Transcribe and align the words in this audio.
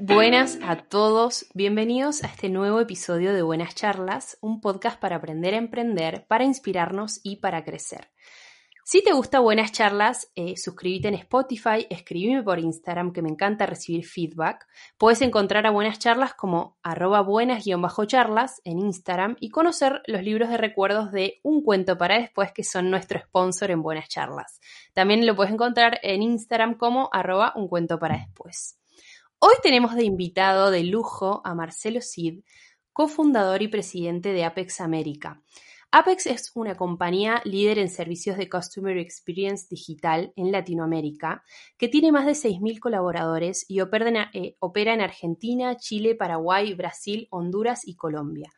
Buenas 0.00 0.58
a 0.62 0.76
todos, 0.76 1.46
bienvenidos 1.54 2.22
a 2.22 2.26
este 2.26 2.48
nuevo 2.48 2.80
episodio 2.80 3.32
de 3.32 3.42
Buenas 3.42 3.74
Charlas, 3.74 4.36
un 4.40 4.60
podcast 4.60 5.00
para 5.00 5.16
aprender 5.16 5.54
a 5.54 5.58
emprender, 5.58 6.26
para 6.28 6.44
inspirarnos 6.44 7.20
y 7.22 7.36
para 7.36 7.64
crecer. 7.64 8.10
Si 8.84 9.02
te 9.02 9.12
gusta 9.12 9.40
Buenas 9.40 9.72
Charlas, 9.72 10.30
eh, 10.34 10.56
suscríbete 10.56 11.08
en 11.08 11.14
Spotify, 11.14 11.86
escríbeme 11.90 12.42
por 12.42 12.58
Instagram 12.58 13.12
que 13.12 13.22
me 13.22 13.28
encanta 13.28 13.66
recibir 13.66 14.06
feedback. 14.06 14.66
Puedes 14.96 15.22
encontrar 15.22 15.66
a 15.66 15.70
Buenas 15.70 15.98
Charlas 15.98 16.34
como 16.34 16.78
arroba 16.82 17.20
buenas-charlas 17.20 18.60
en 18.64 18.78
Instagram 18.78 19.36
y 19.40 19.50
conocer 19.50 20.02
los 20.06 20.22
libros 20.22 20.48
de 20.48 20.56
recuerdos 20.56 21.12
de 21.12 21.40
Un 21.42 21.62
Cuento 21.62 21.98
para 21.98 22.18
Después 22.18 22.52
que 22.52 22.64
son 22.64 22.90
nuestro 22.90 23.20
sponsor 23.20 23.70
en 23.70 23.82
Buenas 23.82 24.08
Charlas. 24.08 24.60
También 24.94 25.26
lo 25.26 25.36
puedes 25.36 25.52
encontrar 25.52 26.00
en 26.02 26.22
Instagram 26.22 26.76
como 26.76 27.10
arroba 27.12 27.52
Un 27.56 27.68
Cuento 27.68 27.98
para 27.98 28.16
Después. 28.16 28.77
Hoy 29.40 29.54
tenemos 29.62 29.94
de 29.94 30.02
invitado 30.02 30.72
de 30.72 30.82
lujo 30.82 31.42
a 31.44 31.54
Marcelo 31.54 32.00
Cid, 32.02 32.42
cofundador 32.92 33.62
y 33.62 33.68
presidente 33.68 34.32
de 34.32 34.44
Apex 34.44 34.80
América. 34.80 35.44
Apex 35.92 36.26
es 36.26 36.50
una 36.56 36.76
compañía 36.76 37.40
líder 37.44 37.78
en 37.78 37.88
servicios 37.88 38.36
de 38.36 38.48
Customer 38.48 38.98
Experience 38.98 39.68
digital 39.70 40.32
en 40.34 40.50
Latinoamérica 40.50 41.44
que 41.76 41.86
tiene 41.86 42.10
más 42.10 42.26
de 42.26 42.32
6.000 42.32 42.80
colaboradores 42.80 43.64
y 43.68 43.78
eh, 43.78 44.56
opera 44.58 44.94
en 44.94 45.00
Argentina, 45.00 45.76
Chile, 45.76 46.16
Paraguay, 46.16 46.74
Brasil, 46.74 47.28
Honduras 47.30 47.86
y 47.86 47.94
Colombia. 47.94 48.50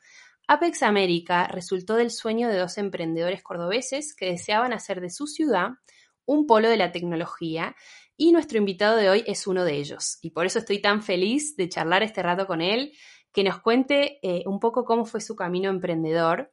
Apex 0.49 0.83
América 0.83 1.47
resultó 1.47 1.97
del 1.97 2.11
sueño 2.11 2.49
de 2.49 2.57
dos 2.57 2.79
emprendedores 2.79 3.43
cordobeses 3.43 4.17
que 4.17 4.31
deseaban 4.31 4.73
hacer 4.73 5.03
de 5.03 5.11
su 5.11 5.27
ciudad 5.27 5.73
un 6.25 6.47
polo 6.47 6.71
de 6.71 6.77
la 6.77 6.93
tecnología 6.93 7.77
y 8.21 8.33
nuestro 8.33 8.59
invitado 8.59 8.97
de 8.97 9.09
hoy 9.09 9.25
es 9.27 9.47
uno 9.47 9.65
de 9.65 9.77
ellos. 9.77 10.19
Y 10.21 10.31
por 10.31 10.45
eso 10.45 10.59
estoy 10.59 10.81
tan 10.81 11.03
feliz 11.03 11.57
de 11.57 11.69
charlar 11.69 12.03
este 12.03 12.23
rato 12.23 12.47
con 12.47 12.61
él, 12.61 12.93
que 13.33 13.45
nos 13.45 13.61
cuente 13.61 14.19
eh, 14.23 14.43
un 14.47 14.61
poco 14.61 14.85
cómo 14.85 15.07
fue 15.07 15.21
su 15.21 15.35
camino 15.35 15.71
emprendedor 15.71 16.53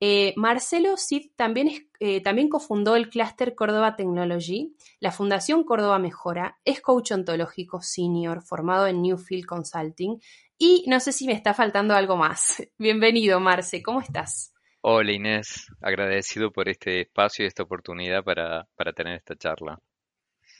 eh, 0.00 0.34
Marcelo 0.36 0.96
Cid 0.96 1.30
también, 1.36 1.88
eh, 2.00 2.20
también 2.20 2.48
cofundó 2.48 2.96
el 2.96 3.08
clúster 3.08 3.54
Córdoba 3.54 3.96
Technology, 3.96 4.76
la 5.00 5.12
Fundación 5.12 5.64
Córdoba 5.64 5.98
Mejora, 5.98 6.58
es 6.64 6.80
coach 6.80 7.12
ontológico 7.12 7.80
senior 7.80 8.42
formado 8.42 8.86
en 8.86 9.02
Newfield 9.02 9.46
Consulting 9.46 10.20
y 10.58 10.84
no 10.88 11.00
sé 11.00 11.12
si 11.12 11.26
me 11.26 11.32
está 11.32 11.54
faltando 11.54 11.94
algo 11.94 12.16
más. 12.16 12.62
Bienvenido, 12.78 13.40
Marce, 13.40 13.82
¿cómo 13.82 14.00
estás? 14.00 14.52
Hola 14.82 15.12
Inés, 15.12 15.68
agradecido 15.80 16.50
por 16.50 16.68
este 16.68 17.00
espacio 17.00 17.44
y 17.44 17.48
esta 17.48 17.62
oportunidad 17.62 18.22
para, 18.22 18.66
tener 18.94 19.16
esta 19.16 19.36
charla. 19.36 19.80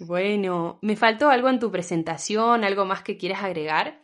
Bueno, 0.00 0.78
¿me 0.82 0.96
faltó 0.96 1.30
algo 1.30 1.48
en 1.48 1.58
tu 1.58 1.70
presentación, 1.70 2.64
algo 2.64 2.84
más 2.84 3.02
que 3.02 3.16
quieras 3.16 3.42
agregar? 3.42 4.02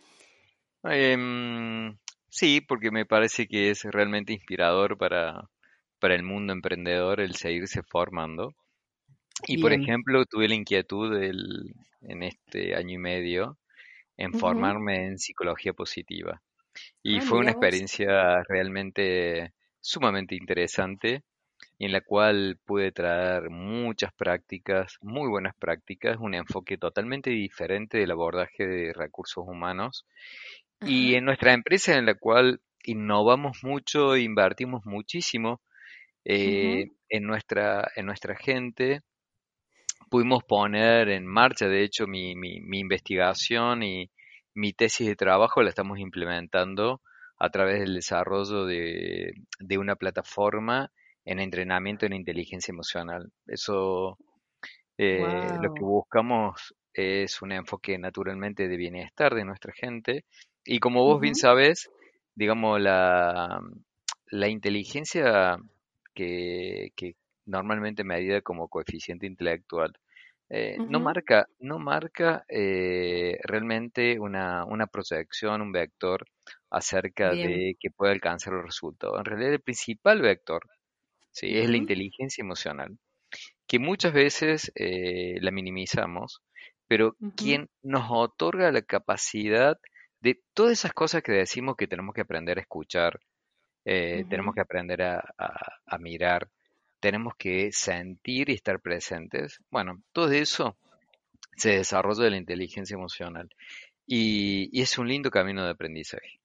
Em, 0.85 1.97
Sí, 2.31 2.61
porque 2.61 2.93
me 2.93 3.05
parece 3.07 3.49
que 3.49 3.71
es 3.71 3.83
realmente 3.83 4.33
inspirador 4.33 4.97
para, 4.97 5.51
para 5.99 6.15
el 6.15 6.23
mundo 6.23 6.53
emprendedor 6.53 7.21
el 7.21 7.35
seguirse 7.35 7.83
formando. 7.83 8.55
Y 9.49 9.59
por 9.59 9.73
ejemplo, 9.73 10.25
tuve 10.27 10.49
la 10.49 10.55
inquietud 10.55 11.21
en 11.21 12.23
este 12.23 12.77
año 12.77 12.95
y 12.95 12.99
medio 12.99 13.59
en 14.17 14.33
formarme 14.35 15.07
en 15.07 15.19
psicología 15.19 15.73
positiva. 15.73 16.41
Y 17.03 17.19
ah, 17.19 17.21
fue 17.23 17.39
una 17.39 17.51
experiencia 17.51 18.43
realmente 18.45 19.53
sumamente 19.81 20.37
interesante 20.37 21.25
en 21.81 21.93
la 21.93 22.03
cual 22.03 22.59
pude 22.67 22.93
traer 22.93 23.49
muchas 23.49 24.13
prácticas, 24.13 24.99
muy 25.01 25.29
buenas 25.31 25.55
prácticas, 25.57 26.19
un 26.21 26.35
enfoque 26.35 26.77
totalmente 26.77 27.31
diferente 27.31 27.97
del 27.97 28.11
abordaje 28.11 28.67
de 28.67 28.93
recursos 28.93 29.45
humanos. 29.49 30.05
Y 30.83 31.15
en 31.15 31.25
nuestra 31.25 31.55
empresa 31.55 31.97
en 31.97 32.05
la 32.05 32.15
cual 32.15 32.61
innovamos 32.85 33.61
mucho, 33.63 34.19
invertimos 34.19 34.85
muchísimo 34.85 35.63
eh, 36.27 36.89
en, 37.09 37.25
nuestra, 37.25 37.91
en 37.97 38.05
nuestra 38.05 38.37
gente, 38.37 39.01
pudimos 40.11 40.45
poner 40.45 41.09
en 41.09 41.27
marcha, 41.27 41.67
de 41.67 41.83
hecho, 41.83 42.07
mi, 42.07 42.37
mi, 42.37 42.61
mi 42.61 42.79
investigación 42.81 43.83
y 43.83 44.11
mi 44.53 44.75
tesis 44.75 45.07
de 45.07 45.17
trabajo 45.17 45.63
la 45.63 45.71
estamos 45.71 45.99
implementando 45.99 47.01
a 47.39 47.49
través 47.49 47.81
del 47.81 47.95
desarrollo 47.95 48.67
de, 48.67 49.33
de 49.61 49.79
una 49.79 49.97
plataforma 49.97 50.91
en 51.25 51.41
entrenamiento 51.41 52.07
en 52.07 52.15
inteligencia 52.15 52.73
emocional. 52.73 53.31
Eso 53.47 54.19
eh, 54.99 55.23
lo 55.63 55.73
que 55.75 55.83
buscamos 55.83 56.75
es 56.93 57.41
un 57.43 57.53
enfoque 57.53 57.99
naturalmente 57.99 58.69
de 58.69 58.77
bienestar 58.77 59.35
de 59.35 59.45
nuestra 59.45 59.73
gente. 59.73 60.25
Y 60.65 60.79
como 60.79 61.05
vos 61.05 61.21
bien 61.21 61.35
sabes, 61.35 61.91
digamos, 62.35 62.81
la, 62.81 63.61
la 64.31 64.49
inteligencia 64.49 65.57
que, 66.15 66.91
que 66.97 67.15
normalmente 67.47 68.05
medida 68.05 68.43
como 68.43 68.69
coeficiente 68.69 69.27
intelectual, 69.27 69.93
eh, 70.53 70.77
no 70.89 70.99
marca, 70.99 71.47
no 71.61 71.79
marca 71.79 72.45
eh, 72.49 73.39
realmente 73.45 74.19
una, 74.19 74.65
una, 74.65 74.89
proyección, 74.89 75.63
un 75.63 75.71
vector 75.71 76.27
acerca 76.71 77.31
de 77.31 77.77
que 77.79 77.91
pueda 77.91 78.13
alcanzar 78.13 78.55
el 78.55 78.65
resultado. 78.65 79.17
En 79.19 79.25
realidad 79.25 79.53
el 79.53 79.61
principal 79.61 80.21
vector 80.21 80.63
¿sí? 81.33 81.59
es 81.59 81.69
la 81.69 81.77
inteligencia 81.77 82.43
emocional, 82.43 82.99
que 83.67 83.79
muchas 83.79 84.13
veces 84.13 84.73
eh, 84.75 85.39
la 85.41 85.51
minimizamos, 85.51 86.43
pero 86.87 87.15
quien 87.37 87.69
nos 87.83 88.07
otorga 88.11 88.73
la 88.73 88.83
capacidad 88.83 89.79
de 90.21 90.43
todas 90.55 90.73
esas 90.73 90.93
cosas 90.93 91.23
que 91.23 91.33
decimos 91.33 91.77
que 91.77 91.87
tenemos 91.87 92.15
que 92.15 92.23
aprender 92.23 92.59
a 92.59 92.63
escuchar, 92.63 93.21
eh, 93.85 94.25
tenemos 94.29 94.55
que 94.55 94.61
aprender 94.61 95.03
a, 95.03 95.99
mirar, 95.99 96.51
tenemos 97.01 97.35
que 97.37 97.73
sentir 97.73 98.51
y 98.51 98.55
estar 98.55 98.81
presentes. 98.81 99.61
Bueno, 99.71 100.03
todo 100.13 100.31
eso 100.33 100.77
se 101.57 101.77
desarrolla 101.77 102.25
de 102.25 102.31
la 102.31 102.37
inteligencia 102.37 102.95
emocional 102.95 103.49
y, 104.07 104.71
es 104.81 104.99
un 104.99 105.09
lindo 105.09 105.31
camino 105.31 105.65
de 105.65 105.71
aprendizaje. 105.71 106.41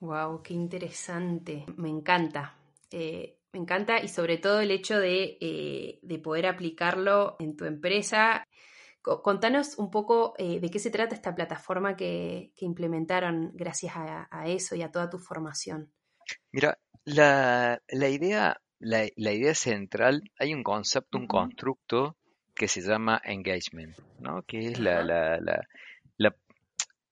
Wow, 0.00 0.42
qué 0.42 0.54
interesante. 0.54 1.66
Me 1.76 1.90
encanta. 1.90 2.56
Eh, 2.90 3.36
me 3.52 3.60
encanta 3.60 4.00
y 4.00 4.08
sobre 4.08 4.38
todo 4.38 4.60
el 4.60 4.70
hecho 4.70 4.98
de, 4.98 5.38
eh, 5.40 5.98
de 6.02 6.18
poder 6.18 6.46
aplicarlo 6.46 7.36
en 7.38 7.56
tu 7.56 7.64
empresa 7.64 8.44
Contanos 9.02 9.78
un 9.78 9.90
poco 9.90 10.34
eh, 10.36 10.60
de 10.60 10.68
qué 10.68 10.78
se 10.78 10.90
trata 10.90 11.14
esta 11.14 11.34
plataforma 11.34 11.96
que, 11.96 12.52
implementaron 12.58 13.50
gracias 13.54 13.94
a, 13.96 14.46
eso 14.46 14.76
y 14.76 14.82
a 14.82 14.90
toda 14.90 15.08
tu 15.08 15.18
formación. 15.18 15.90
Mira, 16.52 16.78
la, 17.04 17.80
idea, 17.88 18.60
la, 18.78 19.32
idea 19.32 19.54
central, 19.54 20.22
hay 20.38 20.52
un 20.52 20.62
concepto, 20.62 21.16
un 21.16 21.26
constructo 21.26 22.16
que 22.54 22.68
se 22.68 22.82
llama 22.82 23.22
engagement, 23.24 23.96
¿no? 24.18 24.42
Que 24.42 24.66
es 24.66 24.78
la, 24.78 25.02
la, 25.02 25.66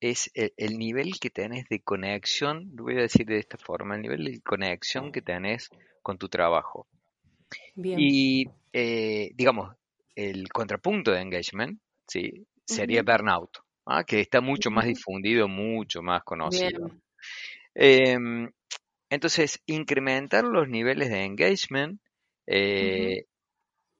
es 0.01 0.31
el, 0.35 0.79
nivel 0.79 1.19
que 1.21 1.31
tenés 1.31 1.69
de 1.69 1.81
conexión, 1.81 2.71
lo 2.75 2.85
voy 2.85 2.99
a 2.99 3.03
decir 3.03 3.27
de 3.27 3.39
esta 3.39 3.59
forma, 3.59 3.97
el 3.97 4.03
nivel 4.03 4.25
de 4.25 4.41
conexión 4.41 5.11
que 5.13 5.23
tenés 5.23 5.71
con 6.03 6.19
tu 6.19 6.29
trabajo. 6.29 6.87
Bien. 7.75 7.99
Y 7.99 8.47
eh, 8.73 9.31
digamos, 9.35 9.75
el 10.15 10.49
contrapunto 10.49 11.11
de 11.13 11.21
engagement 11.21 11.81
¿sí? 12.07 12.47
sería 12.65 13.03
burnout, 13.03 13.59
¿ah? 13.87 14.05
que 14.05 14.21
está 14.21 14.41
mucho 14.41 14.71
más 14.71 14.87
difundido, 14.87 15.49
mucho 15.49 16.03
más 16.03 16.23
conocido. 16.25 16.91
Em, 17.75 18.51
entonces, 19.11 19.63
incrementar 19.67 20.45
los 20.45 20.69
niveles 20.69 21.09
de 21.09 21.25
engagement, 21.25 22.01
eh, 22.47 23.25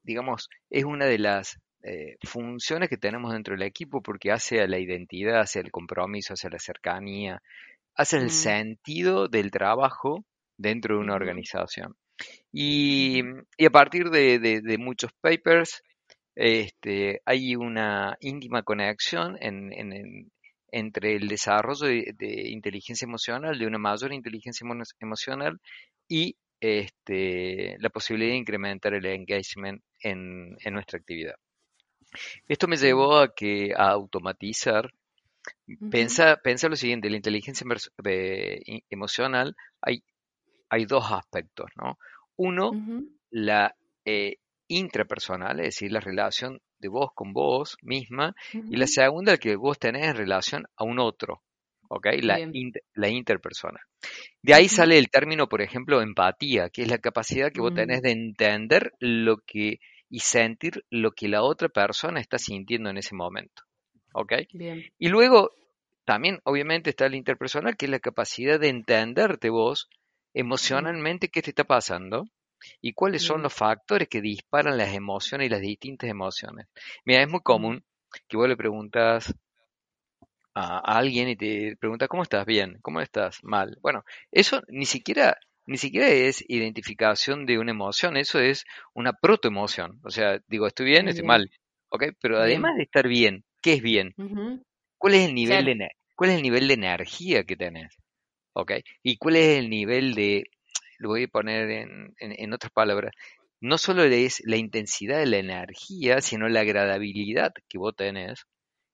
digamos, 0.03 0.49
es 0.69 0.83
una 0.83 1.05
de 1.05 1.17
las 1.17 1.59
eh, 1.83 2.17
funciones 2.23 2.89
que 2.89 2.97
tenemos 2.97 3.33
dentro 3.33 3.53
del 3.55 3.63
equipo 3.63 4.01
porque 4.01 4.31
hace 4.31 4.61
a 4.61 4.67
la 4.67 4.79
identidad, 4.79 5.39
hace 5.39 5.59
el 5.59 5.71
compromiso, 5.71 6.33
hace 6.33 6.49
la 6.49 6.59
cercanía, 6.59 7.41
hace 7.95 8.17
el 8.17 8.25
mm. 8.25 8.29
sentido 8.29 9.27
del 9.27 9.51
trabajo 9.51 10.25
dentro 10.57 10.95
de 10.95 11.01
una 11.01 11.15
organización. 11.15 11.95
Y, 12.51 13.21
a 13.21 13.69
partir 13.71 14.09
de, 14.09 14.77
muchos 14.77 15.11
papers, 15.21 15.81
este, 16.35 17.21
hay 17.25 17.55
una 17.55 18.17
íntima 18.19 18.63
conexión 18.63 19.37
entre 20.71 21.15
el 21.15 21.27
desarrollo 21.27 21.87
de, 21.87 22.49
inteligencia 22.49 23.05
emocional, 23.05 23.57
de 23.57 23.67
una 23.67 23.77
mayor 23.77 24.13
inteligencia 24.13 24.65
emocional 24.99 25.59
y 26.07 26.35
este, 26.61 27.77
la 27.79 27.89
posibilidad 27.89 28.31
de 28.31 28.37
incrementar 28.37 28.93
el 28.93 29.05
engagement 29.05 29.81
en, 30.01 30.57
nuestra 30.71 30.99
actividad. 30.99 31.35
Esto 32.47 32.67
me 32.67 32.77
llevó 32.77 33.17
a 33.17 33.33
que 33.33 33.73
a 33.75 33.89
automatizar. 33.89 34.93
Pensa, 35.89 36.39
lo 36.67 36.75
siguiente, 36.75 37.09
la 37.09 37.15
inteligencia 37.15 37.65
emocional 38.89 39.55
hay, 39.81 40.03
hay 40.69 40.85
dos 40.85 41.11
aspectos, 41.11 41.69
¿no? 41.75 41.97
Uno, 42.35 42.71
la 43.29 43.75
eh, 44.05 44.37
intrapersonal, 44.67 45.59
es 45.59 45.67
decir, 45.67 45.91
la 45.91 45.99
relación 45.99 46.61
de 46.79 46.87
vos 46.87 47.11
con 47.13 47.33
vos 47.33 47.77
misma 47.81 48.35
y 48.53 48.77
la 48.77 48.87
segunda 48.87 49.37
que 49.37 49.55
vos 49.55 49.77
tenés 49.77 50.05
en 50.05 50.15
relación 50.15 50.65
a 50.77 50.85
un 50.85 50.99
otro, 50.99 51.41
¿ok? 51.89 52.07
La, 52.21 52.39
la 52.93 53.09
interpersona. 53.09 53.79
De 54.41 54.53
ahí 54.53 54.69
sale 54.69 54.97
el 54.97 55.09
término, 55.09 55.49
por 55.49 55.61
ejemplo, 55.61 56.01
empatía, 56.01 56.69
que 56.69 56.83
es 56.83 56.89
la 56.89 56.99
capacidad 56.99 57.51
que 57.51 57.61
vos 57.61 57.73
tenés 57.73 57.99
mm. 57.99 58.03
de 58.03 58.11
entender 58.11 58.93
lo 58.99 59.37
que 59.45 59.79
y 60.09 60.19
sentir 60.19 60.85
lo 60.89 61.11
que 61.11 61.27
la 61.27 61.43
otra 61.43 61.69
persona 61.69 62.19
está 62.19 62.37
sintiendo 62.37 62.89
en 62.89 62.97
ese 62.97 63.15
momento. 63.15 63.63
¿Ok? 64.13 64.33
Y 64.97 65.09
luego 65.09 65.51
también, 66.03 66.39
obviamente, 66.43 66.89
está 66.89 67.05
el 67.05 67.15
interpersonal, 67.15 67.77
que 67.77 67.85
es 67.85 67.91
la 67.91 67.99
capacidad 67.99 68.59
de 68.59 68.69
entenderte 68.69 69.49
vos 69.49 69.89
emocionalmente 70.33 71.29
qué 71.29 71.41
te 71.41 71.51
está 71.51 71.63
pasando 71.63 72.25
y 72.81 72.93
cuáles 72.93 73.23
son 73.23 73.41
los 73.41 73.53
factores 73.53 74.07
que 74.07 74.21
disparan 74.21 74.77
las 74.77 74.93
emociones 74.93 75.47
y 75.47 75.49
las 75.49 75.61
distintas 75.61 76.09
emociones. 76.09 76.67
Mira, 77.05 77.21
es 77.21 77.29
muy 77.29 77.41
común 77.41 77.83
que 78.27 78.37
vos 78.37 78.49
le 78.49 78.57
preguntas 78.57 79.33
a 80.55 80.79
alguien 80.97 81.29
y 81.29 81.35
te 81.35 81.77
pregunta 81.77 82.07
¿cómo 82.07 82.23
estás? 82.23 82.45
Bien, 82.45 82.79
¿cómo 82.81 83.01
estás? 83.01 83.43
Mal. 83.43 83.77
Bueno, 83.81 84.03
eso 84.31 84.61
ni 84.67 84.85
siquiera 84.85 85.37
ni 85.69 85.77
siquiera 85.77 86.07
es 86.07 86.43
identificación 86.47 87.45
de 87.45 87.59
una 87.59 87.69
emoción, 87.69 88.17
eso 88.17 88.39
es 88.39 88.65
una 88.95 89.13
protoemoción. 89.13 89.99
O 90.03 90.09
sea, 90.09 90.41
digo, 90.47 90.65
estoy 90.65 90.87
bien, 90.87 91.07
estoy 91.07 91.27
mal. 91.27 91.51
¿Ok? 91.89 92.05
Pero 92.19 92.39
además 92.39 92.75
de 92.75 92.83
estar 92.83 93.07
bien, 93.07 93.43
¿qué 93.61 93.73
es 93.73 93.81
bien? 93.83 94.15
¿Cuál 94.97 95.13
es 95.13 95.27
el 95.29 95.35
nivel 95.35 95.65
de 95.65 95.91
cuál 96.15 96.31
es 96.31 96.37
el 96.37 96.41
nivel 96.41 96.67
de 96.67 96.73
energía 96.73 97.43
que 97.43 97.55
tenés? 97.55 97.95
¿Ok? 98.53 98.71
Y 99.03 99.17
cuál 99.17 99.35
es 99.35 99.59
el 99.59 99.69
nivel 99.69 100.15
de, 100.15 100.45
lo 100.97 101.09
voy 101.09 101.25
a 101.25 101.27
poner 101.27 101.69
en, 101.69 102.15
en, 102.17 102.53
otras 102.53 102.71
palabras, 102.71 103.13
no 103.61 103.77
solo 103.77 104.03
es 104.05 104.41
la 104.45 104.57
intensidad 104.57 105.19
de 105.19 105.27
la 105.27 105.37
energía, 105.37 106.19
sino 106.21 106.49
la 106.49 106.61
agradabilidad 106.61 107.53
que 107.67 107.77
vos 107.77 107.95
tenés 107.95 108.47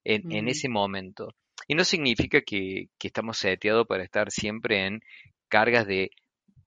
en, 0.03 0.29
en 0.29 0.49
ese 0.49 0.67
momento. 0.67 1.29
Y 1.69 1.75
no 1.75 1.85
significa 1.85 2.41
que, 2.41 2.89
que 2.99 3.07
estamos 3.07 3.37
seteados 3.37 3.87
para 3.87 4.03
estar 4.03 4.29
siempre 4.29 4.85
en 4.85 4.99
cargas 5.47 5.87
de 5.87 6.11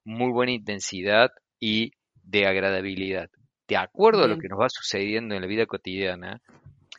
muy 0.09 0.33
buena 0.33 0.53
intensidad 0.53 1.31
y 1.61 1.93
de 2.25 2.47
agradabilidad. 2.47 3.31
De 3.69 3.77
acuerdo 3.77 4.25
a 4.25 4.27
lo 4.27 4.39
que 4.39 4.49
nos 4.49 4.59
va 4.59 4.69
sucediendo 4.71 5.35
en 5.35 5.43
la 5.43 5.47
vida 5.47 5.67
cotidiana, 5.67 6.41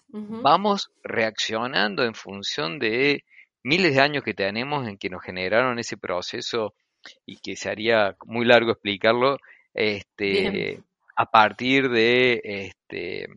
vamos 0.09 0.91
reaccionando 1.03 2.03
en 2.03 2.13
función 2.13 2.77
de 2.77 3.23
miles 3.63 3.95
de 3.95 4.01
años 4.01 4.23
que 4.23 4.35
tenemos 4.35 4.87
en 4.87 4.97
que 4.97 5.09
nos 5.09 5.23
generaron 5.23 5.79
ese 5.79 5.97
proceso 5.97 6.75
y 7.25 7.37
que 7.37 7.55
se 7.55 7.69
haría 7.69 8.15
muy 8.25 8.45
largo 8.45 8.71
explicarlo, 8.71 9.37
este, 9.73 10.79
a 11.15 11.25
partir 11.31 11.89
de, 11.89 12.41
este, 12.43 13.27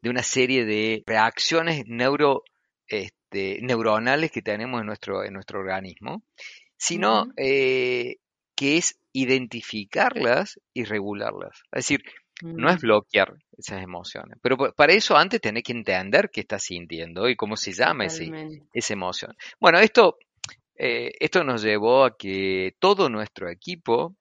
de 0.00 0.10
una 0.10 0.22
serie 0.22 0.64
de 0.64 1.02
reacciones 1.06 1.86
neuro, 1.86 2.44
este, 2.86 3.58
neuronales 3.60 4.30
que 4.30 4.40
tenemos 4.40 4.80
en 4.80 4.86
nuestro, 4.86 5.22
en 5.22 5.34
nuestro 5.34 5.60
organismo, 5.60 6.22
sino 6.78 7.26
que 8.58 8.76
es 8.76 8.98
identificarlas 9.12 10.58
y 10.74 10.82
regularlas. 10.82 11.62
Es 11.70 11.84
decir, 11.84 12.02
no 12.42 12.68
es 12.68 12.78
mm. 12.78 12.80
bloquear 12.80 13.34
esas 13.56 13.84
emociones, 13.84 14.36
pero 14.42 14.56
para 14.74 14.94
eso 14.94 15.16
antes 15.16 15.40
tenés 15.40 15.62
que 15.62 15.70
entender 15.70 16.28
qué 16.32 16.40
estás 16.40 16.64
sintiendo 16.64 17.28
y 17.28 17.36
cómo 17.36 17.56
se 17.56 17.72
llama 17.72 18.06
ese, 18.06 18.32
esa 18.72 18.92
emoción. 18.92 19.36
Bueno, 19.60 19.78
esto, 19.78 20.18
eh, 20.74 21.12
esto 21.20 21.44
nos 21.44 21.62
llevó 21.62 22.04
a 22.04 22.16
que 22.16 22.74
todo 22.80 23.08
nuestro 23.08 23.48
equipo, 23.48 24.16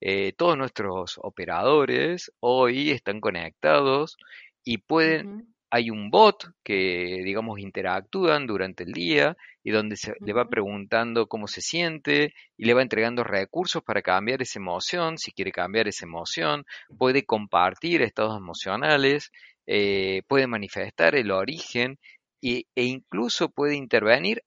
eh, 0.00 0.32
todos 0.32 0.56
nuestros 0.56 1.18
operadores 1.22 2.32
hoy 2.40 2.92
están 2.92 3.20
conectados 3.20 4.16
y 4.64 4.78
pueden 4.78 5.54
hay 5.70 5.90
un 5.90 6.10
bot 6.10 6.44
que, 6.62 7.22
digamos, 7.24 7.58
interactúan 7.58 8.46
durante 8.46 8.84
el 8.84 8.92
día 8.92 9.36
y 9.64 9.70
donde 9.72 9.96
se, 9.96 10.14
le 10.20 10.32
va 10.32 10.48
preguntando 10.48 11.26
cómo 11.26 11.48
se 11.48 11.60
siente 11.60 12.34
y 12.56 12.64
le 12.66 12.74
va 12.74 12.82
entregando 12.82 13.24
recursos 13.24 13.82
para 13.82 14.02
cambiar 14.02 14.42
esa 14.42 14.58
emoción, 14.58 15.18
si 15.18 15.32
quiere 15.32 15.52
cambiar 15.52 15.88
esa 15.88 16.06
emoción, 16.06 16.64
puede 16.98 17.24
compartir 17.24 18.02
estados 18.02 18.36
emocionales, 18.36 19.32
eh, 19.66 20.22
puede 20.28 20.46
manifestar 20.46 21.16
el 21.16 21.30
origen 21.30 21.98
e 22.42 22.64
incluso 22.76 23.48
puede 23.48 23.74
intervenir 23.74 24.44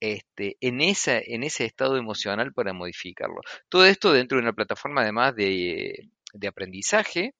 este, 0.00 0.56
en, 0.60 0.80
esa, 0.80 1.18
en 1.18 1.42
ese 1.42 1.64
estado 1.64 1.96
emocional 1.96 2.52
para 2.52 2.72
modificarlo. 2.72 3.40
Todo 3.68 3.86
esto 3.86 4.12
dentro 4.12 4.38
de 4.38 4.42
una 4.42 4.52
plataforma 4.52 5.02
además 5.02 5.34
de, 5.34 6.08
de 6.34 6.48
aprendizaje 6.48 7.34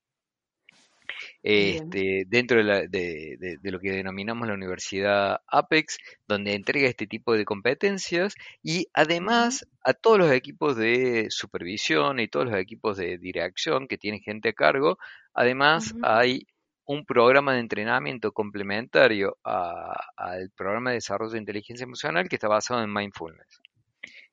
este, 1.43 2.25
dentro 2.29 2.65
de, 2.65 3.59
lo 3.63 3.81
que 3.81 3.91
denominamos 3.91 4.47
la 4.47 4.55
Universidad 4.55 5.41
Apex, 5.49 5.99
donde 6.29 6.55
entrega 6.55 6.89
este 6.89 7.07
tipo 7.07 7.35
de 7.35 7.45
competencias 7.45 8.35
y 8.63 8.87
además 8.95 9.67
a 9.83 9.93
todos 9.93 10.19
los 10.19 10.31
equipos 10.31 10.77
de 10.77 11.27
supervisión 11.31 12.21
y 12.21 12.29
todos 12.29 12.47
los 12.47 12.59
equipos 12.59 12.97
de 12.97 13.19
dirección 13.19 13.89
que 13.89 13.99
tienen 13.99 14.21
gente 14.21 14.51
a 14.51 14.53
cargo, 14.53 14.99
además 15.35 15.95
hay 16.03 16.47
un 16.85 17.05
programa 17.05 17.55
de 17.55 17.61
entrenamiento 17.61 18.33
complementario 18.33 19.37
al 19.45 20.51
programa 20.57 20.91
de 20.91 20.97
desarrollo 20.97 21.33
de 21.33 21.39
inteligencia 21.39 21.85
emocional 21.85 22.29
que 22.29 22.37
está 22.37 22.49
basado 22.49 22.83
en 22.83 22.93
mindfulness, 22.93 23.61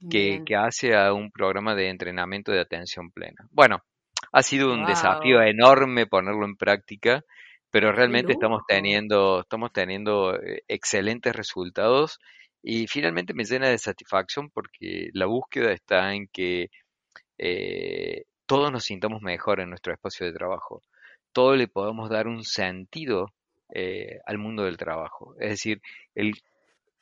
que, 0.09 0.43
que, 0.45 0.55
hace 0.55 0.95
a 0.95 1.13
un 1.13 1.31
programa 1.31 1.75
de 1.75 1.89
entrenamiento 1.89 2.51
de 2.51 2.59
atención 2.59 3.11
plena. 3.11 3.47
Bueno, 3.51 3.83
ha 4.31 4.43
sido 4.43 4.73
un 4.73 4.85
desafío 4.85 5.41
enorme 5.41 6.07
ponerlo 6.07 6.45
en 6.45 6.55
práctica, 6.55 7.23
pero 7.71 7.91
realmente 7.91 8.33
estamos 8.33 8.63
teniendo, 8.67 9.41
estamos 9.41 9.71
teniendo 9.71 10.35
eh, 10.35 10.63
excelentes 10.67 11.35
resultados 11.35 12.19
y 12.61 12.87
finalmente 12.87 13.33
me 13.33 13.45
llena 13.45 13.69
de 13.69 13.77
satisfacción 13.77 14.49
porque 14.49 15.09
la 15.13 15.25
búsqueda 15.27 15.71
está 15.71 16.13
en 16.13 16.27
que 16.27 16.69
eh, 17.37 18.23
todos 18.45 18.71
nos 18.71 18.83
sintamos 18.83 19.21
mejor 19.21 19.59
en 19.59 19.69
nuestro 19.69 19.93
espacio 19.93 20.25
de 20.25 20.33
trabajo, 20.33 20.81
todos 21.33 21.57
le 21.57 21.67
podemos 21.67 22.09
dar 22.09 22.27
un 22.27 22.43
sentido 22.43 23.33
eh, 23.73 24.19
al 24.25 24.39
mundo 24.39 24.63
del 24.63 24.77
trabajo, 24.77 25.35
es 25.39 25.49
decir, 25.51 25.81
el, 26.15 26.33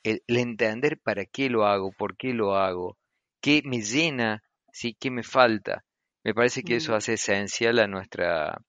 el, 0.02 0.22
entender 0.28 0.98
para 1.02 1.24
qué 1.24 1.48
lo 1.48 1.66
hago, 1.66 1.92
por 1.92 2.16
qué 2.16 2.34
lo 2.34 2.56
hago, 2.56 2.96
qué 3.40 3.62
me 3.64 3.80
llena, 3.80 4.42
¿sí? 4.72 4.94
qué 4.98 5.10
me 5.10 5.22
falta. 5.22 5.84
Me 6.28 6.34
parece 6.34 6.62
que 6.62 6.76
eso 6.76 6.94
hace 6.94 7.14
esencial 7.14 7.78
a 7.78 7.86
nuestra, 7.86 8.60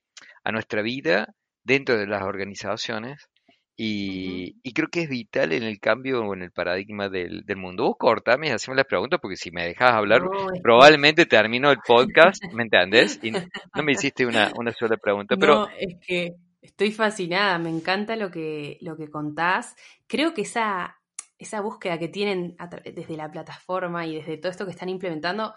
a 0.46 0.52
nuestra 0.54 0.82
vida 0.82 1.28
dentro 1.62 1.98
de 1.98 2.08
las 2.08 2.22
organizaciones 2.22 3.28
y, 3.76 4.54
creo 4.72 4.88
que 4.88 5.02
es 5.02 5.10
vital 5.10 5.52
en 5.52 5.64
el 5.64 5.78
cambio 5.82 6.22
o 6.22 6.34
en 6.34 6.44
el 6.44 6.52
paradigma 6.54 7.10
del, 7.10 7.44
mundo. 7.58 7.84
Vos 7.84 7.98
cortame 8.00 8.48
y 8.48 8.52
haceme 8.52 8.78
las 8.78 8.86
preguntas 8.86 9.20
porque 9.22 9.36
si 9.36 9.52
me 9.52 9.66
dejas 9.68 9.92
hablar, 9.92 10.22
probablemente 10.64 11.26
termino 11.26 11.70
el 11.70 11.80
podcast, 11.86 12.42
¿me 12.54 12.64
entendés? 12.64 13.20
Y 13.22 13.32
no 13.32 13.84
me 13.84 13.92
hiciste 13.92 14.26
una, 14.26 14.54
una 14.56 14.72
sola 14.72 14.96
pregunta. 14.96 15.36
Pero... 15.38 15.56
No, 15.56 15.68
es 15.78 15.98
que 16.08 16.36
estoy 16.62 16.94
fascinada, 16.94 17.60
me 17.60 17.72
encanta 17.72 18.16
lo 18.16 18.32
que, 18.32 18.78
lo 18.80 18.96
que 18.96 19.10
contás. 19.10 19.76
Creo 20.08 20.34
que 20.34 20.44
esa, 20.44 20.98
esa 21.38 21.60
búsqueda 21.60 22.00
que 22.00 22.08
tienen 22.08 22.56
desde 22.86 23.18
la 23.18 23.30
plataforma 23.30 24.06
y 24.06 24.16
desde 24.16 24.38
todo 24.38 24.50
esto 24.50 24.64
que 24.64 24.72
están 24.72 24.88
implementando 24.88 25.54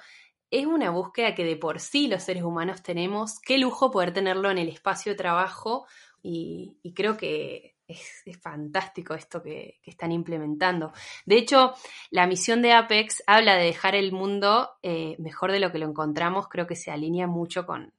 es 0.52 0.66
una 0.66 0.90
búsqueda 0.90 1.34
que 1.34 1.44
de 1.44 1.56
por 1.56 1.80
sí 1.80 2.08
los 2.08 2.22
seres 2.22 2.42
humanos 2.42 2.82
tenemos. 2.82 3.40
Qué 3.40 3.56
lujo 3.56 3.90
poder 3.90 4.12
tenerlo 4.12 4.50
en 4.50 4.58
el 4.58 4.68
espacio 4.68 5.12
de 5.12 5.16
trabajo 5.16 5.86
y, 6.22 6.76
creo 6.94 7.16
que 7.16 7.76
es, 7.88 8.22
fantástico 8.40 9.14
esto 9.14 9.42
que, 9.42 9.80
están 9.84 10.12
implementando. 10.12 10.92
De 11.24 11.36
hecho, 11.36 11.72
la 12.10 12.26
misión 12.26 12.60
de 12.60 12.72
Apex 12.72 13.22
habla 13.26 13.56
de 13.56 13.64
dejar 13.64 13.94
el 13.94 14.12
mundo 14.12 14.70
eh, 14.82 15.16
mejor 15.18 15.52
de 15.52 15.58
lo 15.60 15.72
que 15.72 15.78
lo 15.78 15.88
encontramos. 15.88 16.48
Creo 16.48 16.66
que 16.66 16.76
se 16.76 16.90
alinea 16.90 17.26
mucho 17.26 17.64
con, 17.64 17.92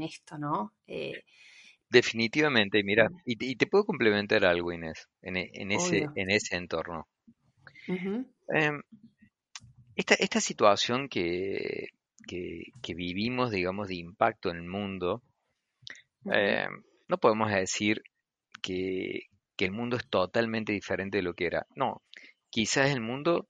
esto, 0.00 0.38
¿no? 0.38 0.72
Eh, 0.86 1.22
Definitivamente, 1.90 2.82
mira, 2.82 3.10
mm. 3.10 3.16
y 3.26 3.56
te, 3.56 3.66
puedo 3.66 3.84
complementar 3.84 4.46
algo, 4.46 4.72
Inés, 4.72 5.10
en, 5.20 5.36
ese, 5.70 6.08
en 6.14 6.30
ese 6.30 6.56
entorno. 6.56 7.06
Esta, 9.96 10.14
esta 10.14 10.40
situación 10.40 11.08
que, 11.08 11.88
que, 12.26 12.94
vivimos, 12.94 13.50
digamos, 13.50 13.88
de 13.88 13.96
impacto 13.96 14.50
en 14.50 14.56
el 14.56 14.68
mundo, 14.68 15.22
eh, 16.32 16.66
no 17.08 17.18
podemos 17.18 17.50
decir 17.50 18.02
que, 18.62 19.26
que, 19.56 19.64
el 19.64 19.72
mundo 19.72 19.96
es 19.96 20.08
totalmente 20.08 20.72
diferente 20.72 21.18
de 21.18 21.22
lo 21.22 21.34
que 21.34 21.46
era. 21.46 21.66
No, 21.74 22.02
quizás 22.50 22.90
el 22.90 23.00
mundo 23.00 23.48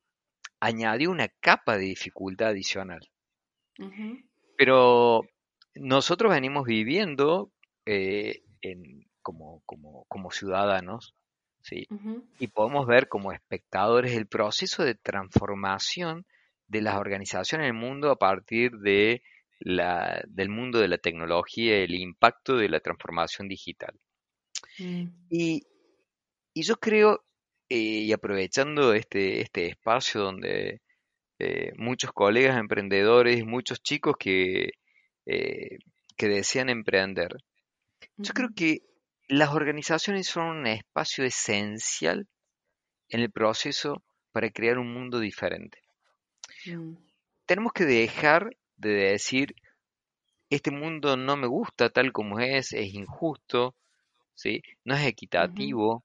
añadió 0.61 1.11
una 1.11 1.29
capa 1.41 1.77
de 1.77 1.87
dificultad 1.87 2.49
adicional. 2.49 3.09
Pero 4.57 5.23
nosotros 5.75 6.33
venimos 6.33 6.65
viviendo 6.65 7.51
eh, 7.87 8.43
en, 8.61 9.05
como, 9.23 9.63
como, 9.67 10.05
como 10.09 10.31
ciudadanos 10.31 11.15
¿sí? 11.63 11.87
Y 12.39 12.49
podemos 12.49 12.87
ver 12.87 13.09
como 13.09 13.33
espectadores 13.33 14.13
el 14.13 14.27
proceso 14.27 14.85
de 14.85 14.95
transformación 14.95 16.27
de 16.67 16.83
las 16.83 16.97
organizaciones 16.97 17.69
en 17.69 17.77
el 17.77 17.81
mundo 17.81 18.11
a 18.11 18.17
partir 18.17 18.73
de 18.79 19.23
la, 19.61 20.23
del 20.27 20.49
mundo 20.49 20.79
de 20.81 20.89
la 20.89 20.99
tecnología 20.99 21.79
y 21.79 21.85
el 21.85 21.95
impacto 21.95 22.57
de 22.57 22.69
la 22.69 22.81
transformación 22.81 23.49
digital. 23.49 23.95
Mm. 24.79 25.07
Y, 25.31 25.63
yo 26.55 26.77
creo, 26.77 27.25
eh, 27.69 27.77
y 27.77 28.13
aprovechando 28.13 28.93
este, 28.93 29.41
este 29.41 29.69
espacio 29.69 30.21
donde 30.21 30.83
eh, 31.39 31.73
muchos 31.77 32.13
colegas 32.13 32.59
emprendedores, 32.59 33.45
muchos 33.45 33.83
chicos 33.83 34.17
que, 34.19 34.73
eh, 35.27 35.79
que 36.17 36.29
desean 36.29 36.69
emprender, 36.69 37.37
yo 38.17 38.33
creo 38.33 38.51
que 38.55 38.83
las 39.33 39.55
organizaciones 39.55 40.27
son 40.27 40.59
un 40.59 40.67
espacio 40.67 41.25
esencial 41.25 42.29
en 43.09 43.21
el 43.21 43.31
proceso 43.31 44.03
para 44.31 44.51
crear 44.51 44.79
un 44.79 44.93
mundo 44.93 45.21
diferente. 45.21 45.81
Mm. 46.67 46.97
Tenemos 47.47 47.73
que 47.73 47.87
dejar 47.87 48.55
de 48.77 48.91
decir, 48.91 49.55
este 50.51 50.71
mundo 50.71 51.17
no 51.17 51.39
me 51.39 51.47
gusta 51.47 51.89
tal 51.89 52.13
como 52.13 52.41
es, 52.41 52.75
es 52.75 52.93
injusto, 52.93 53.75
¿sí? 54.35 54.63
no 54.85 54.95
es 54.95 55.07
equitativo, 55.07 56.05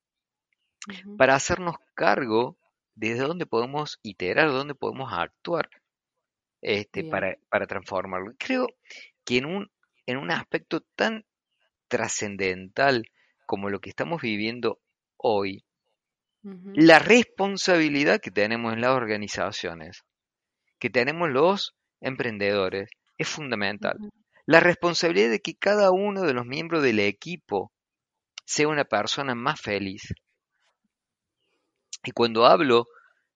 para 1.17 1.35
hacernos 1.35 1.75
cargo 1.95 2.55
de 2.95 3.15
dónde 3.15 3.45
podemos 3.45 3.99
iterar, 4.03 4.47
dónde 4.47 4.73
podemos 4.73 5.11
actuar 5.11 5.69
este, 6.61 7.03
para, 7.03 7.35
para 7.49 7.67
transformarlo. 7.67 8.31
Creo 8.39 8.69
que 9.25 9.39
en 9.39 9.47
un, 9.47 9.71
en 10.05 10.15
un 10.15 10.31
aspecto 10.31 10.79
tan 10.95 11.25
trascendental 11.89 13.03
como 13.47 13.71
lo 13.71 13.79
que 13.79 13.89
estamos 13.89 14.21
viviendo 14.21 14.79
hoy, 15.17 15.63
la 16.75 16.99
responsabilidad 16.99 18.21
que 18.21 18.31
tenemos 18.31 18.73
en 18.73 18.81
las 18.81 18.91
organizaciones, 18.91 20.03
que 20.79 20.89
tenemos 20.89 21.29
los 21.29 21.75
emprendedores, 21.99 22.89
es 23.17 23.27
fundamental. 23.27 23.97
La 24.45 24.59
responsabilidad 24.59 25.31
de 25.31 25.39
que 25.39 25.55
cada 25.55 25.91
uno 25.91 26.21
de 26.21 26.33
los 26.33 26.45
miembros 26.45 26.83
del 26.83 26.99
equipo 26.99 27.71
sea 28.45 28.69
una 28.69 28.85
persona 28.85 29.35
más 29.35 29.59
feliz. 29.59 30.13
Y 32.03 32.11
cuando 32.11 32.45
hablo 32.45 32.85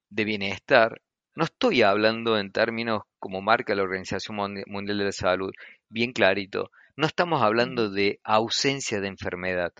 de 0.09 0.23
bienestar, 0.23 1.01
no 1.35 1.43
estoy 1.43 1.81
hablando 1.81 2.37
en 2.37 2.51
términos 2.51 3.03
como 3.19 3.41
marca 3.41 3.75
la 3.75 3.83
Organización 3.83 4.37
Mundial 4.67 4.97
de 4.97 5.05
la 5.05 5.11
Salud, 5.11 5.51
bien 5.89 6.13
clarito. 6.13 6.71
No 6.95 7.07
estamos 7.07 7.41
hablando 7.41 7.89
de 7.89 8.19
ausencia 8.23 9.01
de 9.01 9.07
enfermedad. 9.07 9.73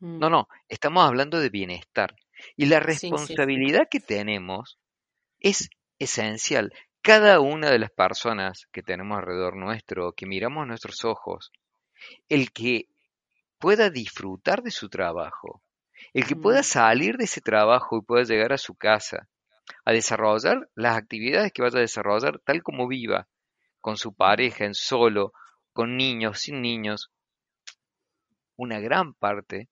No, 0.00 0.28
mm. 0.28 0.32
no, 0.32 0.48
estamos 0.68 1.06
hablando 1.06 1.38
de 1.38 1.50
bienestar. 1.50 2.16
Y 2.56 2.66
la 2.66 2.80
responsabilidad 2.80 3.88
que 3.90 4.00
tenemos 4.00 4.78
es 5.38 5.68
esencial. 5.98 6.72
Cada 7.02 7.40
una 7.40 7.70
de 7.70 7.78
las 7.78 7.90
personas 7.90 8.66
que 8.72 8.82
tenemos 8.82 9.18
alrededor 9.18 9.56
nuestro, 9.56 10.12
que 10.12 10.26
miramos 10.26 10.66
nuestros 10.66 11.04
ojos, 11.04 11.52
el 12.28 12.50
que 12.52 12.86
pueda 13.58 13.90
disfrutar 13.90 14.62
de 14.62 14.70
su 14.70 14.88
trabajo, 14.88 15.62
el 16.14 16.26
que 16.26 16.36
pueda 16.36 16.60
mm. 16.60 16.64
salir 16.64 17.16
de 17.16 17.24
ese 17.24 17.42
trabajo 17.42 17.98
y 17.98 18.02
pueda 18.02 18.24
llegar 18.24 18.52
a 18.52 18.58
su 18.58 18.74
casa, 18.74 19.28
a 19.84 19.92
desarrollar 19.92 20.68
las 20.74 20.96
actividades 20.96 21.52
que 21.52 21.62
vaya 21.62 21.78
a 21.78 21.82
desarrollar 21.82 22.40
tal 22.40 22.62
como 22.62 22.88
viva, 22.88 23.28
con 23.80 23.96
su 23.96 24.14
pareja, 24.14 24.64
en 24.64 24.74
solo, 24.74 25.32
con 25.72 25.96
niños, 25.96 26.40
sin 26.40 26.62
niños, 26.62 27.10
una 28.56 28.78
gran 28.80 29.14
parte 29.14 29.68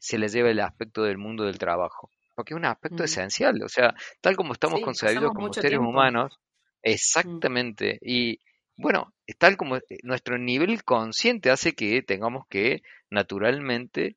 se 0.00 0.18
le 0.18 0.28
lleva 0.28 0.50
el 0.50 0.60
aspecto 0.60 1.02
del 1.02 1.18
mundo 1.18 1.44
del 1.44 1.58
trabajo, 1.58 2.10
porque 2.34 2.54
es 2.54 2.58
un 2.58 2.64
aspecto 2.64 3.04
esencial, 3.04 3.62
o 3.62 3.68
sea, 3.68 3.94
tal 4.20 4.36
como 4.36 4.52
estamos 4.52 4.80
concebidos 4.80 5.32
como 5.32 5.52
seres 5.52 5.78
humanos, 5.78 6.38
exactamente, 6.82 7.98
y 8.02 8.38
bueno, 8.76 9.12
tal 9.38 9.56
como 9.56 9.76
eh, 9.76 9.82
nuestro 10.02 10.38
nivel 10.38 10.82
consciente 10.84 11.50
hace 11.50 11.74
que 11.74 12.02
tengamos 12.02 12.46
que 12.48 12.82
naturalmente 13.10 14.16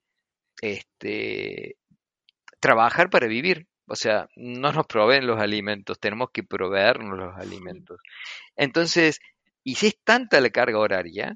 este, 0.61 1.75
trabajar 2.59 3.09
para 3.09 3.27
vivir. 3.27 3.67
O 3.87 3.95
sea, 3.95 4.29
no 4.37 4.71
nos 4.71 4.87
proveen 4.87 5.27
los 5.27 5.39
alimentos, 5.39 5.99
tenemos 5.99 6.29
que 6.31 6.43
proveernos 6.43 7.17
los 7.19 7.35
alimentos. 7.35 7.99
Entonces, 8.55 9.19
y 9.65 9.75
si 9.75 9.87
es 9.87 9.97
tanta 10.01 10.39
la 10.39 10.49
carga 10.49 10.79
horaria, 10.79 11.35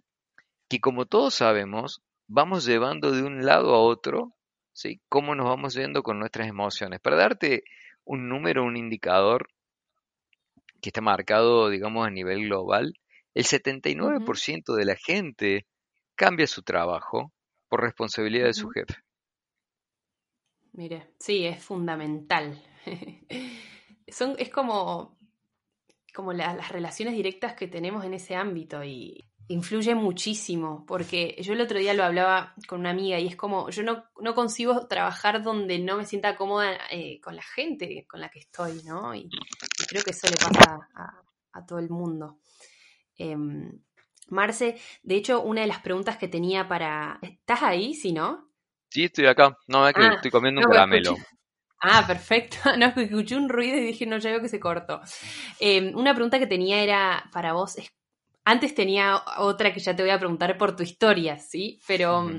que 0.69 0.79
como 0.79 1.05
todos 1.05 1.36
sabemos, 1.36 2.01
vamos 2.27 2.65
llevando 2.65 3.12
de 3.12 3.24
un 3.24 3.46
lado 3.46 3.74
a 3.74 3.79
otro, 3.79 4.34
¿sí? 4.74 5.01
Cómo 5.10 5.36
nos 5.36 5.48
vamos 5.48 5.75
viendo 5.75 6.03
con 6.03 6.19
nuestras 6.19 6.48
emociones. 6.48 7.00
Para 7.00 7.15
darte 7.15 7.63
un 8.03 8.29
número, 8.29 8.63
un 8.63 8.77
indicador 8.77 9.50
que 10.81 10.89
está 10.89 11.01
marcado, 11.01 11.69
digamos, 11.69 12.05
a 12.05 12.12
nivel 12.12 12.46
global, 12.46 12.93
el 13.34 13.43
79% 13.43 14.75
de 14.75 14.86
la 14.86 14.96
gente 14.96 15.67
cambia 16.15 16.48
su 16.48 16.63
trabajo 16.63 17.31
por 17.67 17.81
responsabilidad 17.81 18.46
de 18.46 18.53
su 18.53 18.69
jefe. 18.69 18.96
Mire, 20.74 21.13
sí, 21.19 21.46
es 21.46 21.63
fundamental. 21.63 22.62
Son, 24.07 24.36
es 24.38 24.50
como, 24.50 25.17
como 26.13 26.34
las 26.34 26.69
relaciones 26.69 27.15
directas 27.15 27.55
que 27.55 27.67
tenemos 27.67 28.05
en 28.05 28.13
ese 28.13 28.36
ámbito 28.36 28.84
y 28.84 29.29
influye 29.50 29.96
muchísimo, 29.96 30.86
porque 30.86 31.36
yo 31.42 31.54
el 31.54 31.62
otro 31.62 31.80
día 31.80 31.94
lo 31.94 32.04
hablaba 32.04 32.54
con 32.68 32.82
una 32.82 32.89
amiga 32.89 33.20
y 33.20 33.27
es 33.27 33.36
como, 33.36 33.70
yo 33.70 33.84
no, 33.84 34.06
no 34.20 34.36
consigo 34.36 34.88
trabajar 34.88 35.42
donde 35.42 35.80
no 35.80 35.98
me 35.98 36.06
sienta 36.06 36.36
cómoda 36.36 36.77
eh, 36.92 37.20
con 37.22 37.36
la 37.36 37.44
gente 37.44 38.06
con 38.10 38.20
la 38.20 38.30
que 38.30 38.39
estoy, 38.39 38.84
¿no? 38.84 39.16
Y, 39.16 39.30
creo 39.88 40.04
que 40.04 40.12
eso 40.12 40.27
le 40.27 40.36
pasa 40.36 40.89
a, 41.54 41.66
todo 41.66 41.80
el 41.80 41.89
mundo. 41.89 42.38
Em, 43.18 43.72
Marce, 44.30 44.80
de 45.01 45.16
hecho, 45.16 45.42
una 45.42 45.62
de 45.62 45.68
las 45.68 45.80
preguntas 45.80 46.18
que 46.18 46.27
tenía 46.27 46.68
para... 46.68 47.18
¿Estás 47.22 47.63
ahí, 47.63 47.96
si 47.96 48.12
no? 48.12 48.51
Sí, 48.89 49.06
estoy 49.06 49.25
acá. 49.25 49.58
No, 49.68 49.88
es 49.88 49.96
que 49.96 50.04
ah, 50.04 50.13
estoy 50.16 50.30
comiendo 50.30 50.62
un 50.62 50.68
caramelo. 50.68 51.16
Ah, 51.80 52.04
perfecto. 52.06 52.58
No, 52.77 52.88
escuché 52.96 53.36
un 53.36 53.50
ruido 53.50 53.77
y 53.77 53.86
dije, 53.86 54.06
no, 54.06 54.18
ya 54.18 54.32
veo 54.32 54.42
que 54.42 54.50
se 54.50 54.60
cortó. 54.60 55.01
Em, 55.60 55.96
una 55.96 56.13
pregunta 56.13 56.38
que 56.38 56.48
tenía 56.48 56.82
era 56.82 57.30
para 57.32 57.54
vos, 57.54 57.77
es 57.77 57.89
antes 58.48 58.74
tenía 58.74 59.22
otra 59.39 59.74
que 59.74 59.82
ya 59.82 59.94
te 59.94 60.04
voy 60.04 60.12
a 60.12 60.18
preguntar 60.18 60.58
por 60.58 60.74
tu 60.74 60.82
historia, 60.82 61.38
¿sí? 61.38 61.82
Pero, 61.86 62.32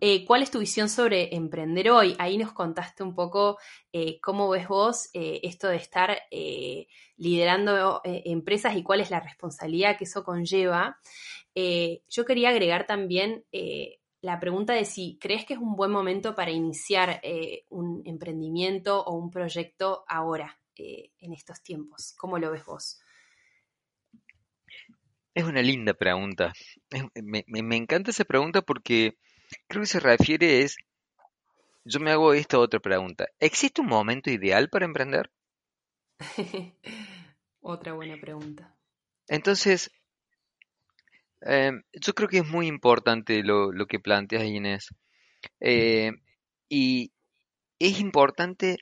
eh, 0.00 0.24
¿cuál 0.24 0.42
es 0.42 0.50
tu 0.50 0.58
visión 0.58 0.88
sobre 0.88 1.36
emprender 1.36 1.88
hoy? 1.88 2.16
Ahí 2.18 2.36
nos 2.36 2.52
contaste 2.52 3.04
un 3.04 3.14
poco 3.14 3.58
eh, 3.92 4.18
cómo 4.20 4.48
ves 4.50 4.66
vos 4.66 5.08
eh, 5.14 5.38
esto 5.44 5.68
de 5.68 5.76
estar 5.76 6.18
liderando 7.16 8.00
empresas 8.04 8.76
y 8.76 8.82
cuál 8.82 9.00
es 9.00 9.10
la 9.10 9.20
responsabilidad 9.20 9.96
que 9.96 10.02
eso 10.02 10.24
conlleva. 10.24 10.98
yo 11.54 12.24
quería 12.24 12.48
agregar 12.48 12.84
también 12.84 13.44
la 14.20 14.40
pregunta 14.40 14.72
de 14.72 14.84
si 14.84 15.16
crees 15.20 15.44
que 15.44 15.54
es 15.54 15.60
un 15.60 15.76
buen 15.76 15.92
momento 15.92 16.34
para 16.34 16.50
iniciar 16.50 17.20
un 17.70 18.02
emprendimiento 18.04 19.04
o 19.04 19.14
un 19.14 19.30
proyecto 19.30 20.04
ahora, 20.08 20.58
en 20.74 21.32
estos 21.32 21.62
tiempos. 21.62 22.14
¿Cómo 22.18 22.38
lo 22.38 22.50
ves 22.50 22.64
vos? 22.64 23.00
Es 25.38 25.44
una 25.44 25.62
linda 25.62 25.94
pregunta. 25.94 26.52
Me, 27.14 27.76
encanta 27.76 28.10
esa 28.10 28.24
pregunta 28.24 28.60
porque 28.60 29.16
creo 29.68 29.82
que 29.82 29.86
se 29.86 30.00
refiere 30.00 30.62
es, 30.62 30.78
yo 31.84 32.00
me 32.00 32.10
hago 32.10 32.34
esta 32.34 32.58
otra 32.58 32.80
pregunta. 32.80 33.28
¿Existe 33.38 33.80
un 33.80 33.86
momento 33.86 34.30
ideal 34.30 34.68
para 34.68 34.84
emprender? 34.84 35.30
otra 37.60 37.92
buena 37.92 38.20
pregunta. 38.20 38.74
Entonces, 39.28 39.92
em, 41.42 41.84
yo 41.92 42.14
creo 42.14 42.28
que 42.28 42.38
es 42.38 42.48
muy 42.48 42.66
importante 42.66 43.44
lo, 43.44 43.70
que 43.86 44.00
planteas, 44.00 44.42
Inés. 44.42 44.92
Eh, 45.60 46.10
y 46.68 47.12
es 47.78 48.00
importante 48.00 48.78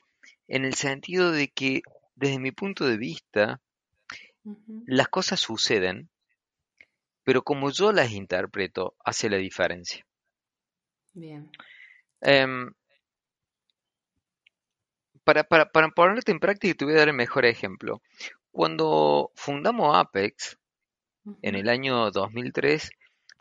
en 0.47 0.65
el 0.65 0.73
sentido 0.73 1.31
de 1.31 1.49
que, 1.49 1.83
desde 2.15 2.39
mi 2.39 2.51
punto 2.51 2.83
de 2.87 2.97
vista, 2.97 3.61
las 4.87 5.07
cosas 5.09 5.39
suceden 5.39 6.09
pero 7.27 7.41
como 7.41 7.71
yo 7.71 7.91
las 7.91 8.13
interpreto, 8.13 8.95
hace 9.03 9.29
la 9.29 9.35
diferencia. 9.35 10.05
Bien. 11.11 11.51
Em, 12.21 12.71
para, 15.25 15.43
para, 15.43 15.69
para, 15.69 15.89
ponerte 15.89 16.31
en 16.31 16.39
práctica, 16.39 16.73
te 16.73 16.85
voy 16.85 16.93
a 16.93 16.99
dar 16.99 17.09
el 17.09 17.15
mejor 17.15 17.45
ejemplo. 17.45 18.01
Cuando 18.49 19.33
fundamos 19.35 19.93
Apex, 19.97 20.57
en 21.41 21.55
el 21.55 21.67
año 21.67 22.11
2003, 22.11 22.91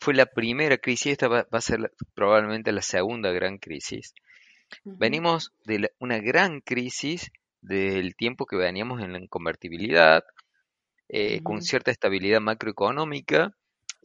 fue 0.00 0.14
la 0.14 0.26
primera 0.26 0.78
crisis, 0.78 1.12
esta 1.12 1.28
va, 1.28 1.47
a 1.49 1.61
ser 1.61 1.93
probablemente 2.12 2.73
la 2.73 2.83
segunda 2.83 3.31
gran 3.31 3.59
crisis. 3.59 4.14
Venimos 4.83 5.52
de 5.64 5.93
una 6.00 6.19
gran 6.19 6.61
crisis 6.61 7.31
del 7.61 8.16
tiempo 8.16 8.47
que 8.47 8.57
veníamos 8.57 9.00
en 9.00 9.12
la 9.12 9.21
convertibilidad, 9.28 10.25
eh, 11.09 11.40
con 11.45 11.62
cierta 11.62 11.93
estabilidad 11.93 12.40
macroeconómica, 12.40 13.55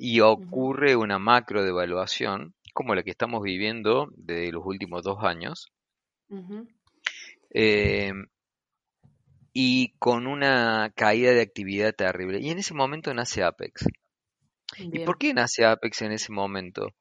y 0.04 0.22
ocurre 0.22 0.96
una 0.96 1.20
macro 1.20 1.64
devaluación 1.64 2.56
como 2.74 2.96
la 2.96 3.04
que 3.04 3.12
estamos 3.12 3.44
viviendo 3.44 4.10
de 4.16 4.52
los 4.52 4.66
últimos 4.66 5.04
dos 5.04 5.24
años 5.24 5.72
em, 7.52 8.26
y 9.54 9.94
con 10.00 10.26
una 10.26 10.92
caída 10.96 11.34
de 11.34 11.42
actividad 11.42 11.94
terrible. 11.94 12.40
Y 12.40 12.50
en 12.50 12.58
ese 12.58 12.74
momento 12.74 13.14
nace 13.14 13.44
Apex. 13.44 13.86
¿Y 14.80 15.00
por 15.06 15.20
qué 15.20 15.36
nace 15.36 15.66
Apex 15.66 16.02
en 16.02 16.14
ese 16.14 16.32
momento? 16.32 16.96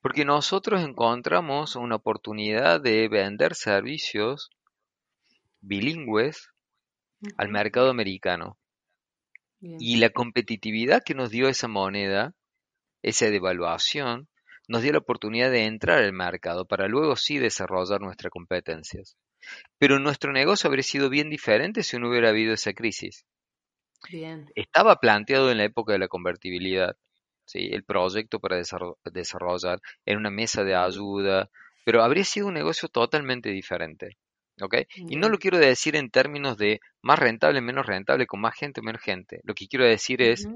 Porque 0.00 0.24
nosotros 0.24 0.84
encontramos 0.84 1.74
una 1.74 1.96
oportunidad 1.96 2.80
de 2.80 3.08
vender 3.08 3.56
servicios 3.56 4.50
bilingües 5.62 6.52
al 7.36 7.48
mercado 7.48 7.90
americano. 7.90 8.56
Y 9.60 9.96
la 9.96 10.10
competitividad 10.10 11.02
que 11.04 11.14
nos 11.14 11.30
dio 11.30 11.48
esa 11.48 11.68
moneda, 11.68 12.34
esa 13.02 13.30
devaluación, 13.30 14.28
nos 14.68 14.82
dio 14.82 14.92
la 14.92 14.98
oportunidad 14.98 15.50
de 15.50 15.64
entrar 15.64 15.98
al 15.98 16.12
mercado 16.12 16.64
para 16.64 16.86
luego 16.86 17.16
sí 17.16 17.38
desarrollar 17.38 18.00
nuestras 18.00 18.30
competencias. 18.30 19.16
Pero 19.78 19.98
nuestro 19.98 20.32
negocio 20.32 20.68
habría 20.68 20.82
sido 20.82 21.10
bien 21.10 21.28
diferente 21.28 21.82
si 21.82 21.98
no 21.98 22.08
hubiera 22.08 22.28
habido 22.30 22.54
esa 22.54 22.72
crisis. 22.72 23.24
Estaba 24.54 24.96
planteado 24.96 25.50
en 25.50 25.58
la 25.58 25.64
época 25.64 25.92
de 25.92 25.98
la 25.98 26.08
convertibilidad, 26.08 26.96
¿sí? 27.44 27.68
el 27.72 27.84
proyecto 27.84 28.40
para 28.40 28.56
desarrollar 29.04 29.80
en 30.06 30.18
una 30.18 30.30
mesa 30.30 30.64
de 30.64 30.74
ayuda, 30.74 31.50
pero 31.84 32.02
habría 32.02 32.24
sido 32.24 32.46
un 32.46 32.54
negocio 32.54 32.88
totalmente 32.88 33.50
diferente. 33.50 34.16
Y 34.94 35.16
no 35.16 35.28
lo 35.28 35.38
quiero 35.38 35.58
decir 35.58 35.96
en 35.96 36.10
términos 36.10 36.56
de 36.56 36.80
más 37.02 37.18
rentable, 37.18 37.60
menos 37.60 37.86
rentable, 37.86 38.26
con 38.26 38.40
más 38.40 38.54
gente, 38.54 38.82
menos 38.82 39.02
gente. 39.02 39.40
Lo 39.44 39.54
que 39.54 39.68
quiero 39.68 39.84
decir 39.84 40.22
es, 40.22 40.48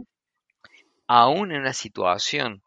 aún 1.07 1.53
en 1.53 1.61
una 1.61 1.73
situación 1.73 2.63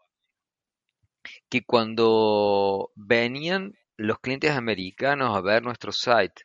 que 1.50 1.64
cuando 1.64 2.92
venían 2.96 3.78
los 3.98 4.20
clientes 4.20 4.52
americanos 4.52 5.36
a 5.36 5.42
ver 5.42 5.64
nuestro 5.64 5.92
site 5.92 6.44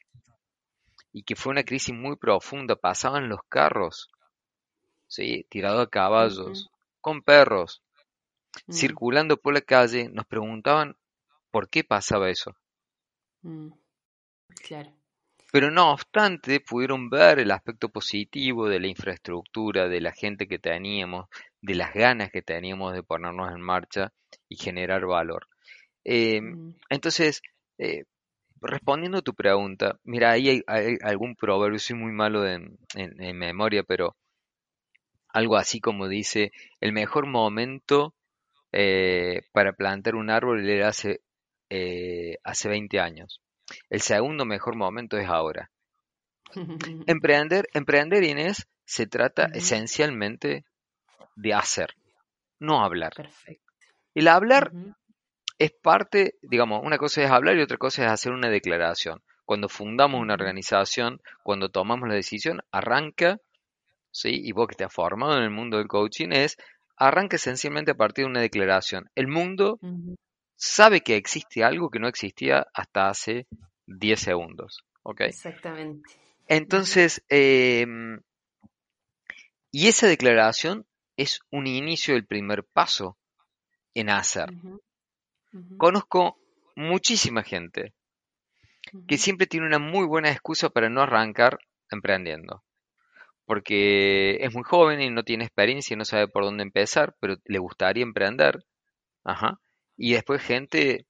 y 1.12 1.22
que 1.22 1.36
fue 1.36 1.52
una 1.52 1.64
crisis 1.64 1.94
muy 1.94 2.16
profunda, 2.16 2.76
pasaban 2.76 3.28
los 3.28 3.40
carros, 3.48 4.10
¿sí? 5.06 5.46
tirados 5.50 5.86
a 5.86 5.90
caballos, 5.90 6.70
con 7.00 7.22
perros, 7.22 7.82
mm. 8.66 8.72
circulando 8.72 9.36
por 9.36 9.52
la 9.52 9.60
calle, 9.60 10.08
nos 10.08 10.26
preguntaban 10.26 10.96
por 11.50 11.68
qué 11.68 11.84
pasaba 11.84 12.30
eso. 12.30 12.56
Claro. 14.66 14.92
Pero 15.52 15.70
no 15.70 15.92
obstante, 15.92 16.60
pudieron 16.60 17.10
ver 17.10 17.38
el 17.38 17.50
aspecto 17.50 17.90
positivo 17.90 18.70
de 18.70 18.80
la 18.80 18.86
infraestructura, 18.86 19.86
de 19.86 20.00
la 20.00 20.12
gente 20.12 20.48
que 20.48 20.58
teníamos, 20.58 21.26
de 21.60 21.74
las 21.74 21.92
ganas 21.92 22.30
que 22.30 22.40
teníamos 22.40 22.94
de 22.94 23.02
ponernos 23.02 23.52
en 23.52 23.60
marcha 23.60 24.14
y 24.48 24.56
generar 24.56 25.04
valor. 25.04 25.48
Eh, 26.04 26.40
mm. 26.40 26.76
Entonces, 26.88 27.42
eh, 27.76 28.04
respondiendo 28.62 29.18
a 29.18 29.22
tu 29.22 29.34
pregunta, 29.34 29.98
mira, 30.04 30.30
ahí 30.30 30.62
hay, 30.66 30.96
algún 31.02 31.36
proverbio, 31.36 31.78
soy 31.78 31.96
muy 31.96 32.12
malo 32.12 32.46
en, 32.48 32.78
memoria, 33.36 33.82
pero 33.82 34.16
algo 35.28 35.56
así 35.56 35.80
como 35.80 36.08
dice, 36.08 36.52
el 36.80 36.92
mejor 36.92 37.26
momento 37.26 38.14
eh, 38.72 39.42
para 39.52 39.74
plantar 39.74 40.14
un 40.14 40.30
árbol 40.30 40.66
era 40.66 40.88
hace, 40.88 41.20
hace 42.42 42.68
20 42.70 43.00
años. 43.00 43.42
El 43.90 44.00
segundo 44.00 44.44
mejor 44.44 44.76
momento 44.76 45.16
es 45.18 45.28
ahora. 45.28 45.70
emprender, 47.06 47.66
emprender, 47.72 48.24
Inés, 48.24 48.66
se 48.84 49.06
trata 49.06 49.46
esencialmente 49.54 50.64
de 51.36 51.54
hacer, 51.54 51.94
no 52.58 52.84
hablar. 52.84 53.12
Perfecto. 53.14 53.72
El 54.14 54.28
hablar 54.28 54.72
es 55.58 55.72
parte, 55.72 56.34
digamos, 56.42 56.82
una 56.84 56.98
cosa 56.98 57.22
es 57.22 57.30
hablar 57.30 57.56
y 57.56 57.62
otra 57.62 57.78
cosa 57.78 58.04
es 58.04 58.10
hacer 58.10 58.32
una 58.32 58.50
declaración. 58.50 59.22
Cuando 59.44 59.68
fundamos 59.68 60.20
una 60.20 60.34
organización, 60.34 61.20
cuando 61.42 61.68
tomamos 61.68 62.08
la 62.08 62.14
decisión, 62.14 62.60
arranca, 62.70 63.38
¿sí? 64.10 64.30
Y 64.32 64.52
vos 64.52 64.68
que 64.68 64.76
te 64.76 64.84
has 64.84 64.92
formado 64.92 65.36
en 65.36 65.44
el 65.44 65.50
mundo 65.50 65.78
del 65.78 65.88
coaching 65.88 66.28
es, 66.32 66.56
arranca 66.96 67.36
esencialmente 67.36 67.92
a 67.92 67.96
partir 67.96 68.24
de 68.24 68.30
una 68.30 68.40
declaración. 68.40 69.10
El 69.14 69.28
mundo 69.28 69.78
sabe 70.62 71.00
que 71.00 71.16
existe 71.16 71.64
algo 71.64 71.90
que 71.90 71.98
no 71.98 72.06
existía 72.06 72.68
hasta 72.72 73.08
hace 73.08 73.48
10 73.86 74.20
segundos. 74.20 74.84
Exactamente. 75.26 76.08
Entonces, 76.46 77.24
em, 77.28 78.20
y 79.72 79.88
esa 79.88 80.06
declaración 80.06 80.86
es 81.16 81.40
un 81.50 81.66
inicio 81.66 82.14
del 82.14 82.26
primer 82.26 82.62
paso 82.62 83.18
en 83.94 84.08
hacer. 84.08 84.50
Conozco 85.78 86.38
muchísima 86.76 87.42
gente 87.42 87.92
que 89.08 89.18
siempre 89.18 89.48
tiene 89.48 89.66
una 89.66 89.80
muy 89.80 90.06
buena 90.06 90.30
excusa 90.30 90.70
para 90.70 90.88
no 90.88 91.02
arrancar 91.02 91.58
emprendiendo. 91.90 92.62
Porque 93.46 94.36
es 94.36 94.54
muy 94.54 94.62
joven 94.62 95.02
y 95.02 95.10
no 95.10 95.24
tiene 95.24 95.44
experiencia 95.44 95.94
y 95.94 95.98
no 95.98 96.04
sabe 96.04 96.28
por 96.28 96.44
dónde 96.44 96.62
empezar, 96.62 97.16
pero 97.18 97.36
le 97.44 97.58
gustaría 97.58 98.04
emprender. 98.04 98.64
Ajá. 99.24 99.58
Y 100.04 100.14
después 100.14 100.42
gente 100.42 101.06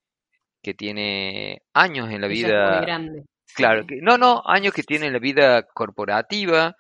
que 0.63 0.75
tiene 0.75 1.63
años 1.73 2.11
en 2.11 2.21
la 2.21 2.29
vida. 2.29 2.83
grande. 2.83 3.25
Claro, 3.57 3.87
que, 3.87 4.03
no, 4.03 4.19
no, 4.19 4.43
años 4.45 4.75
que 4.75 4.83
tiene 4.83 5.07
en 5.07 5.15
la 5.15 5.19
vida 5.19 5.63
corporativa, 5.63 6.77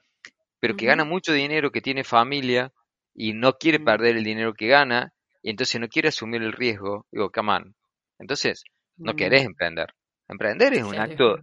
pero 0.60 0.76
que 0.76 0.84
gana 0.84 1.06
mucho 1.06 1.32
dinero, 1.32 1.70
que 1.70 1.80
tiene 1.80 2.04
familia 2.04 2.70
y 3.14 3.32
no 3.32 3.54
quiere 3.54 3.80
perder 3.80 4.18
el 4.18 4.24
dinero 4.24 4.52
que 4.52 4.66
gana 4.66 5.14
y 5.40 5.48
entonces 5.48 5.80
no 5.80 5.88
quiere 5.88 6.08
asumir 6.08 6.42
el 6.42 6.52
riesgo. 6.52 7.06
Digo, 7.10 7.30
come 7.30 7.50
on. 7.50 7.74
Entonces, 8.18 8.62
no 8.98 9.14
querés 9.14 9.46
emprender. 9.46 9.94
Emprender 10.28 10.74
es 10.74 10.82
un 10.82 10.98
acto, 10.98 11.38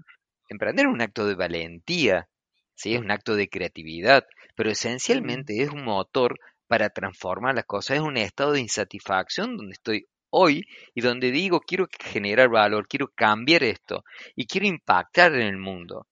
emprender 0.49 0.85
es 0.85 0.93
un 0.93 1.01
acto 1.01 1.25
de 1.25 1.33
valentía, 1.33 2.27
sí, 2.75 2.93
es 2.93 3.01
un 3.01 3.09
acto 3.09 3.35
de 3.35 3.49
creatividad, 3.49 4.23
pero 4.55 4.69
esencialmente 4.69 5.63
es 5.63 5.71
un 5.71 5.83
motor 5.83 6.37
para 6.67 6.91
transformar 6.91 7.55
las 7.55 7.65
cosas, 7.65 7.97
es 7.97 8.03
un 8.03 8.17
estado 8.17 8.51
de 8.51 8.61
insatisfacción 8.61 9.57
donde 9.57 9.73
estoy 9.73 10.05
hoy 10.29 10.67
y 10.93 11.01
donde 11.01 11.31
digo 11.31 11.61
quiero 11.61 11.87
generar 11.99 12.49
valor, 12.49 12.87
quiero 12.87 13.09
cambiar 13.09 13.63
esto 13.63 14.03
y 14.35 14.45
quiero 14.45 14.67
impactar 14.67 15.33
en 15.33 15.41
el 15.41 15.57
mundo. 15.57 16.07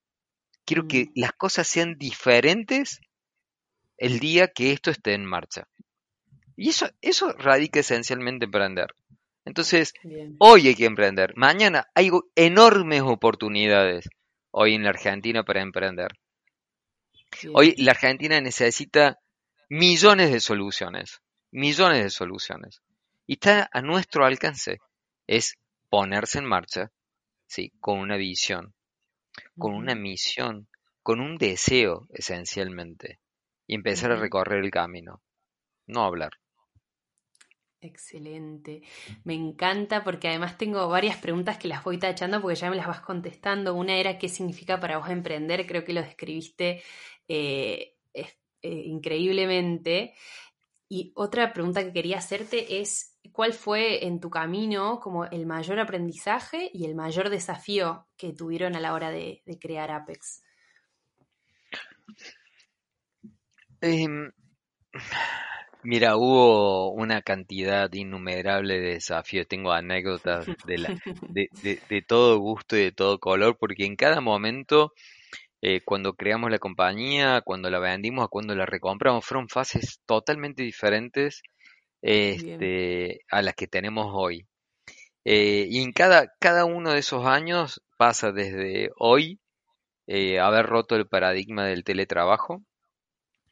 Quiero 0.66 0.88
que 0.88 1.06
mm. 1.06 1.12
las 1.16 1.34
cosas 1.34 1.68
sean 1.68 1.98
diferentes 1.98 3.00
el 3.98 4.20
día 4.20 4.48
que 4.48 4.72
esto 4.72 4.92
esté 4.92 5.14
en 5.14 5.26
marcha. 5.26 5.68
Y 6.56 6.70
eso, 6.70 6.90
eso 7.02 7.34
radica 7.34 7.80
esencialmente 7.80 8.46
en 8.46 8.50
emprender. 8.50 8.94
Entonces, 9.46 9.94
hoy 10.40 10.68
hay 10.68 10.76
que 10.76 10.86
emprender. 10.86 11.34
Mañana 11.38 11.88
hay 11.96 12.12
enormes 12.36 13.02
oportunidades 13.04 14.10
hoy 14.52 14.74
en 14.74 14.84
la 14.84 14.90
Argentina 14.90 15.44
para 15.44 15.62
emprender. 15.62 16.12
Hoy 17.54 17.76
la 17.78 17.92
Argentina 17.92 18.42
necesita 18.42 19.20
millones 19.70 20.32
de 20.32 20.40
soluciones, 20.40 21.22
millones 21.52 22.04
de 22.04 22.10
soluciones 22.10 22.82
y 23.28 23.34
está 23.34 23.70
a 23.72 23.82
nuestro 23.82 24.26
alcance. 24.26 24.80
Es 25.28 25.58
ponerse 25.90 26.40
en 26.40 26.46
marcha, 26.46 26.92
sí, 27.46 27.72
con 27.80 28.00
una 28.00 28.16
visión, 28.16 28.74
con 29.58 29.76
una 29.76 29.94
misión, 29.94 30.68
con 31.04 31.20
un 31.20 31.38
deseo 31.38 32.08
esencialmente, 32.14 33.20
y 33.68 33.76
empezar 33.76 34.12
a 34.12 34.16
recorrer 34.16 34.64
el 34.64 34.72
camino, 34.72 35.22
no 35.86 36.04
hablar. 36.04 36.32
Excelente. 37.80 38.82
Me 39.24 39.36
encanta 39.36 40.04
porque 40.04 40.30
además 40.30 40.58
tengo 40.58 40.88
varias 40.90 41.18
preguntas 41.18 41.58
que 41.58 41.68
las 41.68 41.84
voy 41.84 42.00
tachando 42.00 42.42
porque 42.42 42.56
ya 42.56 42.72
me 42.72 42.76
las 42.76 42.88
vas 42.88 43.02
contestando. 43.02 43.76
Una 43.76 43.98
era 43.98 44.18
qué 44.18 44.30
significa 44.30 44.80
para 44.80 44.98
vos 44.98 45.10
emprender, 45.10 45.68
creo 45.68 45.84
que 45.84 45.94
lo 45.94 46.02
describiste 46.02 46.82
eh, 47.28 47.98
eh, 48.64 48.82
increíblemente. 48.86 50.16
Y 50.90 51.12
otra 51.16 51.52
pregunta 51.54 51.84
que 51.84 51.92
quería 51.92 52.18
hacerte 52.18 52.80
es 52.80 53.18
¿Cuál 53.32 53.54
fue 53.54 54.06
en 54.06 54.20
tu 54.20 54.30
camino 54.30 55.00
como 55.00 55.26
el 55.26 55.46
mayor 55.46 55.80
aprendizaje 55.80 56.70
y 56.74 56.86
el 56.86 56.96
mayor 56.96 57.30
desafío 57.30 58.08
que 58.18 58.34
tuvieron 58.34 58.76
a 58.76 58.80
la 58.80 58.94
hora 58.94 59.12
de, 59.12 59.44
crear 59.60 59.92
Apex? 59.92 60.44
Em, 63.82 64.32
mira, 65.84 66.18
hubo 66.18 66.92
una 66.92 67.22
cantidad 67.22 67.92
innumerable 67.94 68.80
de 68.80 68.94
desafíos. 68.94 69.48
Tengo 69.48 69.72
anécdotas 69.72 70.48
de, 70.66 71.80
de, 71.90 72.02
todo 72.02 72.40
gusto 72.40 72.76
y 72.76 72.86
de 72.86 72.92
todo 72.92 73.20
color, 73.20 73.58
porque 73.60 73.86
en 73.86 73.96
cada 73.96 74.22
momento, 74.22 74.94
eh, 75.70 75.82
cuando 75.84 76.14
creamos 76.14 76.50
la 76.50 76.60
compañía, 76.60 77.42
cuando 77.42 77.70
la 77.70 77.80
vendimos, 77.80 78.30
cuando 78.30 78.56
la 78.56 78.66
recompramos, 78.66 79.26
fueron 79.26 79.50
fases 79.50 80.00
totalmente 80.06 80.64
diferentes 80.64 81.42
este, 82.02 83.20
a 83.30 83.42
las 83.42 83.54
que 83.54 83.68
tenemos 83.68 84.08
hoy. 84.14 84.48
Eh, 85.26 85.68
y 85.70 85.82
en 85.82 85.92
cada, 85.92 86.32
cada 86.40 86.64
uno 86.64 86.92
de 86.92 87.00
esos 87.00 87.26
años 87.26 87.82
pasa 87.98 88.32
desde 88.32 88.92
hoy 88.96 89.42
eh, 90.06 90.40
haber 90.40 90.68
roto 90.68 90.96
el 90.96 91.06
paradigma 91.06 91.66
del 91.66 91.84
teletrabajo 91.84 92.64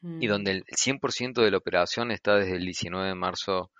y 0.01 0.27
donde 0.27 0.53
mm. 0.53 0.55
el 0.55 0.63
100% 0.67 1.43
de 1.43 1.51
la 1.51 1.57
operación 1.57 2.11
está 2.11 2.35
desde 2.35 2.55
el 2.55 2.63
19 2.63 3.09
de 3.09 3.15
marzo 3.15 3.71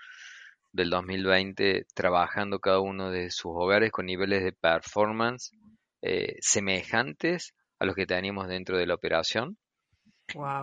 del 0.73 0.89
2020 0.89 1.85
trabajando 1.93 2.59
cada 2.59 2.81
uno 2.81 3.11
de 3.11 3.31
sus 3.31 3.53
hogares 3.55 3.91
con 3.93 4.07
niveles 4.07 4.43
de 4.43 4.51
performance 4.51 5.51
eh, 6.01 6.35
semejantes 6.41 7.53
a 7.85 7.87
los 7.87 7.95
que 7.95 8.05
teníamos 8.05 8.47
dentro 8.47 8.77
de 8.77 8.87
la 8.87 8.95
operación 8.95 9.57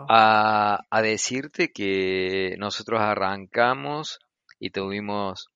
a, 0.08 1.02
decirte 1.02 1.72
que 1.72 2.56
nosotros 2.58 3.00
arrancamos 3.00 4.18
y 4.58 4.70
tuvimos 4.70 5.48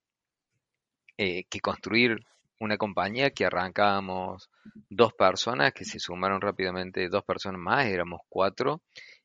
eh, 1.19 1.45
que 1.51 1.61
construir 1.61 2.25
una 2.61 2.79
compañía 2.79 3.31
que 3.31 3.45
arrancábamos 3.45 4.49
dos 4.89 5.13
personas 5.13 5.73
que 5.73 5.85
se 5.85 5.99
sumaron 5.99 6.41
rápidamente, 6.41 7.09
dos 7.09 7.25
personas 7.25 7.61
más, 7.61 7.87
éramos 7.87 8.21
cuatro, 8.29 8.81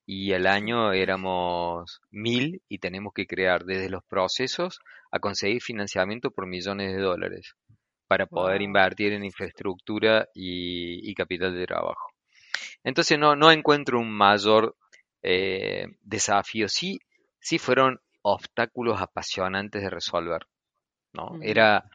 y 0.06 0.34
al 0.34 0.48
año 0.48 0.92
éramos 0.92 2.02
mil 2.10 2.62
y 2.68 2.80
tenemos 2.80 3.14
que 3.14 3.28
crear 3.28 3.64
desde 3.64 3.90
los 3.90 4.04
procesos 4.04 4.80
a 5.12 5.20
conseguir 5.20 5.62
financiamiento 5.62 6.32
por 6.32 6.48
millones 6.48 6.94
de 6.94 7.02
dólares 7.02 7.56
para 8.08 8.26
poder 8.26 8.62
invertir 8.62 9.14
en 9.14 9.24
infraestructura 9.24 10.28
y, 10.34 11.14
capital 11.16 11.56
de 11.56 11.66
trabajo. 11.66 12.11
Entonces 12.84 13.18
no, 13.20 13.36
no 13.36 13.52
encuentro 13.52 14.00
un 14.00 14.12
mayor 14.12 14.76
eh, 15.22 15.88
desafío. 16.02 16.68
Sí, 16.68 17.00
sí 17.40 17.60
fueron 17.60 18.02
obstáculos 18.22 19.02
apasionantes 19.02 19.82
de 19.82 19.90
resolver. 19.90 20.48
¿no? 21.14 21.40
Era, 21.42 21.90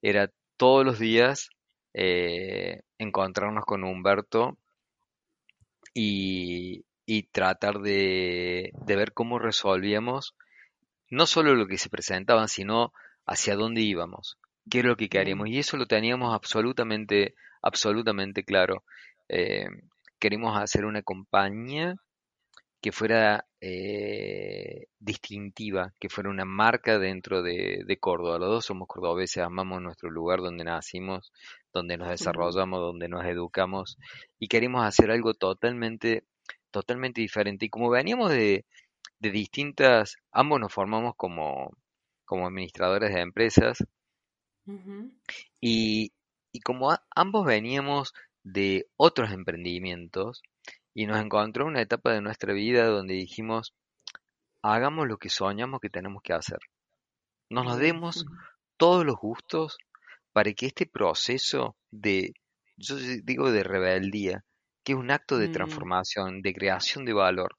era 0.00 0.30
todos 0.56 0.84
los 0.84 0.98
días 0.98 1.50
eh, 1.94 2.82
encontrarnos 2.98 3.64
con 3.64 3.84
Humberto 3.84 4.56
y, 5.94 6.84
tratar 7.32 7.80
de, 7.80 8.72
ver 8.86 9.12
cómo 9.12 9.38
resolvíamos 9.38 10.34
no 11.10 11.26
solo 11.26 11.54
lo 11.54 11.66
que 11.66 11.76
se 11.76 11.90
presentaban, 11.90 12.48
sino 12.48 12.92
hacia 13.26 13.54
dónde 13.54 13.82
íbamos, 13.82 14.38
qué 14.70 14.78
es 14.78 14.84
lo 14.84 14.96
que 14.96 15.10
queríamos. 15.10 15.48
Y 15.48 15.58
eso 15.58 15.76
lo 15.76 15.86
teníamos 15.86 16.34
absolutamente, 16.34 17.34
absolutamente 17.60 18.44
claro. 18.44 18.84
Eh, 19.28 19.66
queremos 20.22 20.56
hacer 20.56 20.84
una 20.84 21.02
compañía 21.02 21.96
que 22.80 22.92
fuera 22.92 23.44
eh, 23.60 24.86
distintiva, 25.00 25.92
que 25.98 26.08
fuera 26.08 26.30
una 26.30 26.44
marca 26.44 27.00
dentro 27.00 27.42
de, 27.42 27.98
Córdoba. 28.00 28.38
Los 28.38 28.48
dos 28.48 28.64
somos 28.66 28.86
cordobeses, 28.86 29.42
amamos 29.42 29.82
nuestro 29.82 30.10
lugar 30.10 30.38
donde 30.38 30.62
nacimos, 30.62 31.32
donde 31.72 31.96
nos 31.96 32.08
desarrollamos, 32.08 32.78
donde 32.78 33.08
nos 33.08 33.24
educamos 33.24 33.98
y 34.38 34.46
queremos 34.46 34.86
hacer 34.86 35.10
algo 35.10 35.34
totalmente, 35.34 36.22
totalmente 36.70 37.20
diferente. 37.20 37.66
Y 37.66 37.68
como 37.68 37.90
veníamos 37.90 38.30
de, 38.30 38.64
distintas, 39.18 40.18
ambos 40.30 40.60
nos 40.60 40.72
formamos 40.72 41.14
como, 41.16 41.76
como 42.24 42.46
administradores 42.46 43.12
de 43.12 43.20
empresas 43.22 43.78
y, 45.60 46.12
y, 46.52 46.60
como 46.60 46.96
ambos 47.10 47.44
veníamos 47.44 48.14
de 48.44 48.86
otros 48.96 49.32
emprendimientos, 49.32 50.42
y 50.94 51.06
nos 51.06 51.20
encontró 51.20 51.66
una 51.66 51.80
etapa 51.80 52.12
de 52.12 52.20
nuestra 52.20 52.52
vida 52.52 52.86
donde 52.86 53.14
dijimos, 53.14 53.74
hagamos 54.62 55.08
lo 55.08 55.18
que 55.18 55.30
soñamos 55.30 55.80
que 55.80 55.90
tenemos 55.90 56.22
que 56.22 56.32
hacer. 56.32 56.58
Nos 57.48 57.64
nos 57.64 57.78
demos 57.78 58.24
todos 58.76 59.04
los 59.04 59.16
gustos 59.16 59.78
para 60.32 60.52
que 60.52 60.66
este 60.66 60.86
proceso 60.86 61.76
de, 61.90 62.34
yo 62.76 62.96
digo 62.96 63.50
de 63.50 63.62
rebeldía, 63.62 64.44
que 64.84 64.92
es 64.92 64.98
un 64.98 65.10
acto 65.10 65.38
de 65.38 65.48
mm. 65.48 65.52
transformación, 65.52 66.42
de 66.42 66.54
creación 66.54 67.04
de 67.04 67.12
valor, 67.12 67.56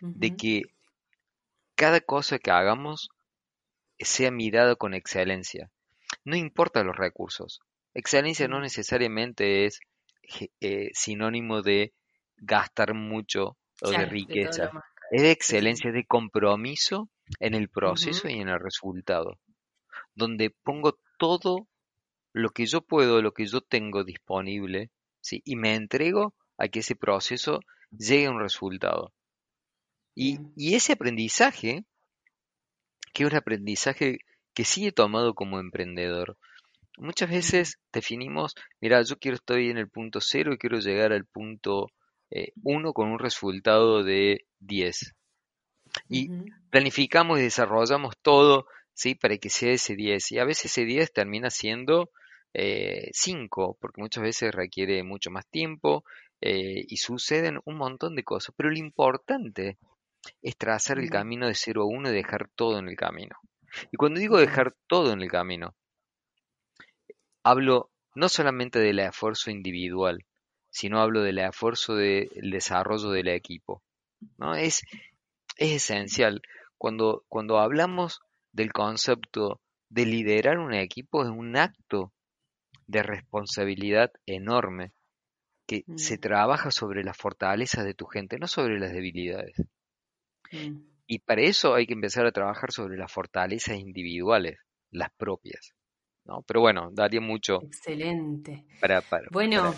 de 0.00 0.36
que 0.36 0.62
cada 1.74 2.00
cosa 2.00 2.38
que 2.38 2.50
hagamos 2.50 3.08
sea 3.98 4.30
mirada 4.30 4.76
con 4.76 4.94
excelencia. 4.94 5.70
No 6.24 6.36
importa 6.36 6.84
los 6.84 6.96
recursos. 6.96 7.60
Excelencia 7.94 8.48
no 8.48 8.60
necesariamente 8.60 9.66
es 9.66 9.80
eh, 10.60 10.90
sinónimo 10.92 11.62
de 11.62 11.92
gastar 12.36 12.94
mucho 12.94 13.56
o 13.82 13.90
de 13.90 14.06
riqueza. 14.06 14.70
es 15.10 15.22
de 15.22 15.30
excelencia, 15.30 15.88
es 15.88 15.94
de 15.94 16.06
compromiso 16.06 17.08
en 17.40 17.54
el 17.54 17.68
proceso 17.68 18.28
y 18.28 18.34
en 18.40 18.48
el 18.48 18.60
resultado. 18.60 19.38
Donde 20.14 20.50
pongo 20.62 20.98
todo 21.18 21.68
lo 22.32 22.50
que 22.50 22.66
yo 22.66 22.82
puedo, 22.82 23.22
lo 23.22 23.32
que 23.32 23.46
yo 23.46 23.60
tengo 23.60 24.04
disponible, 24.04 24.90
¿sí? 25.20 25.40
y 25.44 25.56
me 25.56 25.74
entrego 25.74 26.34
a 26.58 26.68
que 26.68 26.80
ese 26.80 26.96
proceso 26.96 27.60
llegue 27.90 28.26
a 28.26 28.30
un 28.30 28.40
resultado. 28.40 29.12
Y, 30.14 30.38
y 30.56 30.74
ese 30.74 30.92
aprendizaje, 30.92 31.84
que 33.12 33.24
es 33.24 33.30
un 33.30 33.36
aprendizaje 33.36 34.18
que 34.54 34.64
sí 34.64 34.86
he 34.86 34.92
tomado 34.92 35.34
como 35.34 35.58
emprendedor, 35.58 36.36
muchas 36.98 37.30
veces 37.30 37.78
definimos, 37.92 38.54
mira, 38.80 39.02
yo 39.02 39.16
quiero 39.18 39.36
estar 39.36 39.58
en 39.58 39.78
el 39.78 39.88
punto 39.88 40.20
cero 40.20 40.52
y 40.52 40.58
quiero 40.58 40.78
llegar 40.78 41.12
al 41.12 41.26
punto 41.26 41.90
eh, 42.30 42.52
uno 42.62 42.92
con 42.92 43.08
un 43.08 43.18
resultado 43.18 44.02
de 44.02 44.46
10. 44.60 45.14
Y 46.08 46.28
planificamos 46.70 47.38
y 47.38 47.42
desarrollamos 47.42 48.14
todo 48.20 48.66
¿sí? 48.92 49.14
para 49.14 49.36
que 49.38 49.50
sea 49.50 49.72
ese 49.72 49.94
10. 49.94 50.32
Y 50.32 50.38
a 50.38 50.44
veces 50.44 50.66
ese 50.66 50.84
10 50.84 51.12
termina 51.12 51.50
siendo 51.50 52.10
5, 52.52 52.54
eh, 52.54 53.76
porque 53.80 54.00
muchas 54.00 54.22
veces 54.22 54.52
requiere 54.52 55.02
mucho 55.02 55.30
más 55.30 55.46
tiempo 55.48 56.04
eh, 56.40 56.84
y 56.88 56.96
suceden 56.96 57.60
un 57.64 57.76
montón 57.76 58.16
de 58.16 58.24
cosas. 58.24 58.54
Pero 58.56 58.70
lo 58.70 58.78
importante 58.78 59.78
es 60.42 60.56
trazar 60.56 60.98
el 60.98 61.10
camino 61.10 61.46
de 61.46 61.54
0 61.54 61.82
a 61.82 61.86
1 61.86 62.10
y 62.10 62.14
dejar 62.14 62.48
todo 62.54 62.78
en 62.78 62.88
el 62.88 62.96
camino. 62.96 63.36
Y 63.92 63.96
cuando 63.96 64.20
digo 64.20 64.38
dejar 64.38 64.74
todo 64.86 65.12
en 65.12 65.20
el 65.20 65.30
camino, 65.30 65.74
hablo 67.44 67.90
no 68.14 68.28
solamente 68.28 68.78
del 68.80 68.98
esfuerzo 68.98 69.50
individual, 69.50 70.24
sino 70.70 71.00
hablo 71.00 71.22
del 71.22 71.38
esfuerzo 71.38 71.94
del 71.94 72.50
desarrollo 72.50 73.10
del 73.10 73.28
equipo. 73.28 73.82
¿no? 74.38 74.56
Es, 74.56 74.82
es 75.56 75.72
esencial. 75.72 76.42
Cuando, 76.78 77.24
cuando 77.28 77.58
hablamos 77.58 78.20
del 78.52 78.72
concepto 78.72 79.60
de 79.88 80.06
liderar 80.06 80.58
un 80.58 80.74
equipo, 80.74 81.22
es 81.22 81.28
un 81.28 81.56
acto 81.56 82.12
de 82.86 83.02
responsabilidad 83.02 84.10
enorme 84.26 84.92
que 85.66 85.84
se 85.96 86.16
mm. 86.16 86.20
trabaja 86.20 86.70
sobre 86.70 87.04
las 87.04 87.16
fortalezas 87.16 87.84
de 87.84 87.94
tu 87.94 88.06
gente, 88.06 88.38
no 88.38 88.46
sobre 88.46 88.78
las 88.78 88.92
debilidades. 88.92 89.56
Mm. 90.52 90.80
Y 91.06 91.18
para 91.20 91.42
eso 91.42 91.74
hay 91.74 91.86
que 91.86 91.94
empezar 91.94 92.26
a 92.26 92.32
trabajar 92.32 92.72
sobre 92.72 92.96
las 92.96 93.12
fortalezas 93.12 93.76
individuales, 93.76 94.58
las 94.90 95.10
propias. 95.16 95.74
¿No? 96.24 96.42
Pero 96.42 96.60
bueno, 96.60 96.90
daría 96.92 97.20
mucho. 97.20 97.60
Excelente. 97.62 98.64
Para, 98.80 99.00
para, 99.00 99.28
bueno, 99.30 99.74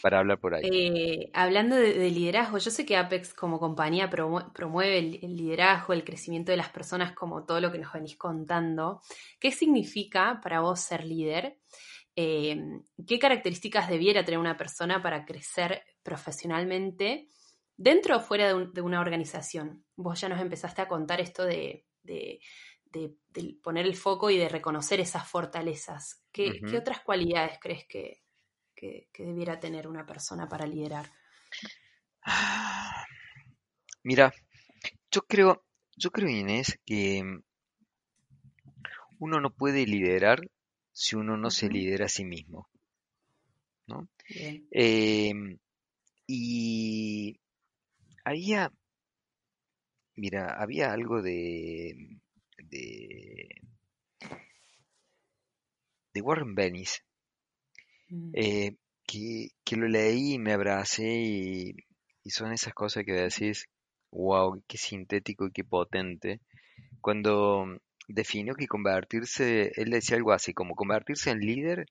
para 0.00 0.18
hablar 0.18 0.38
por 0.38 0.54
ahí. 0.54 0.62
Eh, 0.64 1.30
hablando 1.32 1.76
de, 1.76 2.10
liderazgo, 2.10 2.58
yo 2.58 2.70
sé 2.70 2.86
que 2.86 2.96
Apex 2.96 3.34
como 3.34 3.58
compañía 3.58 4.08
promueve 4.08 4.98
el, 4.98 5.36
liderazgo, 5.36 5.92
el 5.92 6.04
crecimiento 6.04 6.52
de 6.52 6.56
las 6.56 6.70
personas, 6.70 7.12
como 7.12 7.44
todo 7.44 7.60
lo 7.60 7.70
que 7.70 7.78
nos 7.78 7.92
venís 7.92 8.16
contando. 8.16 9.02
¿Qué 9.38 9.52
significa 9.52 10.40
para 10.42 10.60
vos 10.60 10.80
ser 10.80 11.04
líder? 11.04 11.58
Eh, 12.16 12.58
¿Qué 13.06 13.18
características 13.18 13.88
debiera 13.88 14.24
tener 14.24 14.40
una 14.40 14.56
persona 14.56 15.02
para 15.02 15.24
crecer 15.24 15.82
profesionalmente 16.02 17.28
dentro 17.76 18.16
o 18.16 18.20
fuera 18.20 18.52
de, 18.54 18.80
una 18.80 19.00
organización? 19.00 19.84
Vos 19.96 20.20
ya 20.20 20.28
nos 20.28 20.40
empezaste 20.40 20.82
a 20.82 20.88
contar 20.88 21.20
esto 21.20 21.44
de, 21.44 21.84
poner 23.62 23.86
el 23.86 23.96
foco 23.96 24.30
y 24.30 24.36
de 24.36 24.48
reconocer 24.48 25.00
esas 25.00 25.28
fortalezas. 25.28 26.22
¿Qué, 26.32 26.60
¿qué 26.60 26.78
otras 26.78 27.00
cualidades 27.00 27.58
crees 27.60 27.86
que, 27.86 28.22
que, 28.74 29.08
debiera 29.18 29.60
tener 29.60 29.86
una 29.86 30.06
persona 30.06 30.48
para 30.48 30.66
liderar? 30.66 31.10
Mira, 34.02 34.32
yo 35.10 35.22
creo, 35.22 35.64
yo 35.96 36.10
creo, 36.10 36.28
Inés, 36.28 36.78
que 36.86 37.22
uno 39.18 39.40
no 39.40 39.50
puede 39.50 39.86
liderar 39.86 40.40
si 40.92 41.16
uno 41.16 41.36
no 41.36 41.50
se 41.50 41.68
lidera 41.68 42.06
a 42.06 42.08
sí 42.08 42.24
mismo. 42.24 42.68
¿no? 43.86 44.08
Em, 44.70 45.58
y 46.26 47.38
había, 48.24 48.72
mira, 50.16 50.54
había 50.62 50.92
algo 50.92 51.22
de, 51.22 52.18
de, 52.70 53.48
de 56.14 56.20
Warren 56.20 56.54
Bennis 56.54 57.02
Mm. 58.10 58.30
Eh, 58.34 58.76
que, 59.06 59.76
lo 59.76 59.88
leí 59.88 60.34
y 60.34 60.38
me 60.38 60.52
abracé 60.52 61.04
y, 61.04 61.74
son 62.26 62.52
esas 62.52 62.74
cosas 62.74 63.04
que 63.04 63.12
decís, 63.12 63.66
wow, 64.12 64.62
qué 64.68 64.76
sintético 64.78 65.46
y 65.46 65.52
qué 65.52 65.64
potente. 65.64 66.40
Cuando 67.00 67.66
definió 68.08 68.54
que 68.54 68.68
convertirse, 68.68 69.72
él 69.76 69.90
decía 69.90 70.16
algo 70.16 70.32
así, 70.32 70.54
como 70.54 70.74
convertirse 70.74 71.30
en 71.30 71.40
líder 71.40 71.86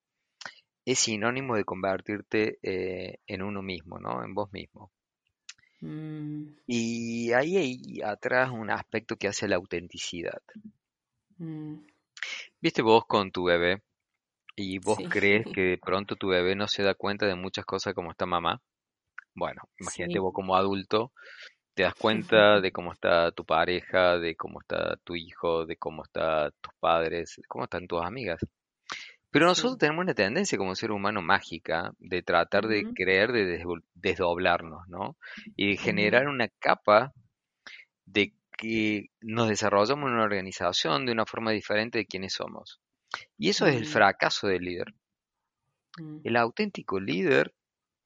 es 0.86 1.00
sinónimo 1.00 1.56
de 1.56 1.66
convertirte 1.66 2.58
eh, 2.64 3.20
en 3.28 3.44
uno 3.44 3.62
mismo, 3.62 4.00
¿no? 4.00 4.24
En 4.24 4.34
vos 4.34 4.52
mismo. 4.54 4.92
Mm. 5.82 6.44
Y 6.68 7.32
ahí 7.34 7.58
hay 7.58 8.02
atrás 8.04 8.52
un 8.52 8.70
aspecto 8.70 9.16
que 9.16 9.28
hace 9.28 9.48
la 9.48 9.56
autenticidad. 9.56 10.42
Mm. 11.38 11.78
¿Viste 12.62 12.82
vos 12.82 13.06
con 13.06 13.32
tu 13.32 13.46
bebé? 13.46 13.82
¿Y 14.56 14.80
vos 14.80 15.00
crees 15.10 15.46
que 15.56 15.62
de 15.62 15.78
pronto 15.78 16.16
tu 16.16 16.28
bebé 16.28 16.56
no 16.56 16.68
se 16.68 16.84
da 16.84 16.94
cuenta 16.94 17.26
de 17.26 17.36
muchas 17.36 17.66
cosas 17.66 17.94
como 17.94 18.12
está 18.12 18.26
mamá? 18.26 18.62
Bueno, 19.34 19.62
imagínate 19.80 20.20
vos 20.20 20.34
como 20.34 20.56
adulto, 20.56 21.14
te 21.74 21.84
das 21.84 21.96
cuenta 21.96 22.60
de 22.62 22.72
cómo 22.72 22.92
está 22.92 23.32
tu 23.32 23.46
pareja, 23.46 24.18
de 24.18 24.36
cómo 24.36 24.60
está 24.60 24.98
tu 25.04 25.16
hijo, 25.16 25.66
de 25.66 25.78
cómo 25.78 26.04
están 26.04 26.52
tus 26.60 26.74
padres, 26.80 27.36
de 27.38 27.44
cómo 27.48 27.64
están 27.64 27.88
tus 27.88 28.04
amigas. 28.04 28.40
Pero 29.32 29.46
nosotros 29.46 29.78
tenemos 29.78 30.04
una 30.04 30.14
tendencia 30.16 30.58
como 30.58 30.76
ser 30.76 30.92
humano 30.92 31.22
mágica 31.22 31.94
de 32.00 32.24
tratar 32.24 32.68
de 32.68 32.92
creer, 32.96 33.32
de 33.32 33.64
desdoblarnos, 33.94 34.88
¿no? 34.88 35.18
Y 35.56 35.72
de 35.72 35.78
generar 35.78 36.28
una 36.28 36.48
capa 36.48 37.14
de 38.06 38.34
que 38.58 39.12
nos 39.22 39.48
desarrollamos 39.48 40.08
en 40.08 40.16
una 40.16 40.24
organización 40.24 41.06
de 41.06 41.12
una 41.12 41.26
forma 41.26 41.52
diferente 41.52 42.00
de 42.00 42.06
quienes 42.08 42.34
somos. 42.34 42.82
Y 43.38 43.50
eso 43.50 43.68
es 43.68 43.76
el 43.76 43.86
fracaso 43.86 44.48
del 44.48 44.64
líder. 44.64 44.94
Mm. 45.98 46.20
El 46.24 46.36
auténtico 46.36 47.00
líder, 47.00 47.54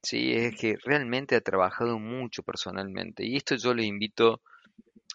sí, 0.02 0.34
es 0.34 0.56
que 0.56 0.78
realmente 0.84 1.36
ha 1.36 1.42
trabajado 1.42 2.00
mucho 2.00 2.44
personalmente. 2.44 3.26
Y 3.26 3.38
esto 3.38 3.56
yo 3.56 3.74
le 3.74 3.84
invito 3.84 4.42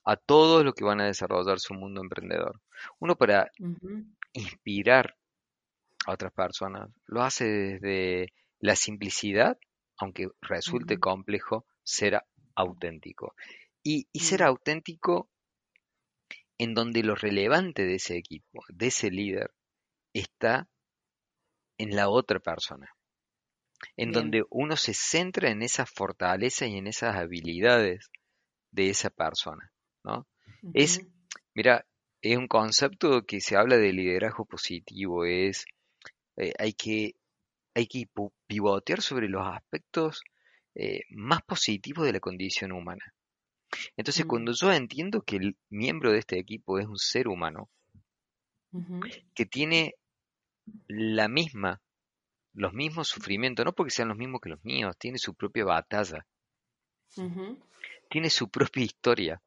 a 0.04 0.16
todos 0.16 0.64
los 0.64 0.74
que 0.74 0.84
van 0.84 1.00
a 1.00 1.06
desarrollar 1.06 1.60
su 1.60 1.74
mundo 1.74 2.00
emprendedor. 2.00 2.60
Uno 2.98 3.16
para 3.16 3.50
inspirar 4.32 5.14
a 6.06 6.12
otras 6.12 6.32
personas 6.32 6.90
lo 7.06 7.22
hace 7.22 7.44
desde 7.44 8.32
la 8.60 8.76
simplicidad, 8.76 9.58
aunque 9.98 10.28
resulte 10.40 10.98
complejo, 10.98 11.66
ser 11.82 12.22
auténtico. 12.54 13.34
Y, 13.82 14.08
ser 14.14 14.42
mm. 14.42 14.44
auténtico 14.44 15.30
en 16.58 16.74
donde 16.74 17.02
lo 17.02 17.14
relevante 17.14 17.84
de 17.84 17.94
ese 17.94 18.16
equipo, 18.16 18.64
de 18.68 18.88
ese 18.88 19.10
líder, 19.10 19.52
está 20.12 20.68
en 21.78 21.94
la 21.94 22.08
otra 22.08 22.40
persona. 22.40 22.92
En 23.96 24.10
donde 24.10 24.42
uno 24.50 24.76
se 24.76 24.92
centra 24.92 25.50
en 25.50 25.62
esas 25.62 25.88
fortalezas 25.88 26.68
y 26.68 26.78
en 26.78 26.88
esas 26.88 27.14
habilidades 27.14 28.10
de 28.72 28.90
esa 28.90 29.08
persona. 29.10 29.72
¿no? 30.02 30.26
Es, 30.74 31.06
mira, 31.54 31.86
es 32.20 32.36
un 32.36 32.48
concepto 32.48 33.24
que 33.24 33.40
se 33.40 33.56
habla 33.56 33.76
de 33.76 33.92
liderazgo 33.92 34.46
positivo, 34.46 35.24
es, 35.24 35.64
eh, 36.38 36.52
hay, 36.58 36.72
que, 36.72 37.14
hay 37.74 37.86
que 37.86 38.08
pivotear 38.46 39.02
sobre 39.02 39.28
los 39.28 39.46
aspectos 39.46 40.22
eh, 40.74 41.02
más 41.10 41.42
positivos 41.42 42.06
de 42.06 42.12
la 42.12 42.20
condición 42.20 42.72
humana. 42.72 43.14
Entonces, 43.96 44.24
mm. 44.24 44.28
cuando 44.28 44.52
yo 44.52 44.72
entiendo 44.72 45.22
que 45.22 45.36
el 45.36 45.56
miembro 45.68 46.12
de 46.12 46.18
este 46.18 46.38
equipo 46.38 46.78
es 46.78 46.86
un 46.86 46.98
ser 46.98 47.28
humano, 47.28 47.68
que 49.34 49.46
tiene 49.46 49.94
la 50.86 51.26
misma, 51.26 51.80
los 52.52 52.74
mismos 52.74 53.08
sufrimientos, 53.08 53.64
no 53.64 53.72
porque 53.72 53.90
sean 53.90 54.08
los 54.08 54.16
mismos 54.16 54.40
que 54.42 54.50
los 54.50 54.62
míos, 54.64 54.94
tiene 54.98 55.18
su 55.18 55.34
propia 55.34 55.64
batalla, 55.64 56.26
tiene 58.10 58.30
su 58.30 58.50
propia 58.50 58.84
historia, 58.84 59.42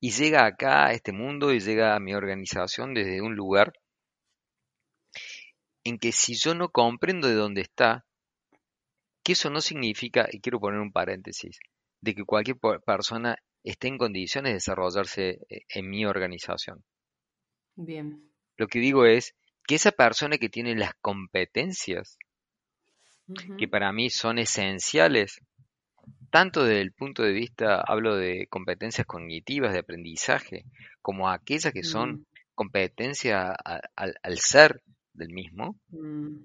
y 0.00 0.10
llega 0.10 0.46
acá 0.46 0.86
a 0.86 0.92
este 0.92 1.12
mundo 1.12 1.52
y 1.52 1.60
llega 1.60 1.94
a 1.94 2.00
mi 2.00 2.14
organización 2.14 2.94
desde 2.94 3.20
un 3.20 3.36
lugar 3.36 3.74
en 5.88 5.98
que 5.98 6.10
si 6.10 6.34
yo 6.34 6.54
no 6.54 6.70
comprendo 6.70 7.28
de 7.28 7.34
dónde 7.34 7.60
está, 7.60 8.04
que 9.22 9.32
eso 9.32 9.50
no 9.50 9.60
significa, 9.60 10.28
y 10.30 10.40
quiero 10.40 10.58
poner 10.58 10.80
un 10.80 10.92
paréntesis, 10.92 11.58
de 12.00 12.14
que 12.14 12.24
cualquier 12.24 12.58
persona 12.84 13.36
esté 13.62 13.88
en 13.88 13.98
condiciones 13.98 14.50
de 14.50 14.54
desarrollarse 14.54 15.40
eh, 15.48 15.62
en 15.68 15.88
mi 15.88 16.04
organización. 16.04 16.84
Bien. 17.76 18.30
Lo 18.56 18.66
que 18.66 18.80
digo 18.80 19.06
es 19.06 19.34
que 19.66 19.76
esa 19.76 19.92
persona 19.92 20.38
que 20.38 20.48
tiene 20.48 20.74
las 20.74 20.92
competencias, 21.00 22.18
que 23.58 23.66
para 23.66 23.92
mí 23.92 24.08
son 24.10 24.38
esenciales, 24.38 25.40
tanto 26.30 26.64
desde 26.64 26.80
el 26.80 26.92
punto 26.92 27.22
de 27.22 27.32
vista, 27.32 27.80
hablo 27.80 28.16
de 28.16 28.46
competencias 28.48 29.06
cognitivas, 29.06 29.72
de 29.72 29.80
aprendizaje, 29.80 30.64
como 31.02 31.28
aquellas 31.28 31.72
que 31.72 31.82
son 31.82 32.12
mm. 32.12 32.26
competencias 32.54 33.56
al 33.64 34.38
ser 34.38 34.80
del 35.16 35.30
mismo, 35.30 35.78
mm. 35.90 36.44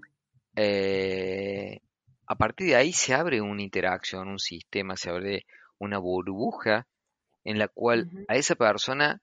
eh, 0.56 1.82
a 2.28 2.36
partir 2.36 2.68
de 2.68 2.76
ahí 2.76 2.94
se 2.94 3.14
abre 3.14 3.42
una 3.42 3.62
interacción, 3.62 4.30
un 4.30 4.40
sistema, 4.40 4.96
se 4.96 5.10
abre 5.10 5.46
una 5.80 5.98
burbuja 5.98 6.88
en 7.44 7.60
la 7.60 7.68
cual 7.68 8.10
a 8.28 8.36
esa 8.36 8.56
persona, 8.56 9.22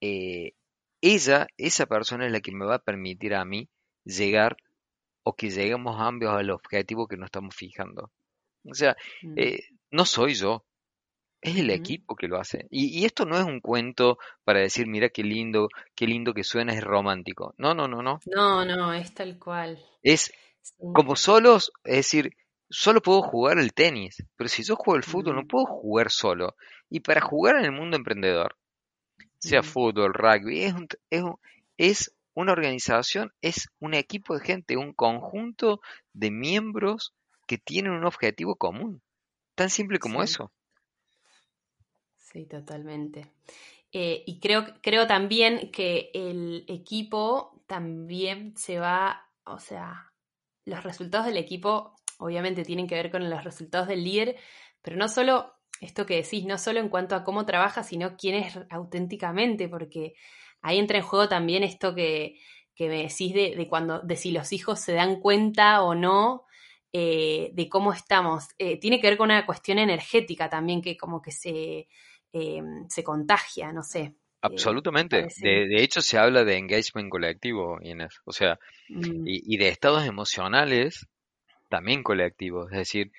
eh, 0.00 0.52
ella, 1.00 1.46
esa 1.56 1.86
persona 1.86 2.26
es 2.26 2.32
la 2.32 2.40
que 2.40 2.52
me 2.52 2.66
va 2.66 2.76
a 2.76 2.82
permitir 2.82 3.34
a 3.34 3.44
mí 3.44 3.68
llegar 4.04 4.56
o 5.22 5.34
que 5.34 5.50
lleguemos 5.50 5.96
ambos 5.98 6.30
al 6.30 6.50
objetivo 6.50 7.06
que 7.06 7.16
nos 7.16 7.26
estamos 7.26 7.54
fijando. 7.54 8.10
O 8.64 8.74
sea, 8.74 8.96
mm. 9.22 9.34
eh, 9.38 9.60
no 9.90 10.04
soy 10.04 10.34
yo, 10.34 10.64
es 11.40 11.56
el 11.56 11.70
equipo 11.70 12.16
que 12.16 12.28
lo 12.28 12.38
hace. 12.38 12.66
Y, 12.70 13.04
esto 13.04 13.24
no 13.24 13.36
es 13.36 13.44
un 13.44 13.60
cuento 13.60 14.18
para 14.44 14.60
decir, 14.60 14.86
mira 14.86 15.08
qué 15.08 15.22
lindo, 15.22 15.68
qué 15.94 16.06
lindo 16.06 16.34
que 16.34 16.44
suena, 16.44 16.72
es 16.72 16.82
romántico. 16.82 17.54
No, 17.58 17.74
no, 17.74 17.86
no, 17.88 18.02
no. 18.02 18.20
No, 18.26 18.64
no, 18.64 18.92
es 18.92 19.14
tal 19.14 19.38
cual. 19.38 19.78
Es 20.02 20.32
como 20.92 21.16
solos, 21.16 21.72
es 21.84 21.96
decir, 21.96 22.36
solo 22.68 23.00
puedo 23.00 23.22
jugar 23.22 23.58
el 23.58 23.72
tenis, 23.72 24.22
pero 24.36 24.48
si 24.48 24.62
yo 24.62 24.76
juego 24.76 24.96
el 24.96 25.04
fútbol 25.04 25.36
no 25.36 25.46
puedo 25.46 25.66
jugar 25.66 26.10
solo. 26.10 26.56
Y 26.90 27.00
para 27.00 27.20
jugar 27.20 27.56
en 27.56 27.64
el 27.64 27.72
mundo 27.72 27.96
emprendedor, 27.96 28.56
sea 29.38 29.62
fútbol, 29.62 30.12
rugby, 30.14 30.64
es, 30.64 30.74
es, 31.10 31.24
es 31.76 32.14
una 32.34 32.52
organización, 32.52 33.32
es 33.40 33.68
un 33.78 33.94
equipo 33.94 34.36
de 34.36 34.44
gente, 34.44 34.76
un 34.76 34.92
conjunto 34.92 35.80
de 36.12 36.30
miembros 36.30 37.14
que 37.46 37.58
tienen 37.58 37.92
un 37.92 38.04
objetivo 38.04 38.56
común. 38.56 39.02
Tan 39.54 39.70
simple 39.70 39.98
como 39.98 40.22
eso. 40.22 40.52
Sí, 42.32 42.44
totalmente. 42.46 43.32
Eh, 43.92 44.22
y 44.26 44.38
creo, 44.40 44.66
creo 44.82 45.06
también 45.06 45.70
que 45.72 46.10
el 46.12 46.64
equipo 46.68 47.62
también 47.66 48.54
se 48.56 48.78
va, 48.78 49.30
o 49.44 49.58
sea, 49.58 50.12
los 50.66 50.84
resultados 50.84 51.26
del 51.26 51.38
equipo 51.38 51.94
obviamente 52.18 52.64
tienen 52.64 52.86
que 52.86 52.96
ver 52.96 53.10
con 53.10 53.28
los 53.30 53.44
resultados 53.44 53.88
del 53.88 54.04
líder, 54.04 54.36
pero 54.82 54.96
no 54.96 55.08
solo 55.08 55.54
esto 55.80 56.04
que 56.04 56.16
decís, 56.16 56.44
no 56.44 56.58
solo 56.58 56.80
en 56.80 56.88
cuanto 56.90 57.14
a 57.14 57.24
cómo 57.24 57.46
trabaja, 57.46 57.82
sino 57.82 58.16
quién 58.16 58.34
es 58.34 58.58
auténticamente, 58.70 59.68
porque 59.68 60.14
ahí 60.60 60.78
entra 60.78 60.98
en 60.98 61.04
juego 61.04 61.28
también 61.28 61.62
esto 61.62 61.94
que, 61.94 62.38
que 62.74 62.88
me 62.88 63.02
decís 63.04 63.32
de, 63.32 63.54
de, 63.56 63.68
cuando, 63.68 64.00
de 64.00 64.16
si 64.16 64.32
los 64.32 64.52
hijos 64.52 64.80
se 64.80 64.92
dan 64.92 65.20
cuenta 65.20 65.82
o 65.82 65.94
no 65.94 66.44
eh, 66.92 67.50
de 67.54 67.68
cómo 67.68 67.92
estamos. 67.92 68.44
Eh, 68.58 68.78
tiene 68.80 69.00
que 69.00 69.08
ver 69.08 69.18
con 69.18 69.26
una 69.30 69.46
cuestión 69.46 69.78
energética 69.78 70.48
también 70.48 70.82
que 70.82 70.96
como 70.96 71.20
que 71.22 71.32
se, 71.32 71.88
eh, 72.32 72.62
se 72.88 73.02
contagia, 73.02 73.72
no 73.72 73.82
sé. 73.82 74.14
Absolutamente. 74.40 75.28
De, 75.40 75.82
hecho, 75.82 76.00
se 76.00 76.16
habla 76.16 76.44
de 76.44 76.56
engagement 76.56 77.10
colectivo, 77.10 77.78
Inés. 77.82 78.20
O 78.24 78.32
sea, 78.32 78.58
mm. 78.88 79.24
y, 79.26 79.56
de 79.56 79.68
estados 79.68 80.04
emocionales 80.04 81.08
también 81.68 82.04
colectivos. 82.04 82.70
Es 82.70 82.78
decir, 82.78 83.10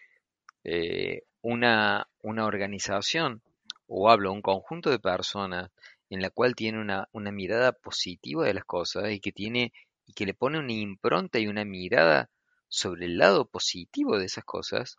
una, 1.41 2.07
una 2.21 2.45
organización, 2.45 3.41
o 3.87 4.09
hablo, 4.09 4.31
un 4.31 4.41
conjunto 4.41 4.89
de 4.89 4.99
personas 4.99 5.71
en 6.09 6.21
la 6.21 6.29
cual 6.29 6.55
tiene 6.55 6.79
una, 6.79 7.07
una 7.11 7.31
mirada 7.31 7.73
positiva 7.73 8.45
de 8.45 8.53
las 8.53 8.65
cosas 8.65 9.11
y 9.11 9.19
que 9.19 9.31
tiene 9.31 9.73
y 10.09 10.13
que 10.13 10.25
le 10.25 10.33
pone 10.33 10.57
una 10.57 10.73
impronta 10.73 11.37
y 11.37 11.47
una 11.47 11.65
mirada 11.65 12.31
sobre 12.67 13.05
el 13.05 13.19
lado 13.19 13.45
positivo 13.45 14.17
de 14.17 14.25
esas 14.25 14.43
cosas, 14.43 14.97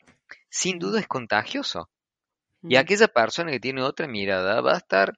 sin 0.49 0.79
duda 0.79 1.01
es 1.01 1.09
contagioso. 1.09 1.91
Y 2.63 2.77
aquella 2.77 3.09
persona 3.09 3.51
que 3.51 3.61
tiene 3.61 3.83
otra 3.83 4.07
mirada 4.07 4.61
va 4.61 4.75
a 4.75 4.79
estar, 4.79 5.17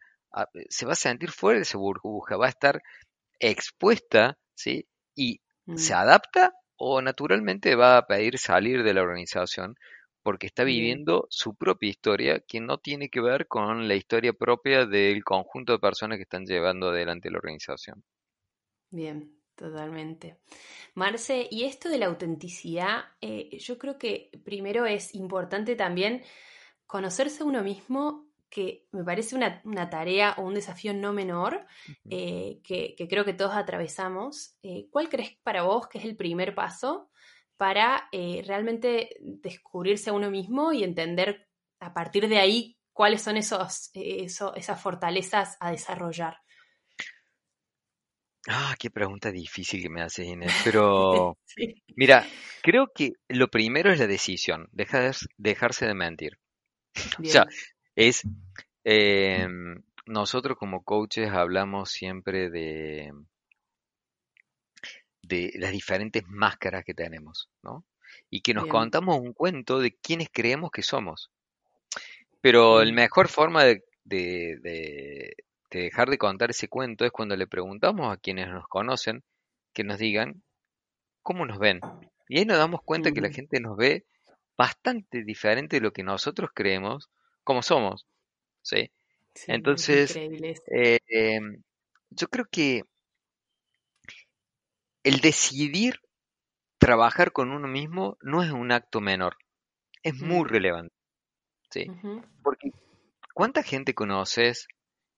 se 0.68 0.86
va 0.86 0.92
a 0.92 0.96
sentir 0.96 1.30
fuera 1.30 1.58
de 1.58 1.62
esa 1.62 1.78
burbuja, 1.78 2.36
va 2.36 2.46
a 2.46 2.50
estar 2.50 2.82
expuesta, 3.40 4.38
¿sí? 4.54 4.86
Y 5.14 5.40
se 5.74 5.94
adapta 5.94 6.54
o 6.76 7.02
naturalmente 7.02 7.74
va 7.74 7.96
a 7.96 8.06
pedir 8.06 8.38
salir 8.38 8.82
de 8.82 8.94
la 8.94 9.02
organización 9.02 9.76
porque 10.22 10.46
está 10.46 10.62
viviendo 10.62 11.26
su 11.30 11.56
propia 11.56 11.90
historia 11.90 12.40
que 12.40 12.60
no 12.60 12.78
tiene 12.78 13.08
que 13.08 13.20
ver 13.20 13.48
con 13.48 13.88
la 13.88 13.96
historia 13.96 14.32
propia 14.32 14.86
del 14.86 15.24
conjunto 15.24 15.72
de 15.72 15.78
personas 15.80 16.18
que 16.18 16.22
están 16.22 16.46
llevando 16.46 16.90
adelante 16.90 17.30
la 17.30 17.38
organización. 17.38 18.04
Bien, 18.90 19.42
Totalmente. 19.56 20.38
Marce, 20.94 21.46
y 21.50 21.64
esto 21.64 21.88
de 21.88 21.98
la 21.98 22.06
autenticidad, 22.06 23.04
eh, 23.20 23.58
yo 23.58 23.78
creo 23.78 23.98
que 23.98 24.30
primero 24.44 24.86
es 24.86 25.14
importante 25.14 25.76
también 25.76 26.22
conocerse 26.92 27.42
uno 27.42 27.62
mismo, 27.62 28.28
que 28.50 28.84
me 28.92 29.02
parece 29.02 29.34
una, 29.34 29.88
tarea 29.88 30.34
o 30.36 30.42
un 30.42 30.52
desafío 30.52 30.92
no 30.92 31.14
menor, 31.14 31.64
eh, 32.10 32.60
que, 32.62 32.94
creo 33.08 33.24
que 33.24 33.32
todos 33.32 33.54
atravesamos. 33.54 34.58
Eh, 34.62 34.88
¿Cuál 34.90 35.08
crees 35.08 35.34
para 35.42 35.62
vos 35.62 35.88
que 35.88 35.96
es 35.96 36.04
el 36.04 36.16
primer 36.16 36.54
paso 36.54 37.08
para 37.56 38.10
realmente 38.12 39.16
descubrirse 39.22 40.10
a 40.10 40.12
uno 40.12 40.30
mismo 40.30 40.74
y 40.74 40.84
entender 40.84 41.48
a 41.80 41.94
partir 41.94 42.28
de 42.28 42.38
ahí 42.40 42.76
cuáles 42.92 43.22
son 43.22 43.38
esos, 43.38 43.90
esas 43.94 44.82
fortalezas 44.82 45.56
a 45.60 45.70
desarrollar? 45.70 46.42
Ah, 48.48 48.74
qué 48.78 48.90
pregunta 48.90 49.32
difícil 49.32 49.80
que 49.80 49.88
me 49.88 50.02
haces, 50.02 50.26
Inés. 50.26 50.52
Pero, 50.76 51.38
mira, 51.96 52.26
creo 52.62 52.88
que 52.94 53.12
lo 53.28 53.48
primero 53.48 53.90
es 53.90 53.98
la 53.98 54.06
decisión, 54.06 54.68
dejar, 54.72 55.14
dejarse 55.38 55.86
de 55.86 55.94
mentir. 55.94 56.38
O 57.18 57.24
sea, 57.24 57.46
es, 57.96 58.22
em, 58.84 59.82
nosotros 60.06 60.56
como 60.58 60.84
coaches 60.84 61.30
hablamos 61.30 61.90
siempre 61.90 62.50
de, 62.50 63.12
de 65.22 65.52
las 65.54 65.72
diferentes 65.72 66.24
máscaras 66.26 66.84
que 66.84 66.94
tenemos, 66.94 67.48
¿no? 67.62 67.84
Y 68.28 68.42
que 68.42 68.54
nos 68.54 68.66
contamos 68.66 69.18
un 69.18 69.32
cuento 69.32 69.78
de 69.78 69.92
quiénes 69.92 70.28
creemos 70.30 70.70
que 70.70 70.82
somos. 70.82 71.30
Pero 72.40 72.84
la 72.84 72.92
mejor 72.92 73.28
forma 73.28 73.64
de, 73.64 73.82
de, 74.04 75.34
dejar 75.70 76.10
de 76.10 76.18
contar 76.18 76.50
ese 76.50 76.68
cuento 76.68 77.04
es 77.04 77.12
cuando 77.12 77.36
le 77.36 77.46
preguntamos 77.46 78.12
a 78.12 78.18
quienes 78.18 78.48
nos 78.48 78.66
conocen 78.68 79.22
que 79.72 79.84
nos 79.84 79.98
digan 79.98 80.42
cómo 81.22 81.46
nos 81.46 81.58
ven. 81.58 81.80
Y 82.28 82.38
ahí 82.38 82.44
nos 82.44 82.58
damos 82.58 82.82
cuenta 82.82 83.12
que 83.12 83.20
la 83.20 83.30
gente 83.30 83.60
nos 83.60 83.76
ve 83.76 84.04
bastante 84.62 85.24
diferente 85.24 85.76
de 85.76 85.82
lo 85.82 85.92
que 85.92 86.04
nosotros 86.04 86.50
creemos 86.54 87.10
como 87.42 87.62
somos. 87.62 88.06
¿sí? 88.62 88.92
Entonces, 89.48 90.14
eh, 90.16 91.00
em, 91.08 91.64
yo 92.10 92.28
creo 92.28 92.46
que 92.48 92.84
el 95.02 95.20
decidir 95.20 95.98
trabajar 96.78 97.32
con 97.32 97.50
uno 97.50 97.66
mismo 97.66 98.18
no 98.20 98.44
es 98.44 98.52
un 98.52 98.70
acto 98.70 99.00
menor, 99.00 99.36
es 100.04 100.14
muy 100.20 100.48
relevante. 100.48 100.94
¿sí? 101.68 101.90
Porque 102.44 102.70
¿cuánta 103.34 103.64
gente 103.64 103.94
conoces 103.94 104.68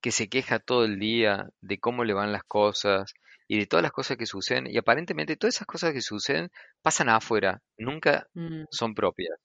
que 0.05 0.11
se 0.11 0.29
queja 0.29 0.59
todo 0.59 0.85
el 0.85 0.99
día 0.99 1.49
de 1.63 1.81
cómo 1.81 2.05
le 2.05 2.13
van 2.13 2.31
las 2.31 2.45
cosas 2.45 3.15
y 3.49 3.59
de 3.59 3.67
todas 3.67 3.83
las 3.83 3.91
cosas 3.91 4.19
que 4.19 4.27
suceden? 4.27 4.67
Y 4.67 4.77
aparentemente 4.77 5.39
todas 5.39 5.55
esas 5.55 5.67
cosas 5.67 5.95
que 5.95 6.03
suceden 6.03 6.51
pasan 6.83 7.09
afuera, 7.09 7.63
nunca 7.79 8.29
mm. 8.35 8.65
son 8.71 8.95
propias. 8.95 9.39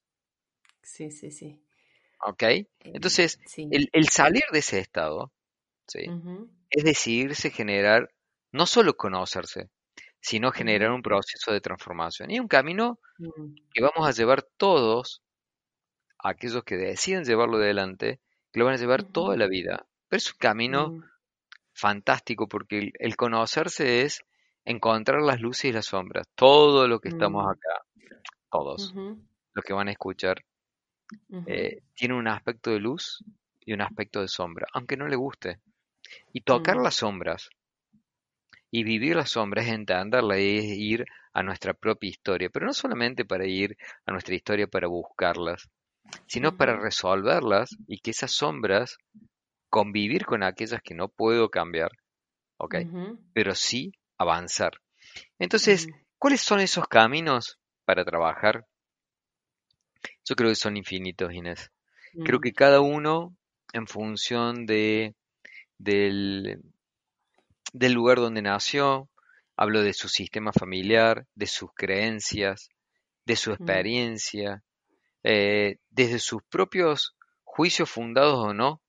Sí, 0.82 1.10
sí, 1.12 1.30
sí. 1.30 1.64
¿Ok? 2.26 2.42
Eh, 2.42 2.66
Entonces, 2.80 3.40
el, 3.56 4.08
salir 4.10 4.42
de 4.52 4.58
ese 4.58 4.80
estado, 4.80 5.32
¿sí? 5.86 6.00
Es 6.68 6.84
decidirse 6.84 7.48
generar, 7.48 8.12
no 8.52 8.66
solo 8.66 8.98
conocerse, 8.98 9.70
sino 10.20 10.52
generar 10.52 10.90
un 10.90 11.00
proceso 11.00 11.54
de 11.54 11.62
transformación. 11.62 12.30
Y 12.30 12.38
un 12.38 12.48
camino 12.48 12.98
mm. 13.16 13.54
que 13.72 13.80
vamos 13.80 14.06
a 14.06 14.12
llevar 14.12 14.42
todos, 14.58 15.22
aquellos 16.18 16.64
que 16.64 16.76
deciden 16.76 17.24
llevarlo 17.24 17.56
adelante, 17.56 18.20
que 18.52 18.60
lo 18.60 18.66
van 18.66 18.74
a 18.74 18.78
llevar 18.78 19.04
toda 19.04 19.38
la 19.38 19.46
vida. 19.46 19.86
Pero 20.10 20.18
es 20.18 20.32
un 20.32 20.38
camino 20.38 20.88
mm. 20.90 21.04
fantástico 21.72 22.48
porque 22.48 22.92
el, 22.98 23.16
conocerse 23.16 24.02
es 24.02 24.22
encontrar 24.64 25.22
las 25.22 25.40
luces 25.40 25.66
y 25.66 25.72
las 25.72 25.86
sombras. 25.86 26.28
Todo 26.34 26.88
lo 26.88 26.98
que 26.98 27.08
estamos 27.08 27.46
mm. 27.46 27.48
acá, 27.48 28.16
todos 28.50 28.92
los 28.94 29.64
que 29.64 29.72
van 29.72 29.88
a 29.88 29.92
escuchar, 29.92 30.44
eh, 31.46 31.82
tiene 31.94 32.14
un 32.14 32.26
aspecto 32.26 32.70
de 32.70 32.80
luz 32.80 33.24
y 33.60 33.72
un 33.72 33.82
aspecto 33.82 34.20
de 34.20 34.28
sombra, 34.28 34.66
aunque 34.72 34.96
no 34.96 35.06
le 35.06 35.16
guste. 35.16 35.60
Y 36.32 36.40
tocar 36.40 36.76
las 36.76 36.96
sombras 36.96 37.48
y 38.72 38.82
vivir 38.82 39.14
las 39.14 39.30
sombras 39.30 39.66
es 39.66 39.72
entenderla, 39.72 40.36
es 40.38 40.64
ir 40.64 41.06
a 41.32 41.44
nuestra 41.44 41.72
propia 41.72 42.10
historia, 42.10 42.50
pero 42.50 42.66
no 42.66 42.72
solamente 42.72 43.24
para 43.24 43.46
ir 43.46 43.76
a 44.06 44.12
nuestra 44.12 44.34
historia 44.34 44.66
para 44.66 44.88
buscarlas, 44.88 45.68
sino 46.26 46.56
para 46.56 46.76
resolverlas 46.76 47.76
y 47.86 48.00
que 48.00 48.10
esas 48.10 48.32
sombras 48.32 48.98
convivir 49.70 50.26
con 50.26 50.42
aquellas 50.42 50.82
que 50.82 50.94
no 50.94 51.08
puedo 51.08 51.48
cambiar, 51.48 51.92
¿ok? 52.58 52.76
Pero 53.32 53.54
sí 53.54 53.92
avanzar. 54.18 54.72
Entonces, 55.38 55.88
¿cuáles 56.18 56.42
son 56.42 56.60
esos 56.60 56.86
caminos 56.88 57.58
para 57.84 58.04
trabajar? 58.04 58.66
Yo 60.24 60.36
creo 60.36 60.50
que 60.50 60.56
son 60.56 60.76
infinitos, 60.76 61.32
Inés. 61.32 61.70
Creo 62.24 62.38
mm. 62.38 62.42
que 62.42 62.52
cada 62.52 62.80
uno, 62.80 63.36
en 63.72 63.86
función 63.86 64.66
de, 64.66 65.14
del, 65.78 66.60
del 67.72 67.92
lugar 67.92 68.18
donde 68.18 68.42
nació, 68.42 69.08
hablo 69.56 69.82
de 69.82 69.92
su 69.92 70.08
sistema 70.08 70.52
familiar, 70.52 71.26
de 71.34 71.46
sus 71.46 71.70
creencias, 71.74 72.68
de 73.24 73.36
su 73.36 73.50
mm. 73.50 73.54
experiencia, 73.54 74.62
eh, 75.22 75.76
desde 75.90 76.18
sus 76.18 76.42
propios 76.48 77.16
juicios 77.44 77.90
fundados 77.90 78.38
o 78.38 78.54
no, 78.54 78.80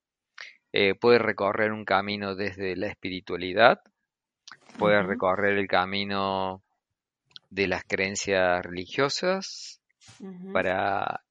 eh, 0.73 0.95
puede 0.95 1.19
recorrer 1.19 1.71
un 1.71 1.85
camino 1.85 2.35
desde 2.35 2.75
la 2.75 2.87
espiritualidad, 2.87 3.81
puede 4.77 5.01
recorrer 5.03 5.57
el 5.57 5.67
camino 5.67 6.63
de 7.49 7.67
las 7.67 7.83
creencias 7.83 8.63
religiosas 8.63 9.81
para 10.53 11.21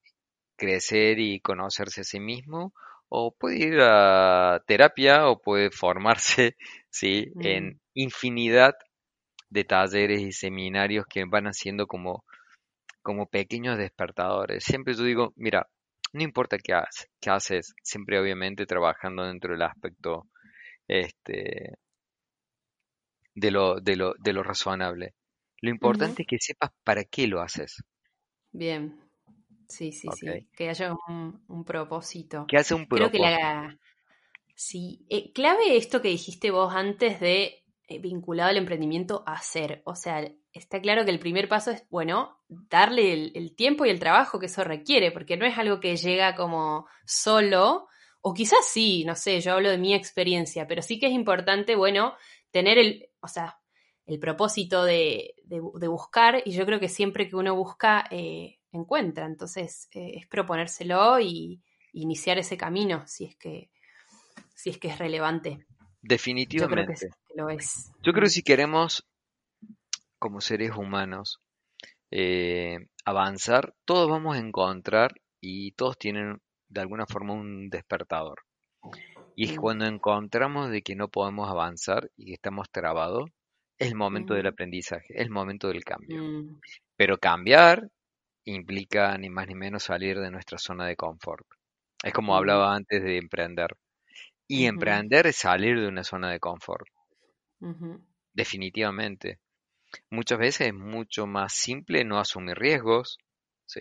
crecer 0.57 1.19
y 1.19 1.41
conocerse 1.41 2.03
a 2.03 2.05
sí 2.05 2.21
mismo, 2.21 2.75
o 3.09 3.33
puede 3.33 3.59
ir 3.59 3.81
a 3.81 4.63
terapia 4.67 5.27
o 5.29 5.41
puede 5.41 5.71
formarse 5.71 6.57
¿sí? 6.91 7.33
en 7.41 7.67
mm. 7.67 7.81
infinidad 7.95 8.75
de 9.49 9.65
talleres 9.65 10.21
y 10.21 10.33
seminarios 10.33 11.07
que 11.09 11.25
van 11.25 11.47
haciendo 11.47 11.87
como, 11.87 12.25
como 13.03 13.27
pequeños 13.27 13.79
despertadores. 13.79 14.63
Siempre 14.63 14.95
yo 14.95 15.03
digo, 15.03 15.33
mira, 15.37 15.69
no 16.13 16.23
importa 16.23 16.59
qué, 16.59 16.75
haces, 16.75 17.09
qué 17.21 17.31
haces, 17.31 17.75
siempre 17.83 18.19
obviamente 18.21 18.67
trabajando 18.67 19.25
dentro 19.25 19.53
del 19.53 19.63
aspecto 19.63 20.27
este, 20.89 21.79
de, 23.35 23.51
lo, 23.51 23.81
de, 23.81 23.97
lo, 23.97 24.15
de 24.19 24.33
lo 24.33 24.43
razonable. 24.43 25.15
Lo 25.61 25.71
importante 25.71 26.23
es 26.23 26.29
que 26.29 26.39
sepas 26.39 26.71
para 26.85 27.05
qué 27.05 27.27
lo 27.27 27.41
haces. 27.41 27.83
Bien, 28.51 28.99
sí, 29.69 29.93
sí, 29.93 30.09
sí, 30.19 30.49
que 30.57 30.69
haya 30.69 30.95
un, 31.07 31.65
propósito. 31.65 32.47
Que 32.49 32.57
hace 32.57 32.75
un 32.75 32.87
propósito. 32.87 33.11
Creo 33.11 33.31
que 33.31 33.43
la, 33.43 33.79
sí, 34.55 35.05
eh, 35.11 35.33
clave 35.33 35.77
esto 35.77 36.03
que 36.03 36.09
dijiste 36.09 36.51
vos 36.51 36.75
antes 36.75 37.21
de 37.21 37.60
vinculado 37.99 38.51
al 38.51 38.57
emprendimiento 38.57 39.23
hacer. 39.27 39.83
O 39.85 39.95
sea, 39.95 40.31
está 40.53 40.81
claro 40.81 41.05
que 41.05 41.11
el 41.11 41.19
primer 41.19 41.49
paso 41.49 41.71
es, 41.71 41.85
bueno, 41.91 42.39
darle 42.49 43.13
el, 43.35 43.55
tiempo 43.57 43.85
y 43.85 43.91
el 43.91 43.99
trabajo 43.99 44.39
que 44.39 44.47
eso 44.47 44.65
requiere, 44.65 45.11
porque 45.11 45.37
no 45.37 45.47
es 45.47 45.59
algo 45.59 45.81
que 45.81 45.97
llega 45.97 46.35
como 46.35 46.87
solo, 47.05 47.89
o 48.21 48.35
quizás 48.35 48.67
sí, 48.67 49.05
no 49.05 49.15
sé, 49.17 49.41
yo 49.41 49.55
hablo 49.55 49.71
de 49.71 49.79
mi 49.79 49.95
experiencia, 49.95 50.67
pero 50.67 50.83
sí 50.83 50.99
que 50.99 51.07
es 51.07 51.13
importante, 51.13 51.75
bueno, 51.75 52.15
tener 52.51 52.79
el, 52.79 53.09
o 53.21 53.29
sea, 53.29 53.59
el 54.07 54.19
propósito 54.19 54.85
de, 54.85 55.35
buscar, 55.45 56.43
y 56.45 56.53
yo 56.53 56.67
creo 56.67 56.81
que 56.81 56.89
siempre 56.89 57.29
que 57.29 57.37
uno 57.37 57.55
busca, 57.55 58.07
eh, 58.11 58.59
encuentra. 58.73 59.27
Entonces, 59.27 59.89
eh, 59.93 60.13
es 60.17 60.27
proponérselo 60.27 61.21
y, 61.21 61.63
iniciar 61.93 62.39
ese 62.39 62.57
camino, 62.57 63.03
si 63.09 63.25
es 63.25 63.37
que, 63.37 63.69
si 64.55 64.71
es 64.71 64.79
que 64.79 64.89
es 64.89 64.99
relevante. 64.99 65.67
Definitivamente. 66.01 67.11
Lo 67.35 67.49
es. 67.49 67.91
Yo 68.03 68.13
creo 68.13 68.25
que 68.25 68.31
si 68.31 68.43
queremos, 68.43 69.07
como 70.19 70.41
seres 70.41 70.77
humanos, 70.77 71.41
eh, 72.11 72.87
avanzar, 73.05 73.75
todos 73.85 74.09
vamos 74.09 74.37
a 74.37 74.41
encontrar 74.41 75.13
y 75.41 75.73
todos 75.73 75.99
tienen 75.99 76.41
de 76.69 76.81
alguna 76.81 77.07
forma 77.07 77.35
un 77.35 77.71
despertador. 77.71 78.43
Y 79.37 79.47
es 79.47 79.57
mm. 79.57 79.61
cuando 79.61 79.87
encontramos 79.87 80.71
de 80.71 80.83
que 80.83 80.97
no 80.97 81.09
podemos 81.09 81.49
avanzar 81.49 82.11
y 82.17 82.27
que 82.27 82.33
estamos 82.35 82.71
trabados, 82.71 83.31
es 83.79 83.89
el 83.89 83.95
momento 83.95 84.35
del 84.35 84.47
aprendizaje, 84.47 85.15
es 85.15 85.23
el 85.23 85.31
momento 85.31 85.69
del 85.69 85.85
cambio. 85.85 86.23
Mm. 86.23 86.61
Pero 86.97 87.19
cambiar 87.19 87.89
implica 88.45 89.17
ni 89.19 89.31
más 89.31 89.47
ni 89.49 89.55
menos 89.55 89.85
salir 89.85 90.19
de 90.19 90.31
nuestra 90.31 90.59
zona 90.59 90.87
de 90.87 90.97
confort. 90.97 91.47
Es 92.03 92.13
como 92.13 92.35
hablaba 92.35 92.75
antes 92.75 93.03
de 93.03 93.19
emprender. 93.19 93.77
Y 94.47 94.67
emprender 94.67 95.27
es 95.29 95.37
salir 95.37 95.79
de 95.79 95.87
una 95.87 96.03
zona 96.03 96.31
de 96.31 96.41
confort. 96.41 96.89
Definitivamente. 98.33 99.39
Muchas 100.11 100.39
veces 100.39 100.69
es 100.69 100.75
mucho 100.75 101.27
más 101.27 101.53
simple 101.53 102.05
no 102.05 102.19
asumir 102.19 102.57
riesgos, 102.57 103.19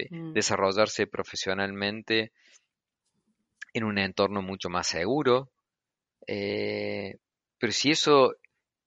mm. 0.09 0.33
desarrollarse 0.33 1.07
profesionalmente 1.07 2.31
en 3.73 3.83
un 3.83 3.97
entorno 3.97 4.41
mucho 4.41 4.69
más 4.69 4.87
seguro. 4.87 5.51
Eh, 6.27 7.17
pero 7.57 7.71
si 7.71 7.91
eso, 7.91 8.35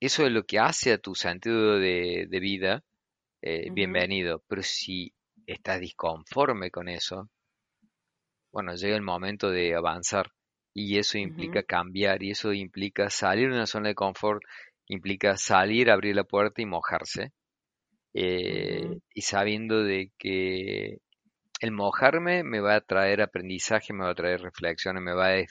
eso 0.01 0.27
es 0.27 0.33
lo 0.33 0.45
que 0.45 0.59
hace 0.59 0.93
a 0.93 0.99
tu 0.99 1.15
sentido 1.15 1.79
de, 1.79 2.27
vida, 2.41 2.83
eh, 3.41 3.71
bienvenido. 3.71 4.43
Pero 4.49 4.63
si 4.63 5.13
estás 5.47 5.81
disconforme 5.81 6.71
con 6.71 6.89
eso, 6.89 7.29
bueno, 8.53 8.75
llega 8.75 8.97
el 8.97 9.03
momento 9.03 9.51
de 9.51 9.75
avanzar 9.75 10.33
y 10.75 10.99
eso 10.99 11.19
implica 11.19 11.63
cambiar 11.63 12.23
y 12.23 12.31
eso 12.31 12.53
implica 12.53 13.11
salir 13.11 13.49
de 13.49 13.57
una 13.57 13.67
zona 13.67 13.89
de 13.89 13.95
confort, 13.95 14.43
implica 14.93 15.37
salir, 15.37 15.91
abrir 15.91 16.15
la 16.17 16.25
puerta 16.25 16.63
y 16.63 16.67
mojarse. 16.67 17.33
Eh, 18.15 18.99
y 19.15 19.23
sabiendo 19.23 19.83
de 19.83 20.13
que 20.19 20.99
el 21.61 21.73
mojarme 21.73 22.45
me 22.45 22.61
va 22.61 22.77
a 22.77 22.81
traer 22.83 23.23
aprendizaje, 23.23 23.93
me 23.93 24.05
va 24.05 24.11
a 24.11 24.15
traer 24.15 24.43
reflexiones, 24.43 25.03
me 25.03 25.15
va 25.15 25.35
a 25.35 25.45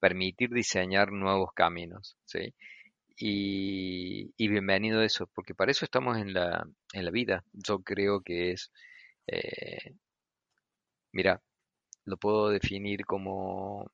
permitir 0.00 0.50
diseñar 0.50 1.12
nuevos 1.12 1.50
caminos, 1.54 2.16
¿sí? 2.24 2.54
Y, 3.18 4.32
bienvenido 4.38 5.00
a 5.00 5.04
eso, 5.04 5.28
porque 5.34 5.54
para 5.54 5.70
eso 5.70 5.84
estamos 5.84 6.18
en 6.18 6.34
la, 6.34 6.66
en 6.92 7.04
la 7.04 7.10
vida. 7.10 7.44
Yo 7.52 7.80
creo 7.80 8.20
que 8.22 8.52
es, 8.52 8.70
eh, 9.26 9.94
mira, 11.12 11.42
lo 12.04 12.16
puedo 12.18 12.50
definir 12.50 13.04
como 13.06 13.90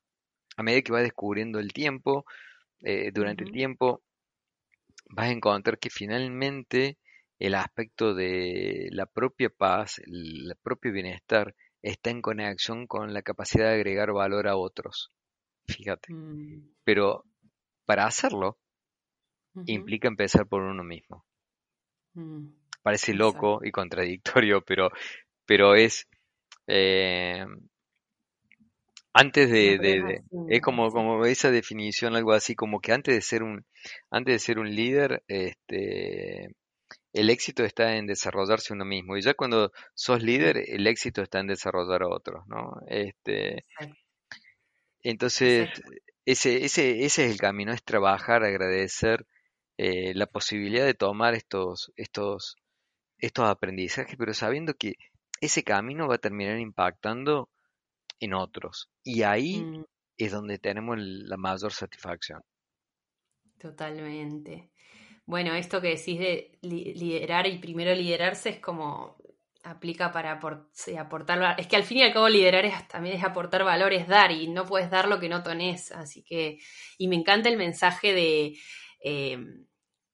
a 0.56 0.62
medida 0.62 0.82
que 0.82 0.92
vas 0.92 1.02
descubriendo 1.02 1.58
el 1.60 1.72
tiempo, 1.72 2.24
eh, 2.80 3.10
durante 3.12 3.44
el 3.44 3.52
tiempo, 3.52 4.02
vas 5.06 5.28
a 5.28 5.32
encontrar 5.32 5.78
que 5.78 5.90
finalmente 5.90 6.98
el 7.38 7.54
aspecto 7.54 8.14
de 8.14 8.88
la 8.92 9.06
propia 9.06 9.50
paz, 9.50 9.98
el 9.98 10.54
propio 10.62 10.92
bienestar, 10.92 11.54
está 11.82 12.10
en 12.10 12.22
conexión 12.22 12.86
con 12.86 13.12
la 13.12 13.22
capacidad 13.22 13.66
de 13.66 13.74
agregar 13.74 14.12
valor 14.12 14.46
a 14.46 14.56
otros. 14.56 15.10
Fíjate. 15.66 16.12
Mm. 16.12 16.70
Pero 16.84 17.24
para 17.84 18.06
hacerlo, 18.06 18.58
implica 19.66 20.08
empezar 20.08 20.46
por 20.46 20.62
uno 20.62 20.84
mismo. 20.84 21.24
Mm, 22.14 22.48
Parece 22.82 23.14
loco 23.14 23.60
y 23.64 23.70
contradictorio, 23.70 24.62
pero, 24.62 24.90
pero 25.46 25.74
es... 25.74 26.08
Eh, 26.66 27.44
antes 29.12 29.50
de, 29.50 30.22
es 30.48 30.60
como 30.62 30.90
como 30.90 31.24
esa 31.26 31.50
definición 31.50 32.16
algo 32.16 32.32
así 32.32 32.54
como 32.54 32.80
que 32.80 32.92
antes 32.92 33.14
de 33.14 33.20
ser 33.20 33.42
un 33.42 33.64
antes 34.10 34.34
de 34.34 34.38
ser 34.38 34.58
un 34.58 34.74
líder 34.74 35.22
este 35.28 36.54
el 37.12 37.28
éxito 37.28 37.62
está 37.64 37.96
en 37.96 38.06
desarrollarse 38.06 38.72
uno 38.72 38.86
mismo. 38.86 39.16
Y 39.16 39.22
ya 39.22 39.34
cuando 39.34 39.70
sos 39.94 40.22
líder 40.22 40.64
el 40.66 40.86
éxito 40.86 41.22
está 41.22 41.40
en 41.40 41.48
desarrollar 41.48 42.02
a 42.02 42.08
otros 42.08 42.46
no 42.46 42.80
este 42.88 43.64
entonces 45.02 45.68
ese 46.24 46.64
ese 46.64 47.04
ese 47.04 47.26
es 47.26 47.32
el 47.32 47.38
camino 47.38 47.72
es 47.72 47.82
trabajar 47.82 48.44
agradecer 48.44 49.26
eh, 49.76 50.14
la 50.14 50.26
posibilidad 50.26 50.86
de 50.86 50.94
tomar 50.94 51.34
estos 51.34 51.92
estos 51.96 52.56
estos 53.18 53.46
aprendizajes 53.46 54.16
pero 54.16 54.32
sabiendo 54.32 54.74
que 54.74 54.94
ese 55.40 55.64
camino 55.64 56.08
va 56.08 56.14
a 56.14 56.18
terminar 56.18 56.58
impactando 56.58 57.50
en 58.24 58.34
otros. 58.34 58.90
Y 59.02 59.22
ahí 59.22 59.60
mm. 59.60 59.84
es 60.16 60.32
donde 60.32 60.58
tenemos 60.58 60.96
la 60.98 61.36
mayor 61.36 61.72
satisfacción. 61.72 62.40
Totalmente. 63.58 64.70
Bueno, 65.26 65.54
esto 65.54 65.80
que 65.80 65.96
decís 65.96 66.18
de 66.18 66.58
liderar 66.62 67.46
y 67.46 67.58
primero 67.58 67.94
liderarse 67.94 68.50
es 68.50 68.60
como 68.60 69.16
aplica 69.64 70.10
para 70.10 70.40
aportar 70.98 71.54
Es 71.58 71.66
que 71.68 71.76
al 71.76 71.84
fin 71.84 71.98
y 71.98 72.02
al 72.02 72.12
cabo 72.12 72.28
liderar 72.28 72.64
es, 72.64 72.88
también 72.88 73.16
es 73.16 73.24
aportar 73.24 73.62
valor, 73.64 73.92
es 73.92 74.08
dar 74.08 74.32
y 74.32 74.48
no 74.48 74.66
puedes 74.66 74.90
dar 74.90 75.08
lo 75.08 75.20
que 75.20 75.28
no 75.28 75.42
tenés. 75.42 75.92
Así 75.92 76.24
que, 76.24 76.58
y 76.98 77.08
me 77.08 77.16
encanta 77.16 77.48
el 77.48 77.56
mensaje 77.56 78.12
de, 78.12 78.58
eh, 79.04 79.38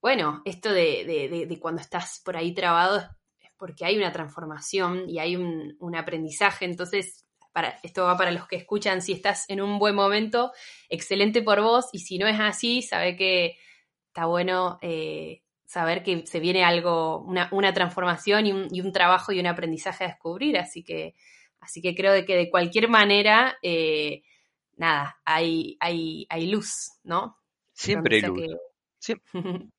bueno, 0.00 0.42
esto 0.44 0.72
de, 0.72 1.46
de, 1.48 1.58
cuando 1.60 1.80
estás 1.80 2.20
por 2.24 2.36
ahí 2.36 2.52
trabado 2.52 2.98
es 3.38 3.50
porque 3.56 3.84
hay 3.84 3.96
una 3.96 4.12
transformación 4.12 5.08
y 5.08 5.18
hay 5.18 5.36
un, 5.36 5.76
un 5.80 5.96
aprendizaje. 5.96 6.66
Entonces, 6.66 7.26
esto 7.82 8.04
va 8.04 8.16
para 8.16 8.30
los 8.30 8.46
que 8.46 8.56
escuchan, 8.56 9.02
si 9.02 9.12
estás 9.12 9.44
en 9.48 9.60
un 9.60 9.78
buen 9.78 9.94
momento, 9.94 10.52
excelente 10.88 11.42
por 11.42 11.60
vos, 11.60 11.86
y 11.92 12.00
si 12.00 12.18
no 12.18 12.26
es 12.26 12.38
así, 12.40 12.82
sabe 12.82 13.16
que 13.16 13.56
está 14.08 14.26
bueno 14.26 14.78
eh, 14.82 15.42
saber 15.64 16.02
que 16.02 16.26
se 16.26 16.40
viene 16.40 16.64
algo, 16.64 17.20
una, 17.20 17.74
transformación 17.74 18.46
y 18.46 18.80
un, 18.80 18.92
trabajo 18.92 19.32
y 19.32 19.40
un 19.40 19.46
aprendizaje 19.46 20.04
a 20.04 20.08
descubrir, 20.08 20.58
así 20.58 20.82
que, 20.82 21.14
así 21.60 21.82
que 21.82 21.94
creo 21.94 22.12
de 22.12 22.24
que 22.24 22.36
de 22.36 22.50
cualquier 22.50 22.88
manera, 22.88 23.58
eh, 23.62 24.22
nada, 24.76 25.20
hay, 25.24 25.76
hay, 25.80 26.26
hay 26.30 26.46
luz, 26.46 26.92
¿no? 27.04 27.36
Siempre 27.72 28.16
hay 28.16 28.22
luz. 28.22 28.56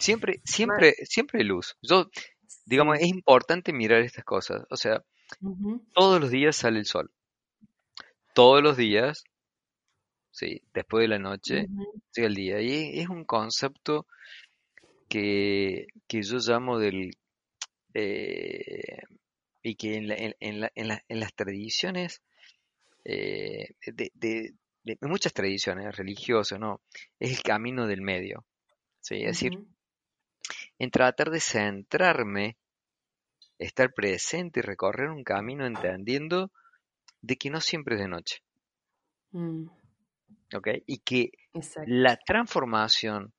Siempre, 0.00 0.40
siempre, 0.44 0.94
siempre, 1.04 1.40
hay 1.40 1.44
luz. 1.44 1.76
Yo, 1.82 2.08
digamos, 2.64 2.98
es 2.98 3.06
importante 3.06 3.70
mirar 3.70 4.00
estas 4.00 4.24
cosas. 4.24 4.62
O 4.70 4.76
sea, 4.76 5.04
todos 5.92 6.20
los 6.20 6.30
días 6.30 6.56
sale 6.56 6.78
el 6.78 6.86
sol. 6.86 7.10
Todos 8.34 8.62
los 8.62 8.76
días, 8.76 9.24
sí, 10.30 10.62
después 10.72 11.02
de 11.02 11.08
la 11.08 11.18
noche, 11.18 11.66
llega 12.14 12.28
el 12.28 12.34
día. 12.34 12.60
Y 12.60 13.00
es 13.00 13.08
un 13.08 13.24
concepto 13.24 14.06
que, 15.08 15.88
yo 16.08 16.38
llamo 16.38 16.78
del... 16.78 17.16
Eh, 17.94 19.02
y 19.62 19.74
que 19.74 19.96
en, 19.96 20.34
en, 20.40 21.20
las 21.20 21.34
tradiciones, 21.34 22.22
eh, 23.04 23.74
de, 23.86 24.54
muchas 25.02 25.32
tradiciones 25.34 25.94
religiosas, 25.96 26.58
¿no? 26.58 26.80
Es 27.18 27.36
el 27.36 27.42
camino 27.42 27.86
del 27.86 28.00
medio. 28.00 28.46
¿sí? 29.00 29.16
Es 29.16 29.40
decir, 29.40 29.58
en 30.78 30.90
tratar 30.90 31.30
de 31.30 31.40
centrarme 31.40 32.56
estar 33.60 33.92
presente 33.92 34.60
y 34.60 34.62
recorrer 34.62 35.10
un 35.10 35.22
camino 35.22 35.66
entendiendo 35.66 36.50
de 37.20 37.36
que 37.36 37.50
no 37.50 37.60
siempre 37.60 37.96
es 37.96 38.00
de 38.00 38.08
noche. 38.08 38.42
Mm. 39.32 39.68
Y 40.86 40.98
que 40.98 41.30
la 41.86 42.16
transformación 42.16 43.32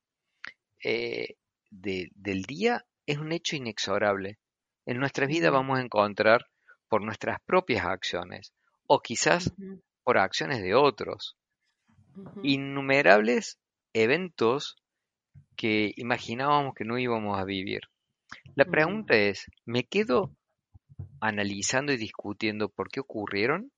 eh, 0.82 1.34
del 1.70 2.42
día 2.42 2.86
es 3.04 3.18
un 3.18 3.32
hecho 3.32 3.56
inexorable. 3.56 4.38
En 4.86 4.98
nuestra 4.98 5.26
vida 5.26 5.50
vamos 5.50 5.78
a 5.78 5.82
encontrar 5.82 6.46
por 6.88 7.02
nuestras 7.02 7.38
propias 7.44 7.84
acciones 7.84 8.52
o 8.86 9.00
quizás 9.00 9.52
por 10.04 10.18
acciones 10.18 10.62
de 10.62 10.74
otros 10.74 11.36
innumerables 12.42 13.58
eventos 13.92 14.76
que 15.56 15.92
imaginábamos 15.96 16.74
que 16.74 16.84
no 16.84 16.98
íbamos 16.98 17.38
a 17.38 17.44
vivir. 17.44 17.82
La 18.54 18.64
pregunta 18.64 19.16
es, 19.16 19.46
¿me 19.64 19.84
quedo 19.84 20.34
analizando 21.20 21.92
y 21.92 21.96
discutiendo 21.96 22.68
por 22.68 22.88
qué 22.88 23.00
ocurrieron? 23.00 23.70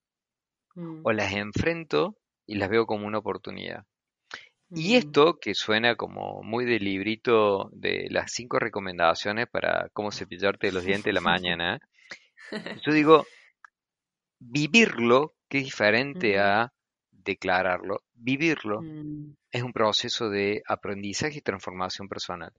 Mm. 0.74 1.00
¿O 1.04 1.12
las 1.12 1.32
enfrento 1.32 2.16
y 2.46 2.56
las 2.56 2.68
veo 2.68 2.86
como 2.86 3.06
una 3.06 3.18
oportunidad? 3.18 3.84
Y 4.70 4.94
mm. 4.94 4.96
esto, 4.96 5.38
que 5.40 5.54
suena 5.54 5.96
como 5.96 6.42
muy 6.42 6.64
de 6.64 6.78
librito 6.78 7.70
de 7.72 8.08
las 8.10 8.32
cinco 8.32 8.58
recomendaciones 8.58 9.46
para 9.48 9.88
cómo 9.92 10.10
cepillarte 10.10 10.72
los 10.72 10.84
dientes 10.84 11.04
de 11.04 11.12
la 11.12 11.20
mañana, 11.20 11.80
yo 12.84 12.92
digo, 12.92 13.24
vivirlo, 14.38 15.34
que 15.48 15.58
es 15.58 15.64
diferente 15.64 16.38
a 16.38 16.72
declararlo, 17.10 18.02
vivirlo 18.14 18.82
mm. 18.82 19.36
es 19.50 19.62
un 19.62 19.72
proceso 19.72 20.28
de 20.28 20.62
aprendizaje 20.66 21.38
y 21.38 21.42
transformación 21.42 22.08
personal. 22.08 22.52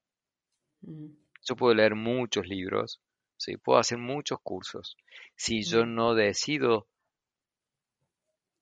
Yo 1.47 1.55
puedo 1.55 1.73
leer 1.73 1.95
muchos 1.95 2.47
libros, 2.47 3.01
¿sí? 3.37 3.57
puedo 3.57 3.79
hacer 3.79 3.97
muchos 3.97 4.39
cursos. 4.41 4.97
Si 5.35 5.63
yo 5.63 5.85
no 5.85 6.15
decido 6.15 6.87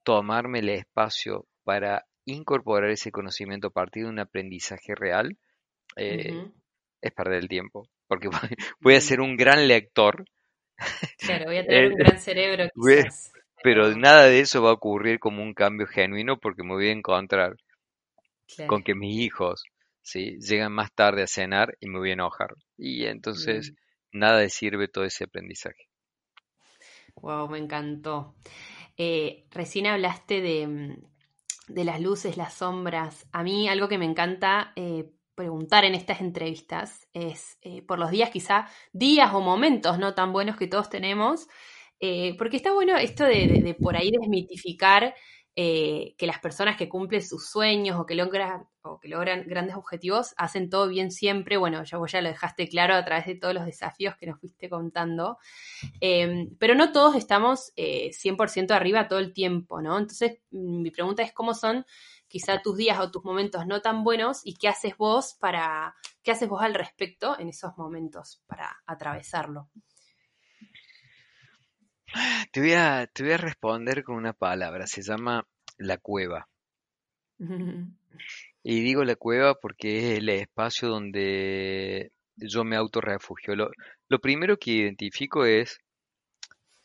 tomarme 0.03 0.59
el 0.59 0.69
espacio 0.69 1.47
para 1.63 2.05
incorporar 2.25 2.89
ese 2.89 3.11
conocimiento 3.11 3.67
a 3.67 3.71
partir 3.71 4.03
de 4.03 4.09
un 4.09 4.19
aprendizaje 4.19 4.95
real, 4.95 5.37
eh, 5.95 6.33
es 7.01 7.11
perder 7.13 7.39
el 7.39 7.47
tiempo. 7.47 7.87
Porque 8.07 8.29
voy 8.81 8.95
a 8.95 9.01
ser 9.01 9.21
un 9.21 9.37
gran 9.37 9.67
lector. 9.67 10.25
Claro, 11.19 11.45
voy 11.45 11.57
a 11.57 11.65
tener 11.65 11.91
un 11.91 11.95
gran 11.95 12.19
cerebro. 12.19 12.69
Quizás, 12.75 13.31
pero... 13.63 13.95
nada 13.95 14.25
de 14.25 14.41
eso 14.41 14.61
va 14.61 14.71
a 14.71 14.73
ocurrir 14.73 15.19
como 15.19 15.41
un 15.41 15.53
cambio 15.53 15.87
genuino 15.87 16.37
porque 16.37 16.63
me 16.63 16.73
voy 16.73 16.89
a 16.89 16.93
encontrar 16.93 17.55
con 18.67 18.83
que 18.83 18.93
mis 18.93 19.17
hijos 19.19 19.63
¿sí? 20.03 20.37
llegan 20.39 20.73
más 20.73 20.93
tarde 20.93 21.23
a 21.23 21.27
cenar 21.27 21.77
y 21.79 21.87
me 21.87 21.97
voy 21.97 22.11
a 22.11 22.13
enojar. 22.13 22.53
Y 22.77 23.05
entonces 23.05 23.71
mm. 23.71 24.19
nada 24.19 24.37
de 24.37 24.49
sirve 24.49 24.87
todo 24.87 25.05
ese 25.05 25.23
aprendizaje. 25.23 25.87
Wow, 27.15 27.49
me 27.49 27.57
encantó. 27.57 28.35
Eh, 28.97 29.45
recién 29.51 29.87
hablaste 29.87 30.41
de, 30.41 30.67
mm, 30.67 31.03
de, 31.69 31.83
las 31.83 32.01
luces, 32.01 32.37
las 32.37 32.53
sombras. 32.53 33.27
A 33.31 33.43
mí 33.43 33.67
algo 33.69 33.87
que 33.87 33.97
me 33.97 34.05
encanta 34.05 34.73
eh, 34.75 35.09
preguntar 35.35 35.85
en 35.85 35.95
estas 35.95 36.21
entrevistas 36.21 37.07
es 37.13 37.57
eh, 37.61 37.81
por 37.81 37.97
los 37.97 38.11
días, 38.11 38.29
quizá 38.29 38.67
días 38.91 39.33
o 39.33 39.41
momentos 39.41 39.97
no 39.97 40.13
tan 40.13 40.31
buenos 40.31 40.57
que 40.57 40.67
todos 40.67 40.89
tenemos, 40.89 41.47
porque 42.37 42.57
está 42.57 42.73
bueno 42.73 42.97
esto 42.97 43.23
de 43.23 43.77
por 43.79 43.95
ahí 43.95 44.11
desmitificar 44.11 45.15
eh, 45.55 46.15
que 46.17 46.25
las 46.25 46.39
personas 46.39 46.77
que 46.77 46.89
cumplen 46.89 47.21
sus 47.21 47.47
sueños 47.47 47.99
o 47.99 48.07
que, 48.07 48.15
logran, 48.15 48.67
o 48.81 48.99
que 48.99 49.07
logran 49.07 49.45
grandes 49.47 49.75
objetivos 49.75 50.33
hacen 50.35 50.67
todo 50.67 50.87
bien 50.87 51.11
siempre. 51.11 51.57
Bueno, 51.57 51.83
ya 51.83 51.99
vos 51.99 52.11
ya 52.11 52.21
lo 52.21 52.29
dejaste 52.29 52.67
claro 52.67 52.95
a 52.95 53.05
través 53.05 53.27
de 53.27 53.35
todos 53.35 53.53
los 53.53 53.65
desafíos 53.65 54.15
que 54.17 54.25
nos 54.25 54.39
fuiste 54.39 54.67
contando. 54.67 55.37
Em, 55.99 56.55
pero 56.57 56.73
no 56.73 56.91
todos 56.91 57.15
estamos 57.15 57.71
100% 57.75 58.71
eh, 58.71 58.73
arriba 58.73 59.07
todo 59.07 59.19
el 59.19 59.31
tiempo, 59.31 59.79
¿no? 59.79 59.99
Entonces, 59.99 60.39
mm, 60.49 60.81
mi 60.81 60.89
pregunta 60.89 61.21
es 61.21 61.31
cómo 61.33 61.53
son 61.53 61.85
quizá 62.27 62.59
tus 62.63 62.75
días 62.75 62.99
o 62.99 63.11
tus 63.11 63.23
momentos 63.23 63.67
no 63.67 63.79
tan 63.81 64.03
buenos 64.03 64.41
y 64.43 64.55
qué 64.55 64.69
haces 64.69 64.97
vos 64.97 65.35
para, 65.39 65.95
qué 66.23 66.31
haces 66.31 66.49
vos 66.49 66.63
al 66.63 66.73
respecto 66.73 67.37
en 67.39 67.49
esos 67.49 67.77
momentos 67.77 68.41
para 68.47 68.75
atravesarlo. 68.87 69.69
Te 72.51 72.59
voy, 72.59 72.73
a, 72.73 73.07
te 73.07 73.23
voy 73.23 73.33
a 73.33 73.37
responder 73.37 74.03
con 74.03 74.15
una 74.15 74.33
palabra, 74.33 74.87
se 74.87 75.01
llama 75.01 75.45
la 75.77 75.97
cueva. 75.97 76.47
Y 78.65 78.81
digo 78.81 79.03
la 79.03 79.17
cueva 79.17 79.55
porque 79.55 79.97
es 79.97 80.19
el 80.19 80.29
espacio 80.29 80.87
donde 80.87 82.13
yo 82.37 82.63
me 82.63 82.77
autorrefugio. 82.77 83.57
Lo, 83.57 83.69
lo 84.07 84.19
primero 84.19 84.57
que 84.57 84.71
identifico 84.71 85.43
es 85.43 85.81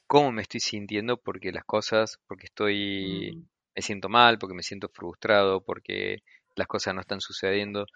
cómo 0.09 0.33
me 0.33 0.43
estoy 0.43 0.59
sintiendo 0.59 1.18
porque 1.18 1.53
las 1.53 1.64
cosas, 1.64 2.18
porque 2.26 2.47
estoy, 2.47 3.37
mm. 3.37 3.49
me 3.76 3.83
siento 3.83 4.09
mal, 4.09 4.39
porque 4.39 4.57
me 4.57 4.64
siento 4.64 4.89
frustrado, 4.89 5.61
porque 5.61 6.24
las 6.57 6.66
cosas 6.66 6.95
no 6.95 7.01
están 7.01 7.20
sucediendo. 7.20 7.87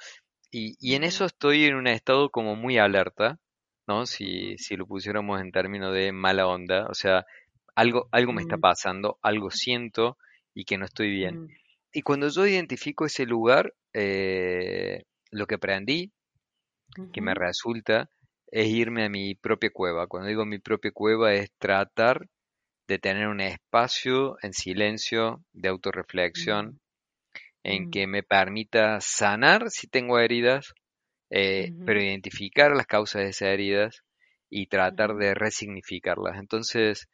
Y, 0.52 0.76
y 0.78 0.94
en 0.94 1.02
eso 1.02 1.24
estoy 1.24 1.64
en 1.64 1.74
un 1.74 1.88
estado 1.88 2.30
como 2.30 2.54
muy 2.54 2.78
alerta, 2.78 3.40
¿no? 3.86 4.06
Si, 4.06 4.56
si 4.58 4.76
lo 4.76 4.86
pusiéramos 4.86 5.40
en 5.40 5.52
términos 5.52 5.94
de 5.94 6.12
mala 6.12 6.46
onda, 6.46 6.86
o 6.88 6.94
sea, 6.94 7.24
algo, 7.74 8.08
algo 8.12 8.32
me 8.32 8.42
está 8.42 8.58
pasando, 8.58 9.18
algo 9.22 9.50
siento 9.50 10.16
y 10.54 10.64
que 10.64 10.78
no 10.78 10.84
estoy 10.84 11.10
bien. 11.10 11.44
mm, 11.44 11.48
Y 11.92 12.02
cuando 12.02 12.28
yo 12.28 12.46
identifico 12.46 13.06
ese 13.06 13.26
lugar, 13.26 13.74
eh, 13.94 15.04
lo 15.30 15.46
que 15.46 15.56
aprendí, 15.56 16.12
que 17.12 17.20
me 17.20 17.34
resulta, 17.34 18.10
es 18.48 18.68
irme 18.68 19.04
a 19.04 19.08
mi 19.08 19.34
propia 19.34 19.70
cueva. 19.70 20.06
Cuando 20.06 20.28
digo 20.28 20.44
mi 20.44 20.58
propia 20.58 20.90
cueva 20.92 21.32
es 21.34 21.50
tratar 21.58 22.26
de 22.88 22.98
tener 22.98 23.28
un 23.28 23.40
espacio 23.40 24.36
en 24.42 24.52
silencio 24.52 25.42
de 25.52 25.68
autorreflexión 25.68 26.80
en 27.64 27.90
que 27.90 28.06
me 28.06 28.22
permita 28.22 29.00
sanar 29.00 29.70
si 29.70 29.86
tengo 29.88 30.18
heridas, 30.18 30.74
eh, 31.32 31.72
pero 31.84 32.02
identificar 32.02 32.72
las 32.76 32.86
causas 32.88 33.24
de 33.24 33.30
esas 33.30 33.48
heridas 33.50 34.04
y 34.50 34.68
tratar 34.68 35.16
de 35.16 35.34
resignificarlas. 35.34 36.38
Entonces, 36.38 37.08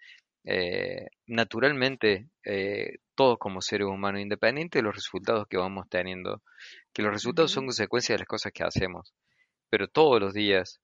eh, 0.45 1.07
naturalmente, 1.27 2.29
eh, 2.45 2.99
todos 3.17 3.39
como 3.39 3.63
seres 3.63 3.89
humanos, 3.89 4.23
independiente 4.23 4.81
de 4.81 4.85
los 4.85 4.97
resultados 4.97 5.49
que 5.49 5.59
vamos 5.59 5.89
teniendo, 5.91 6.43
que 6.95 7.03
los 7.03 7.13
resultados 7.13 7.53
son 7.53 7.67
consecuencia 7.67 8.15
de 8.15 8.21
las 8.21 8.29
cosas 8.29 8.53
que 8.53 8.65
hacemos, 8.65 9.15
pero 9.71 9.89
todos 9.89 10.21
los 10.21 10.35
días 10.35 10.81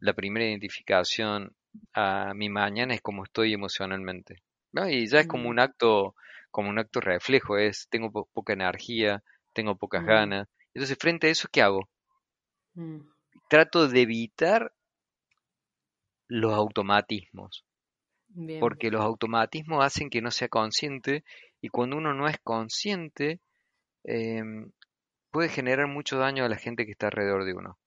la 0.00 0.14
primera 0.14 0.46
identificación 0.46 1.54
a 1.94 2.32
mi 2.34 2.48
mañana 2.48 2.94
es 2.94 3.00
como 3.02 3.24
estoy 3.24 3.52
emocionalmente, 3.54 4.42
¿no? 4.72 4.88
Y 4.88 5.06
ya 5.08 5.20
es 5.20 5.26
como 5.28 5.48
un 5.48 5.60
acto, 5.60 6.14
como 6.50 6.70
un 6.70 6.78
acto 6.80 7.00
reflejo, 7.00 7.58
es 7.58 7.88
tengo 7.90 8.10
po- 8.12 8.28
poca 8.32 8.52
energía, 8.54 9.22
tengo 9.54 9.76
pocas 9.76 10.04
ganas. 10.04 10.48
Entonces, 10.74 10.98
frente 11.00 11.28
a 11.28 11.30
eso, 11.30 11.48
¿qué 11.52 11.62
hago? 11.62 11.88
Mm, 12.74 13.00
Trato 13.48 13.88
de 13.88 14.02
evitar 14.02 14.72
los 16.28 16.52
automatismos, 16.52 17.64
Bien. 18.28 18.60
porque 18.60 18.90
los 18.90 19.00
automatismos 19.00 19.84
hacen 19.84 20.10
que 20.10 20.20
no 20.20 20.30
sea 20.30 20.48
consciente 20.48 21.24
y 21.60 21.68
cuando 21.68 21.96
uno 21.96 22.12
no 22.12 22.28
es 22.28 22.38
consciente, 22.40 23.40
em, 24.04 24.70
puede 25.30 25.48
generar 25.48 25.86
mucho 25.88 26.18
daño 26.18 26.44
a 26.44 26.48
la 26.48 26.56
gente 26.56 26.84
que 26.84 26.92
está 26.92 27.06
alrededor 27.06 27.44
de 27.44 27.54
uno. 27.54 27.78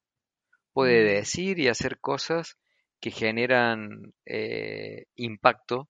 Puede 0.74 1.04
mm, 1.04 1.08
decir 1.16 1.60
y 1.60 1.68
hacer 1.68 2.00
cosas 2.00 2.58
que 3.00 3.12
generan 3.12 4.14
eh, 4.26 5.06
impacto 5.16 5.90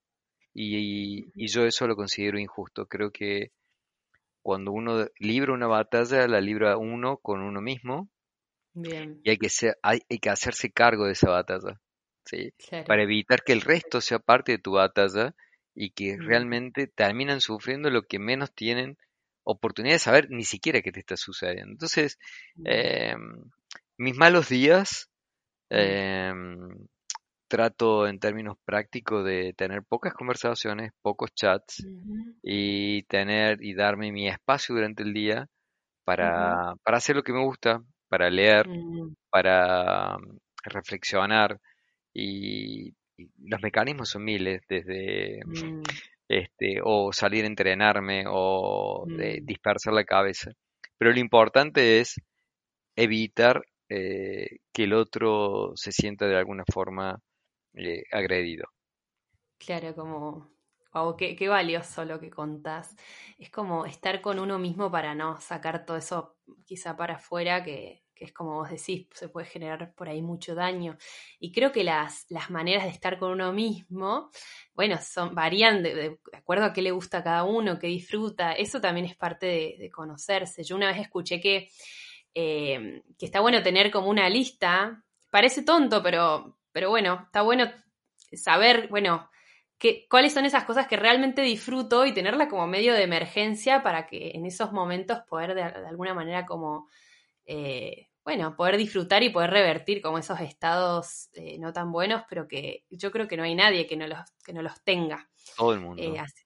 y, 0.53 1.31
y 1.33 1.47
yo 1.47 1.65
eso 1.65 1.87
lo 1.87 1.95
considero 1.95 2.39
injusto. 2.39 2.87
Creo 2.87 3.11
que 3.11 3.51
cuando 4.41 4.71
uno 4.71 5.05
libra 5.19 5.53
una 5.53 5.67
batalla, 5.67 6.27
la 6.27 6.41
libra 6.41 6.77
uno 6.77 7.17
con 7.17 7.41
uno 7.41 7.61
mismo 7.61 8.09
Bien, 8.73 9.19
y 9.23 9.29
hay 9.29 9.37
que 9.37 9.49
ser, 9.49 9.77
hay, 9.81 10.01
hay 10.09 10.19
que 10.19 10.29
hacerse 10.29 10.71
cargo 10.71 11.05
de 11.05 11.13
esa 11.13 11.29
batalla, 11.29 11.79
¿sí? 12.25 12.53
claro. 12.57 12.85
Para 12.85 13.03
evitar 13.03 13.43
que 13.43 13.53
el 13.53 13.61
resto 13.61 14.01
sea 14.01 14.19
parte 14.19 14.53
de 14.53 14.57
tu 14.57 14.73
batalla 14.73 15.35
y 15.75 15.91
que 15.91 16.17
mm, 16.17 16.21
realmente 16.21 16.87
terminan 16.87 17.41
sufriendo 17.41 17.89
lo 17.89 18.03
que 18.03 18.19
menos 18.19 18.53
tienen 18.53 18.97
oportunidad 19.43 19.95
de 19.95 19.99
saber 19.99 20.29
ni 20.29 20.43
siquiera 20.43 20.81
que 20.81 20.91
te 20.91 20.99
está 20.99 21.17
sucediendo. 21.17 21.71
Entonces, 21.71 22.19
eh, 22.65 23.15
mis 23.97 24.15
malos 24.15 24.49
días 24.49 25.11
Em, 25.73 26.85
trato 27.47 28.05
en 28.05 28.19
términos 28.19 28.57
prácticos 28.65 29.23
de 29.23 29.53
tener 29.53 29.83
pocas 29.83 30.13
conversaciones, 30.13 30.91
pocos 31.01 31.33
chats 31.33 31.87
y 32.43 33.03
tener 33.03 33.63
y 33.63 33.73
darme 33.73 34.11
mi 34.11 34.27
espacio 34.27 34.75
durante 34.75 35.03
el 35.03 35.13
día 35.13 35.47
para, 36.03 36.75
para 36.83 36.97
hacer 36.97 37.15
lo 37.15 37.23
que 37.23 37.31
me 37.31 37.43
gusta, 37.43 37.81
para 38.11 38.29
leer, 38.29 38.67
mm, 38.67 39.15
para 39.29 40.17
mm, 40.17 40.37
reflexionar 40.65 41.57
y, 42.13 42.89
y 43.15 43.29
los 43.37 43.61
mecanismos 43.61 44.09
son 44.09 44.25
miles, 44.25 44.61
desde 44.67 45.39
mm, 45.45 45.81
este, 46.27 46.81
o 46.83 47.13
salir 47.13 47.45
a 47.45 47.47
entrenarme 47.47 48.25
o 48.27 49.05
de 49.07 49.39
dispersar 49.43 49.93
la 49.93 50.03
cabeza. 50.03 50.51
Pero 50.97 51.13
lo 51.13 51.19
importante 51.19 52.01
es 52.01 52.19
evitar 52.97 53.63
eh, 53.87 54.57
que 54.73 54.83
el 54.83 54.93
otro 54.93 55.71
se 55.75 55.93
sienta 55.93 56.27
de 56.27 56.35
alguna 56.35 56.65
forma 56.69 57.17
eh, 57.75 58.03
agredido. 58.11 58.65
Claro, 59.57 59.95
como, 59.95 60.51
wow, 60.93 61.15
qué, 61.15 61.47
valioso 61.47 62.05
lo 62.05 62.19
que 62.19 62.29
contás. 62.29 62.95
Es 63.37 63.49
como 63.49 63.85
estar 63.85 64.21
con 64.21 64.39
uno 64.39 64.59
mismo 64.59 64.91
para 64.91 65.15
no 65.15 65.39
sacar 65.39 65.85
todo 65.85 65.97
eso 65.97 66.37
quizá 66.65 66.95
para 66.95 67.15
afuera, 67.15 67.63
que, 67.63 68.03
que 68.13 68.25
es 68.25 68.33
como 68.33 68.55
vos 68.55 68.69
decís, 68.69 69.07
se 69.13 69.29
puede 69.29 69.47
generar 69.47 69.93
por 69.95 70.09
ahí 70.09 70.21
mucho 70.21 70.53
daño. 70.53 70.97
Y 71.39 71.51
creo 71.51 71.71
que 71.71 71.83
las, 71.83 72.25
las 72.29 72.49
maneras 72.49 72.83
de 72.83 72.89
estar 72.89 73.17
con 73.17 73.31
uno 73.31 73.51
mismo, 73.53 74.29
bueno, 74.73 74.97
son, 75.01 75.33
varían 75.33 75.81
de, 75.81 75.95
de 75.95 76.19
acuerdo 76.33 76.65
a 76.65 76.73
qué 76.73 76.81
le 76.81 76.91
gusta 76.91 77.19
a 77.19 77.23
cada 77.23 77.43
uno, 77.45 77.79
qué 77.79 77.87
disfruta. 77.87 78.53
Eso 78.53 78.79
también 78.79 79.05
es 79.05 79.15
parte 79.15 79.45
de, 79.45 79.75
de 79.79 79.89
conocerse. 79.89 80.63
Yo 80.63 80.75
una 80.75 80.87
vez 80.87 80.99
escuché 80.99 81.39
que, 81.39 81.69
eh, 82.33 83.01
que 83.17 83.25
está 83.25 83.39
bueno 83.39 83.63
tener 83.63 83.91
como 83.91 84.09
una 84.09 84.29
lista. 84.29 85.03
Parece 85.31 85.63
tonto, 85.63 86.03
pero, 86.03 86.57
pero 86.71 86.89
bueno, 86.89 87.23
está 87.25 87.41
bueno 87.41 87.71
saber, 88.33 88.87
bueno, 88.89 89.30
que, 89.81 90.07
cuáles 90.09 90.33
son 90.33 90.45
esas 90.45 90.65
cosas 90.65 90.87
que 90.87 90.97
realmente 90.97 91.43
disfruto 91.43 92.05
y 92.07 92.13
tenerla 92.15 92.49
como 92.49 92.67
medio 92.67 92.93
de 92.95 93.03
emergencia 93.03 93.83
para 93.83 94.07
que 94.07 94.31
en 94.35 94.47
esos 94.47 94.73
momentos 94.73 95.21
poder 95.29 95.55
de, 95.55 95.63
de 95.63 95.87
alguna 95.89 96.15
manera 96.15 96.47
como, 96.47 96.89
eh, 97.45 98.09
bueno, 98.25 98.55
poder 98.57 98.77
disfrutar 98.77 99.23
y 99.23 99.29
poder 99.31 99.51
revertir 99.51 100.01
como 100.01 100.19
esos 100.19 100.39
estados 100.41 101.29
eh, 101.33 101.57
no 101.59 101.73
tan 101.73 101.91
buenos, 101.91 102.23
pero 102.29 102.47
que 102.47 102.85
yo 102.91 103.11
creo 103.11 103.27
que 103.27 103.37
no 103.37 103.43
hay 103.43 103.55
nadie 103.55 103.87
que 103.87 103.97
no 103.97 104.07
los, 104.07 104.19
que 104.45 104.53
no 104.53 104.61
los 104.63 104.81
tenga. 104.83 105.29
Todo 105.55 105.73
el 105.73 105.79
Eh, 105.95 106.19
mundo. 106.19 106.19
así, 106.19 106.43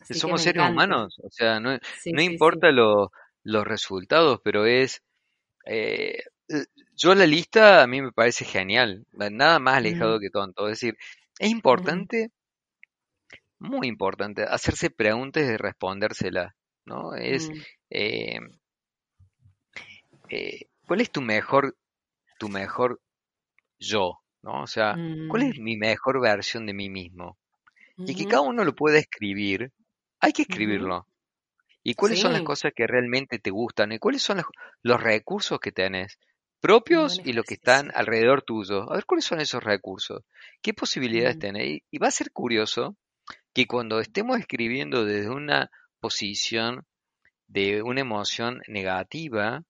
así 0.00 0.22
que 0.22 0.30
Somos 0.30 0.42
seres 0.42 0.62
encanta. 0.62 0.64
humanos, 0.64 1.16
o 1.22 1.30
sea, 1.30 1.60
no, 1.60 1.78
Sí, 1.92 2.12
no 2.12 2.20
sí, 2.20 2.38
sí. 2.38 2.44
importa 2.44 2.70
lo- 2.72 3.12
los 3.44 3.66
resultados, 3.66 4.40
pero 4.44 4.66
es... 4.66 5.02
eh, 5.66 6.18
eh, 6.48 6.66
yo 6.96 7.14
la 7.14 7.26
lista 7.26 7.82
a 7.82 7.86
mí 7.88 8.02
me 8.02 8.12
parece 8.12 8.44
genial, 8.46 9.06
nada 9.12 9.58
más 9.60 9.76
alejado 9.78 10.20
que 10.20 10.30
tonto. 10.30 10.68
Es 10.68 10.80
decir, 10.80 10.96
es 11.38 11.50
importante, 11.50 12.30
muy 13.58 13.88
importante, 13.88 14.44
hacerse 14.44 14.90
preguntas 14.90 15.44
y 15.44 15.56
respondérselas, 15.56 16.54
¿no? 16.84 17.14
Es, 17.14 17.50
mm, 17.50 17.60
eh, 17.90 18.40
eh, 20.28 20.66
¿cuál 20.86 21.00
es 21.00 21.10
tu 21.10 21.22
mejor, 21.22 21.76
tu 22.38 22.48
mejor 22.48 23.00
yo? 23.78 24.20
¿No? 24.42 24.62
O 24.62 24.66
sea, 24.66 24.94
¿cuál 25.28 25.42
es 25.42 25.58
mm, 25.58 25.62
mi 25.62 25.76
mejor 25.76 26.20
versión 26.20 26.66
de 26.66 26.74
mí 26.74 26.88
mismo? 26.88 27.36
Y 27.98 28.14
que 28.14 28.26
cada 28.26 28.42
uno 28.42 28.64
lo 28.64 28.74
pueda 28.74 28.98
escribir, 28.98 29.72
hay 30.20 30.32
que 30.32 30.42
escribirlo. 30.42 31.06
¿Y 31.82 31.94
cuáles 31.94 32.20
son 32.20 32.32
las 32.32 32.42
cosas 32.42 32.72
que 32.74 32.86
realmente 32.86 33.38
te 33.38 33.50
gustan? 33.50 33.92
¿Y 33.92 33.98
cuáles 33.98 34.22
son 34.22 34.38
los, 34.38 34.46
los 34.82 35.02
recursos 35.02 35.58
que 35.58 35.72
tenés? 35.72 36.18
propios 36.60 37.20
y 37.24 37.32
los 37.32 37.44
que 37.44 37.54
están 37.54 37.92
alrededor 37.94 38.42
tuyo. 38.42 38.90
A 38.90 38.94
ver 38.96 39.04
cuáles 39.04 39.24
son 39.24 39.40
esos 39.40 39.62
recursos. 39.62 40.24
¿Qué 40.60 40.74
posibilidades 40.74 41.36
Mm, 41.36 41.40
tenés? 41.40 41.78
Y 41.90 41.98
va 41.98 42.08
a 42.08 42.10
ser 42.10 42.32
curioso 42.32 42.96
que 43.56 43.66
cuando 43.66 44.00
estemos 44.00 44.38
escribiendo 44.38 45.04
desde 45.04 45.30
una 45.30 45.70
posición 46.00 46.86
de 47.48 47.82
una 47.82 48.02
emoción 48.02 48.62
negativa, 48.68 49.62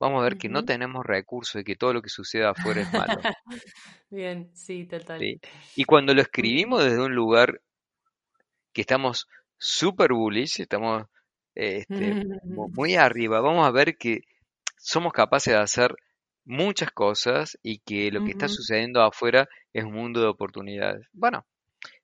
vamos 0.00 0.20
a 0.20 0.24
ver 0.24 0.36
que 0.38 0.50
no 0.50 0.64
tenemos 0.64 1.06
recursos 1.06 1.60
y 1.62 1.64
que 1.64 1.76
todo 1.76 1.94
lo 1.94 2.02
que 2.02 2.10
sucede 2.10 2.46
afuera 2.46 2.82
es 2.82 2.90
malo. 2.92 3.26
Bien, 4.10 4.50
sí, 4.54 4.86
total. 4.86 5.32
¿sí? 5.32 5.40
Y 5.74 5.84
cuando 5.84 6.14
lo 6.14 6.22
escribimos 6.22 6.84
desde 6.84 7.02
un 7.02 7.14
lugar 7.14 7.60
que 8.72 8.82
estamos 8.82 9.26
super 9.58 10.12
bullish, 10.12 10.60
estamos 10.60 11.04
eh, 11.54 11.78
este, 11.82 12.18
mu- 12.54 12.68
muy 12.72 12.94
arriba, 12.96 13.40
vamos 13.40 13.66
a 13.66 13.70
ver 13.70 13.96
que 13.96 14.20
somos 14.78 15.12
capaces 15.12 15.54
de 15.54 15.60
hacer 15.60 15.94
muchas 16.44 16.90
cosas 16.92 17.58
y 17.62 17.80
que 17.80 18.10
lo 18.12 18.22
que 18.22 18.32
está 18.32 18.48
sucediendo 18.48 19.02
afuera 19.02 19.48
es 19.72 19.84
un 19.84 19.94
mundo 19.94 20.20
de 20.20 20.28
oportunidades. 20.28 21.06
Bueno, 21.12 21.46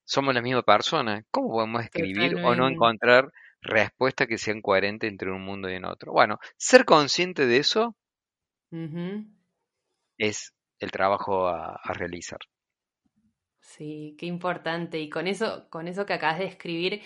somos 0.05 0.35
la 0.35 0.43
misma 0.43 0.63
persona. 0.63 1.25
¿Cómo 1.31 1.51
podemos 1.51 1.83
escribir 1.85 2.37
o 2.43 2.55
no 2.55 2.69
encontrar 2.69 3.31
respuestas 3.63 4.29
que 4.29 4.39
sean 4.39 4.63
coherentes 4.63 5.11
entre 5.11 5.31
un 5.33 5.43
mundo 5.45 5.71
y 5.71 5.75
en 5.75 5.85
otro? 5.87 6.13
Bueno, 6.13 6.39
ser 6.57 6.85
consciente 6.85 7.47
de 7.47 7.59
eso 7.59 7.97
es 10.17 10.55
el 10.79 10.91
trabajo 10.91 11.49
a, 11.49 11.75
a 11.75 11.93
realizar. 11.93 12.39
Sí, 13.61 14.17
qué 14.19 14.27
importante. 14.27 14.99
Y 15.01 15.09
con 15.09 15.27
eso, 15.27 15.69
con 15.71 15.89
eso 15.89 16.05
que 16.07 16.13
acabas 16.15 16.39
de 16.39 16.47
escribir, 16.47 17.03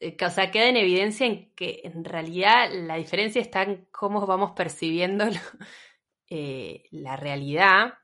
eh, 0.00 0.16
que, 0.16 0.24
o 0.26 0.30
sea, 0.30 0.50
queda 0.50 0.68
en 0.68 0.76
evidencia 0.76 1.26
en 1.26 1.52
que 1.54 1.80
en 1.84 2.04
realidad 2.04 2.70
la 2.72 2.96
diferencia 2.96 3.40
está 3.40 3.62
en 3.62 3.86
cómo 3.90 4.26
vamos 4.26 4.52
percibiendo 4.52 5.24
lo- 5.26 5.32
eh, 6.30 6.84
la 6.92 7.16
realidad 7.16 7.94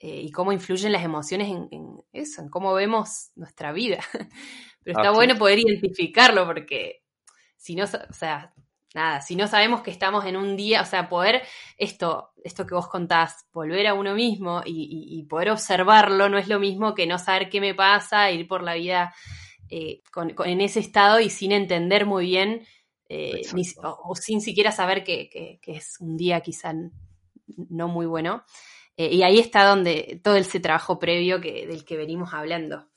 eh, 0.00 0.22
y 0.22 0.30
cómo 0.32 0.50
influyen 0.50 0.92
las 0.92 1.04
emociones 1.04 1.48
en, 1.48 1.68
en 1.70 2.02
eso, 2.12 2.40
en 2.40 2.48
cómo 2.48 2.72
vemos 2.74 3.30
nuestra 3.36 3.70
vida. 3.70 4.00
Pero 4.82 4.98
está 4.98 5.12
bueno 5.12 5.36
poder 5.36 5.58
identificarlo 5.58 6.46
porque 6.46 7.02
si 7.56 7.74
no, 7.74 7.84
o 7.84 8.12
sea, 8.14 8.54
nada, 8.94 9.20
si 9.20 9.36
no 9.36 9.46
sabemos 9.46 9.82
que 9.82 9.90
estamos 9.90 10.24
en 10.24 10.36
un 10.36 10.56
día, 10.56 10.80
o 10.80 10.84
sea, 10.84 11.08
poder 11.08 11.42
esto, 11.76 12.30
esto 12.42 12.66
que 12.66 12.74
vos 12.74 12.88
contás, 12.88 13.46
volver 13.52 13.86
a 13.86 13.94
uno 13.94 14.14
mismo 14.14 14.62
y, 14.64 15.22
poder 15.28 15.50
observarlo 15.50 16.28
no 16.28 16.38
es 16.38 16.48
lo 16.48 16.58
mismo 16.58 16.94
que 16.94 17.06
no 17.06 17.18
saber 17.18 17.50
qué 17.50 17.60
me 17.60 17.74
pasa, 17.74 18.30
ir 18.30 18.48
por 18.48 18.62
la 18.62 18.74
vida 18.74 19.14
eh, 19.68 20.02
en 20.44 20.60
ese 20.60 20.80
estado 20.80 21.20
y 21.20 21.30
sin 21.30 21.52
entender 21.52 22.06
muy 22.06 22.24
bien, 22.24 22.66
eh, 23.08 23.42
o, 23.82 24.14
sin 24.16 24.40
siquiera 24.40 24.72
saber 24.72 25.04
que, 25.04 25.60
es 25.62 25.96
un 26.00 26.16
día 26.16 26.40
quizá 26.40 26.72
no 27.68 27.88
muy 27.88 28.06
bueno. 28.06 28.44
Eh, 29.00 29.14
y 29.14 29.22
ahí 29.22 29.38
está 29.38 29.64
donde 29.64 30.20
todo 30.22 30.36
ese 30.36 30.60
trabajo 30.60 30.98
previo 30.98 31.40
que, 31.40 31.66
del 31.66 31.86
que 31.86 31.96
venimos 31.96 32.34
hablando. 32.34 32.90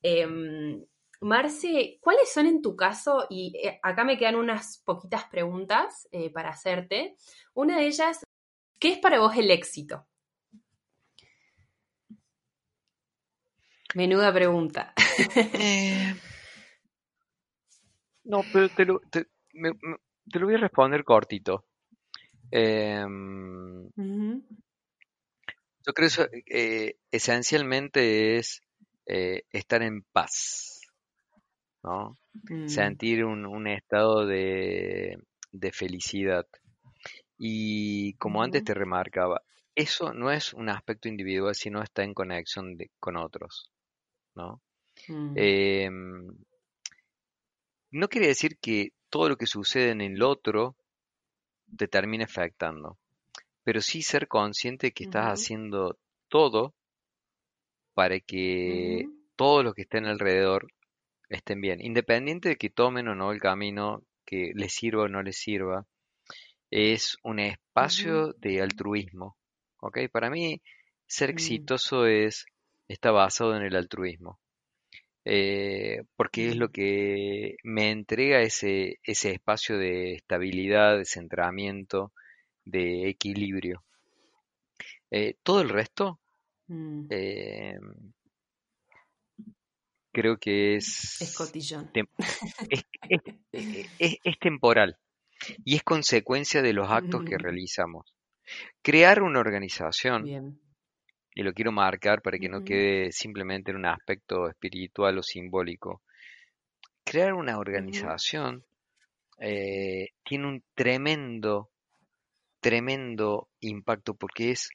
Em, 0.00 0.82
Marce, 1.20 1.98
¿cuáles 2.00 2.32
son 2.32 2.46
en 2.46 2.62
tu 2.62 2.74
caso? 2.74 3.26
Y 3.28 3.52
eh, 3.62 3.78
acá 3.82 4.04
me 4.04 4.16
quedan 4.16 4.36
unas 4.36 4.82
poquitas 4.86 5.24
preguntas 5.24 6.08
eh, 6.12 6.30
para 6.30 6.48
hacerte. 6.48 7.16
Una 7.52 7.76
de 7.76 7.88
ellas, 7.88 8.24
¿qué 8.80 8.92
es 8.92 8.98
para 8.98 9.20
vos 9.20 9.36
el 9.36 9.50
éxito? 9.50 10.06
Menuda 13.94 14.32
pregunta. 14.32 14.94
Eh, 15.36 16.14
no, 18.24 18.40
pero 18.50 18.70
te 18.70 18.86
lo, 18.86 20.46
voy 20.46 20.54
a 20.54 20.58
responder 20.58 21.04
cortito. 21.04 21.66
Em, 22.50 23.83
yo 25.86 25.92
creo 25.92 26.08
que 26.46 26.96
esencialmente 27.10 28.38
es 28.38 28.62
estar 29.06 29.82
en 29.82 30.02
paz. 30.02 30.74
¿no? 31.84 32.18
Mm. 32.48 32.66
Sentir 32.66 33.24
un, 33.24 33.66
estado 33.68 34.26
de, 34.26 35.18
felicidad. 35.72 36.46
Y 37.38 38.14
como 38.14 38.42
antes 38.42 38.64
te 38.64 38.74
remarcaba, 38.74 39.42
eso 39.74 40.12
no 40.12 40.30
es 40.30 40.54
un 40.54 40.68
aspecto 40.70 41.08
individual, 41.08 41.54
sino 41.54 41.82
está 41.82 42.02
en 42.02 42.14
conexión 42.14 42.76
con 42.98 43.16
otros, 43.16 43.70
¿no? 44.34 44.62
Mm. 45.08 45.34
Em, 45.36 46.26
no 47.90 48.08
quiere 48.08 48.28
decir 48.28 48.58
que 48.58 48.92
todo 49.10 49.28
lo 49.28 49.36
que 49.36 49.46
sucede 49.46 49.90
en 49.90 50.00
el 50.00 50.22
otro 50.22 50.76
te 51.76 51.88
termine 51.88 52.24
afectando, 52.24 52.98
pero 53.64 53.80
sí 53.80 54.02
ser 54.02 54.28
consciente 54.28 54.92
que 54.92 55.04
estás 55.04 55.26
haciendo 55.26 55.98
todo 56.28 56.74
para 57.94 58.20
que 58.20 59.06
todo 59.36 59.62
lo 59.62 59.72
que 59.72 59.82
está 59.82 59.98
en 59.98 60.06
alrededor 60.06 60.68
estén 61.28 61.60
bien, 61.60 61.80
independiente 61.80 62.50
de 62.50 62.56
que 62.56 62.70
tomen 62.70 63.08
o 63.08 63.14
no 63.14 63.32
el 63.32 63.40
camino 63.40 64.02
que 64.24 64.52
les 64.54 64.72
sirva 64.74 65.04
o 65.04 65.08
no 65.08 65.22
les 65.22 65.38
sirva, 65.38 65.86
es 66.70 67.16
un 67.22 67.40
espacio 67.40 68.32
de 68.34 68.60
altruismo. 68.60 69.36
¿ok? 69.78 69.98
Para 70.10 70.30
mí, 70.30 70.60
ser 71.06 71.30
mm. 71.30 71.32
exitoso 71.32 72.06
es, 72.06 72.46
está 72.88 73.10
basado 73.10 73.56
en 73.56 73.62
el 73.62 73.76
altruismo. 73.76 74.38
Eh, 75.26 76.02
porque 76.16 76.48
es 76.48 76.56
lo 76.56 76.68
que 76.68 77.56
me 77.62 77.90
entrega 77.90 78.40
ese, 78.42 78.98
ese 79.02 79.32
espacio 79.32 79.78
de 79.78 80.14
estabilidad, 80.14 80.98
de 80.98 81.06
centramiento, 81.06 82.12
de 82.64 83.08
equilibrio. 83.08 83.84
Eh, 85.10 85.36
todo 85.42 85.60
el 85.60 85.68
resto 85.68 86.20
mm. 86.68 87.06
eh, 87.10 87.78
creo 90.12 90.38
que 90.38 90.76
es... 90.76 91.20
Es 91.20 91.36
cotillón. 91.36 91.90
es, 93.98 94.38
temporal 94.40 94.96
y 95.64 95.76
es 95.76 95.82
consecuencia 95.82 96.62
de 96.62 96.72
los 96.72 96.90
actos 96.90 97.24
que 97.24 97.36
realizamos. 97.36 98.14
Crear 98.82 99.22
una 99.22 99.40
organización, 99.40 100.58
y 101.34 101.42
lo 101.42 101.52
quiero 101.52 101.72
marcar 101.72 102.22
para 102.22 102.38
que 102.38 102.48
no 102.48 102.62
quede 102.62 103.10
simplemente 103.10 103.70
en 103.70 103.78
un 103.78 103.86
aspecto 103.86 104.48
espiritual 104.48 105.18
o 105.18 105.22
simbólico, 105.22 106.02
crear 107.04 107.34
una 107.34 107.58
organización 107.58 108.64
eh, 109.38 110.10
tiene 110.24 110.46
un 110.46 110.64
tremendo, 110.74 111.70
tremendo 112.64 113.50
impacto 113.60 114.14
porque 114.14 114.50
es 114.50 114.70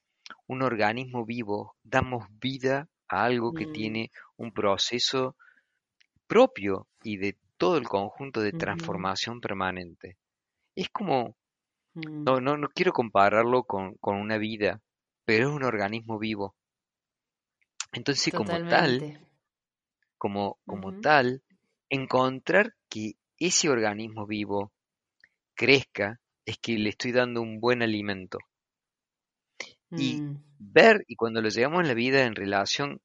un 0.45 0.61
organismo 0.61 1.25
vivo, 1.25 1.75
damos 1.81 2.27
vida 2.39 2.87
a 3.07 3.23
algo 3.23 3.51
que 3.51 3.65
mm. 3.65 3.73
tiene 3.73 4.11
un 4.37 4.51
proceso 4.53 5.35
propio 6.27 6.87
y 7.01 7.17
de 7.17 7.35
todo 7.57 7.77
el 7.77 7.87
conjunto 7.87 8.41
de 8.41 8.51
transformación 8.51 9.41
permanente. 9.41 10.17
Es 10.75 10.89
como, 10.89 11.35
mm. 11.95 12.25
no, 12.25 12.39
no, 12.39 12.57
no 12.57 12.69
quiero 12.69 12.93
compararlo 12.93 13.63
con, 13.63 13.97
una 14.03 14.37
vida, 14.37 14.83
pero 15.25 15.49
es 15.49 15.55
un 15.55 15.63
organismo 15.63 16.19
vivo. 16.19 16.55
Entonces, 17.91 18.31
como 18.31 18.51
tal, 18.69 19.27
como, 20.19 20.59
como 20.67 21.01
tal, 21.01 21.41
encontrar 21.89 22.75
que 22.87 23.13
ese 23.39 23.67
organismo 23.67 24.27
vivo 24.27 24.71
crezca 25.55 26.19
es 26.49 26.57
que 26.57 26.79
le 26.79 26.89
estoy 26.89 27.11
dando 27.11 27.41
un 27.41 27.59
buen 27.59 27.83
alimento. 27.83 28.39
Y 29.91 30.19
mm. 30.19 30.43
ver, 30.57 31.05
y 31.07 31.15
cuando 31.15 31.41
lo 31.41 31.49
llevamos 31.49 31.81
en 31.81 31.87
la 31.87 31.93
vida 31.93 32.25
en 32.25 32.35
relación 32.35 33.01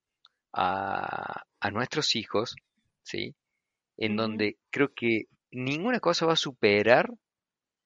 a, 0.53 1.45
nuestros 1.72 2.16
hijos, 2.16 2.57
¿sí? 3.03 3.34
En 3.97 4.16
donde 4.16 4.59
creo 4.70 4.92
que 4.95 5.24
ninguna 5.51 6.01
cosa 6.01 6.26
va 6.26 6.34
a 6.34 6.36
superar 6.36 7.11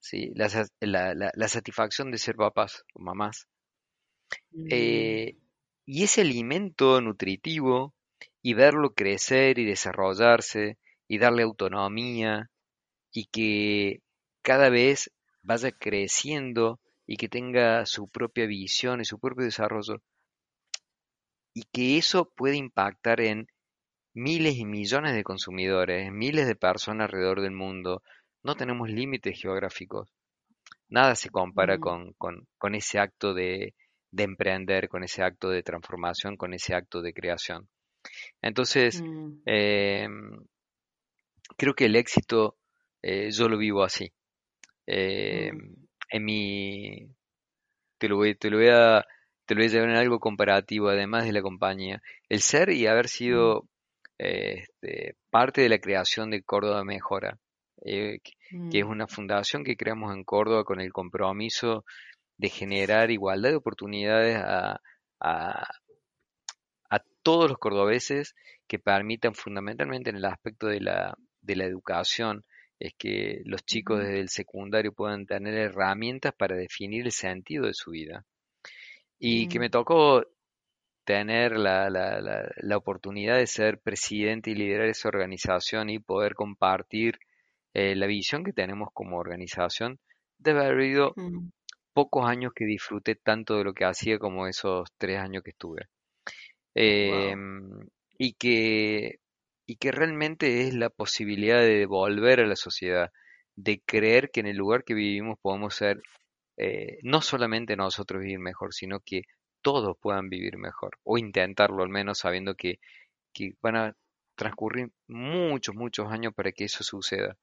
¿sí? 0.01 0.33
la, 0.35 1.49
satisfacción 1.49 2.11
de 2.11 2.19
ser 2.19 2.37
papás 2.37 2.85
o 2.95 3.01
mamás. 3.01 3.47
Eh, 4.71 5.35
mm. 5.35 5.39
y 5.87 6.03
ese 6.05 6.21
alimento 6.21 7.01
nutritivo 7.01 7.95
y 8.43 8.55
verlo 8.55 8.95
crecer 8.95 9.59
y 9.59 9.65
desarrollarse 9.65 10.79
y 11.09 11.19
darle 11.19 11.43
autonomía 11.43 12.51
y 13.13 13.27
que 13.27 14.03
cada 14.43 14.71
vez 14.71 15.11
vaya 15.49 15.73
creciendo 15.73 16.79
y 17.07 17.17
que 17.17 17.29
tenga 17.29 17.87
su 17.87 18.07
propia 18.07 18.45
visión 18.47 19.01
y 19.01 19.07
su 19.07 19.19
propio 19.19 19.47
desarrollo. 19.47 20.03
Y 21.55 21.63
que 21.73 21.97
eso 21.97 22.31
puede 22.37 22.57
impactar 22.57 23.23
en 23.23 23.47
miles 24.13 24.57
y 24.57 24.67
millones 24.67 25.15
de 25.15 25.25
consumidores, 25.25 26.13
miles 26.13 26.47
de 26.47 26.55
personas 26.55 27.07
alrededor 27.07 27.41
del 27.41 27.53
mundo. 27.53 28.03
No 28.43 28.57
tenemos 28.57 28.91
límites 28.91 29.41
geográficos. 29.41 30.11
Nada 30.91 31.15
se 31.15 31.31
compara 31.31 31.79
con, 31.79 32.13
con, 32.19 32.75
ese 32.75 32.99
acto 32.99 33.33
de, 33.33 33.75
de, 34.11 34.23
emprender, 34.25 34.91
con 34.91 35.03
ese 35.03 35.23
acto 35.23 35.49
de 35.49 35.63
transformación, 35.63 36.37
con 36.37 36.53
ese 36.53 36.75
acto 36.75 37.01
de 37.01 37.15
creación. 37.15 37.71
Entonces, 38.43 39.01
mm. 39.01 39.41
em, 39.47 40.45
creo 41.57 41.73
que 41.75 41.87
el 41.87 41.97
éxito 41.97 42.59
eh, 43.01 43.31
yo 43.31 43.49
lo 43.49 43.57
vivo 43.57 43.83
así. 43.83 44.13
Em, 44.89 45.57
mm 45.57 45.79
en 46.11 46.25
mi... 46.25 47.09
Te 47.99 48.09
lo 48.09 48.17
voy, 48.17 48.35
te 48.35 48.51
lo 48.51 48.59
voy 48.59 48.69
a 48.69 49.05
te 49.47 49.55
lo 49.55 49.61
voy 49.61 49.69
a 49.69 49.71
llevar 49.71 49.89
en 49.89 49.97
algo 49.97 50.21
comparativo, 50.21 50.89
además 50.91 51.25
de 51.25 51.33
la 51.33 51.41
compañía. 51.41 52.03
El 52.29 52.43
ser 52.43 52.69
y 52.69 52.87
haber 52.87 53.09
sido 53.09 53.67
este, 54.19 55.17
parte 55.31 55.63
de 55.63 55.71
la 55.71 55.79
creación 55.79 56.31
de 56.31 56.43
Córdoba 56.43 56.85
Mejora, 56.85 57.39
eh, 57.83 58.19
que 58.23 58.79
es 58.79 58.85
mm. 58.85 58.91
una 58.91 59.07
fundación 59.07 59.65
que 59.65 59.77
creamos 59.77 60.15
en 60.15 60.25
Córdoba 60.25 60.65
con 60.65 60.83
el 60.83 60.93
compromiso 60.93 61.87
de 62.37 62.51
generar 62.51 63.11
igualdad 63.11 63.51
de 63.51 63.57
oportunidades 63.57 64.37
a, 64.37 64.83
a, 65.19 65.69
a 66.91 66.99
todos 67.23 67.49
los 67.49 67.59
cordobeses 67.59 68.35
que 68.67 68.79
permitan 68.79 69.35
fundamentalmente 69.35 70.11
en 70.11 70.17
el 70.17 70.27
aspecto 70.27 70.67
de 70.67 70.81
la, 70.81 71.17
de 71.41 71.57
la 71.57 71.65
educación 71.65 72.45
es 72.79 72.95
que 72.97 73.43
los 73.45 73.65
chicos 73.65 74.01
desde 74.01 74.21
el 74.21 74.29
secundario 74.29 74.93
puedan 74.93 75.27
tener 75.27 75.55
herramientas 75.55 76.33
para 76.35 76.57
definir 76.57 77.07
el 77.07 77.13
sentido 77.13 77.67
de 77.67 77.75
su 77.75 77.91
vida. 77.91 78.25
Y 79.19 79.49
que 79.49 79.59
me 79.59 79.69
tocó 79.69 80.25
tener 81.05 81.57
la, 81.57 81.91
la, 81.91 82.21
la, 82.21 82.77
oportunidad 82.77 83.37
de 83.37 83.47
ser 83.47 83.81
presidente 83.81 84.51
y 84.51 84.55
liderar 84.55 84.89
esa 84.89 85.09
organización 85.09 85.91
y 85.91 85.99
poder 85.99 86.35
compartir 86.35 87.19
eh, 87.75 87.97
la 87.97 88.07
visión 88.07 88.45
que 88.45 88.53
tenemos 88.53 88.91
como 88.93 89.19
organización, 89.19 89.99
debe 90.39 90.61
haber 90.61 90.75
habido 90.75 91.15
pocos 91.93 92.29
años 92.29 92.53
que 92.55 92.65
disfruté 92.65 93.17
tanto 93.17 93.57
de 93.57 93.65
lo 93.65 93.73
que 93.73 93.85
hacía 93.85 94.19
como 94.19 94.47
esos 94.47 94.89
tres 94.99 95.19
años 95.19 95.43
que 95.43 95.51
estuve. 95.51 95.89
Em, 96.75 97.71
y 98.19 98.35
que 98.35 99.19
y 99.69 99.77
que 99.77 99.93
realmente 99.93 100.67
es 100.67 100.73
la 100.73 100.89
posibilidad 100.89 101.61
de 101.61 101.81
devolver 101.81 102.41
a 102.41 102.47
la 102.47 102.57
sociedad, 102.57 103.13
de 103.55 103.83
creer 103.85 104.31
que 104.31 104.41
en 104.41 104.47
el 104.47 104.57
lugar 104.57 104.83
que 104.83 104.95
vivimos 104.95 105.39
podemos 105.43 105.75
ser 105.75 106.01
eh, 106.57 106.99
no 107.03 107.21
solamente 107.21 107.77
nosotros 107.77 108.23
vivir 108.23 108.39
mejor, 108.39 108.73
sino 108.73 109.01
que 109.01 109.25
todos 109.61 109.95
puedan 110.01 110.31
vivir 110.31 110.57
mejor, 110.57 110.99
o 111.05 111.19
intentarlo 111.19 111.83
al 111.83 111.91
menos 111.91 112.21
sabiendo 112.21 112.55
que, 112.55 112.81
van 113.61 113.77
a 113.77 113.97
transcurrir 114.37 114.91
muchos, 115.07 115.75
muchos 115.75 116.11
años 116.11 116.33
para 116.35 116.51
que 116.53 116.65
eso 116.65 116.83
suceda, 116.83 117.37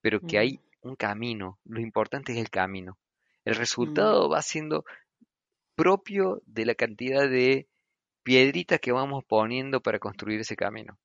pero 0.00 0.20
que 0.20 0.38
hay 0.38 0.60
un 0.80 0.96
camino, 0.96 1.58
lo 1.64 1.80
importante 1.80 2.32
es 2.32 2.38
el 2.38 2.48
camino. 2.48 2.96
El 3.44 3.56
resultado 3.56 4.30
va 4.30 4.40
siendo 4.40 4.86
propio 5.76 6.40
de 6.46 6.64
la 6.64 6.74
cantidad 6.74 7.28
de 7.28 7.68
piedritas 8.22 8.80
que 8.80 8.90
vamos 8.90 9.22
poniendo 9.26 9.82
para 9.82 9.98
construir 9.98 10.40
ese 10.40 10.56
camino. 10.56 10.98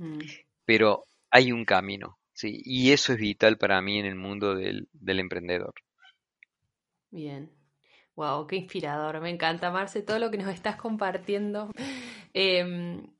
Mm. 0.00 0.18
Pero 0.64 1.04
hay 1.30 1.52
un 1.52 1.64
camino, 1.66 2.18
¿sí? 2.32 2.62
Y 2.64 2.92
eso 2.92 3.12
es 3.12 3.18
vital 3.18 3.58
para 3.58 3.80
mí 3.82 3.98
en 3.98 4.06
el 4.06 4.14
mundo 4.14 4.54
del, 4.54 4.88
emprendedor. 5.04 5.74
Bien. 7.10 7.52
Wow, 8.16 8.46
qué 8.46 8.56
inspirador. 8.56 9.20
Me 9.20 9.28
encanta, 9.28 9.70
Marce, 9.70 10.02
todo 10.02 10.18
lo 10.18 10.30
que 10.30 10.38
nos 10.38 10.52
estás 10.52 10.76
compartiendo. 10.76 11.70
Em, 12.32 13.12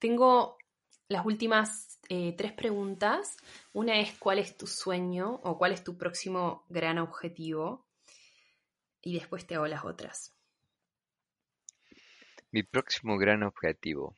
tengo 0.00 0.58
las 1.06 1.24
últimas 1.24 2.00
eh, 2.08 2.34
tres 2.36 2.52
preguntas. 2.52 3.36
Una 3.72 4.00
es 4.00 4.18
cuál 4.18 4.40
es 4.40 4.56
tu 4.56 4.66
sueño 4.66 5.40
o 5.44 5.56
cuál 5.56 5.72
es 5.72 5.84
tu 5.84 5.96
próximo 5.96 6.66
gran 6.68 6.98
objetivo. 6.98 7.86
Y 9.00 9.14
después 9.14 9.46
te 9.46 9.54
hago 9.54 9.68
las 9.68 9.84
otras. 9.84 10.34
Mi 12.50 12.64
próximo 12.64 13.16
gran 13.16 13.44
objetivo. 13.44 14.16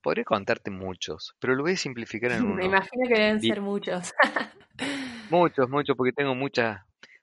Podría 0.00 0.24
contarte 0.24 0.70
muchos, 0.70 1.34
pero 1.38 1.54
lo 1.54 1.62
voy 1.62 1.72
a 1.72 1.76
simplificar 1.76 2.32
en 2.32 2.42
uno. 2.44 2.54
Me 2.54 2.66
imagino 2.66 3.08
que 3.08 3.14
deben 3.14 3.40
ser 3.40 3.60
muchos. 3.60 4.14
muchos, 5.30 5.68
muchos, 5.68 5.96
porque 5.96 6.12
tengo 6.12 6.34
muchas, 6.34 6.80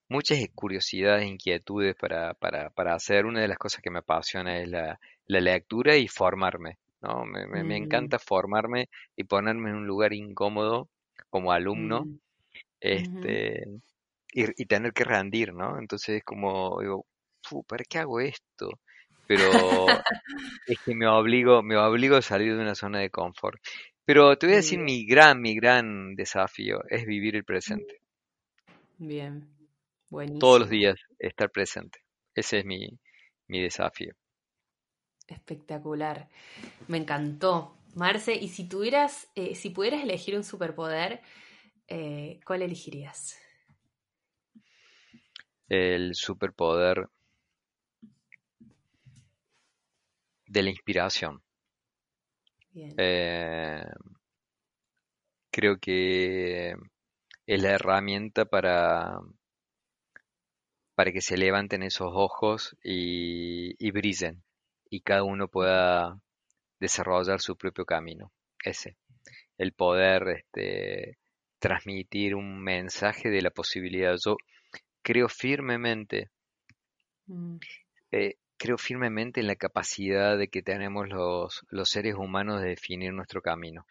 muchas 0.09 0.39
curiosidades, 0.53 1.23
e 1.23 1.28
inquietudes 1.28 1.95
para, 1.95 2.34
para, 2.34 2.69
para 2.69 2.95
hacer. 2.95 3.26
Una 3.26 3.41
de 3.41 3.47
las 3.47 3.57
cosas 3.57 3.82
que 3.82 3.89
me 3.89 3.99
apasiona 3.99 4.59
es 4.59 4.69
la, 4.69 4.99
lectura 5.28 5.95
y 5.95 6.07
formarme. 6.07 6.78
¿no? 7.01 7.23
Me, 7.26 7.45
me, 7.47 7.63
mm. 7.63 7.71
encanta 7.71 8.19
formarme 8.19 8.89
y 9.15 9.23
ponerme 9.26 9.69
en 9.69 9.78
un 9.78 9.88
lugar 9.88 10.13
incómodo 10.13 10.89
como 11.30 11.51
alumno. 11.51 12.05
Mm. 12.05 12.19
Este, 12.82 13.63
y, 14.34 14.61
y, 14.61 14.65
tener 14.65 14.93
que 14.93 15.05
rendir, 15.05 15.53
¿no? 15.53 15.80
Entonces, 15.80 16.23
como 16.23 16.80
digo, 16.82 17.05
¿para 17.67 17.84
qué 17.84 17.99
hago 17.99 18.19
esto? 18.19 18.69
Pero 19.28 19.49
es 20.67 20.80
que 20.86 20.95
me 20.95 21.07
obligo, 21.07 21.63
me 21.63 21.78
obligo 21.78 22.15
a 22.15 22.21
salir 22.21 22.55
de 22.55 22.61
una 22.61 22.76
zona 22.76 22.99
de 22.99 23.09
confort. 23.09 23.59
Pero 24.05 24.38
te 24.38 24.45
voy 24.45 24.53
a 24.53 24.57
decir, 24.57 24.80
mi 24.80 25.05
gran, 25.05 25.41
mi 25.41 25.55
gran 25.55 26.15
desafío 26.15 26.84
es 26.89 27.05
vivir 27.05 27.36
el 27.36 27.43
presente. 27.43 28.01
Bien, 28.97 29.49
buenísimo. 30.09 30.39
Todos 30.39 30.59
los 30.61 30.69
días 30.69 30.95
estar 31.17 31.49
presente. 31.49 31.99
Ese 32.36 32.59
es 32.59 32.65
mi, 32.65 32.88
mi 33.47 33.61
desafío. 33.61 34.13
Espectacular. 35.28 36.30
Me 36.88 36.97
encantó. 36.97 37.76
Marce, 37.95 38.36
y 38.36 38.49
si 38.49 38.67
tuvieras, 38.67 39.30
eh, 39.36 39.55
si 39.55 39.69
pudieras 39.69 40.03
elegir 40.03 40.36
un 40.36 40.43
superpoder, 40.43 41.21
eh, 41.88 42.39
¿cuál 42.45 42.61
elegirías? 42.61 43.39
El 45.67 46.13
superpoder 46.13 47.07
de 50.47 50.63
la 50.63 50.69
inspiración. 50.69 51.41
Eh, 52.75 53.83
creo 55.51 55.77
que 55.79 56.75
es 57.47 57.61
la 57.61 57.71
herramienta 57.71 58.45
para, 58.45 59.19
para 60.95 61.11
que 61.11 61.21
se 61.21 61.37
levanten 61.37 61.83
esos 61.83 62.11
ojos 62.13 62.75
y, 62.83 63.75
y 63.79 63.91
brillen 63.91 64.43
y 64.89 65.01
cada 65.01 65.23
uno 65.23 65.47
pueda 65.47 66.19
desarrollar 66.79 67.39
su 67.39 67.57
propio 67.57 67.85
camino. 67.85 68.31
Ese, 68.63 68.97
el 69.57 69.73
poder 69.73 70.27
este, 70.29 71.17
transmitir 71.59 72.35
un 72.35 72.61
mensaje 72.61 73.29
de 73.29 73.41
la 73.41 73.51
posibilidad. 73.51 74.15
Yo 74.23 74.37
creo 75.01 75.29
firmemente 75.29 76.29
mm. 77.27 77.57
eh, 78.11 78.35
creo 78.58 78.78
firmemente 78.78 79.41
en 79.41 79.47
la 79.47 79.56
capacidad 79.56 80.38
de 80.38 80.47
que 80.47 80.62
tenemos 80.62 81.08
los, 81.10 81.66
los 81.70 81.89
seres 81.89 82.16
humanos 82.16 82.62
de 82.62 82.70
definir 82.70 83.14
nuestro 83.14 83.41
camino, 83.41 83.86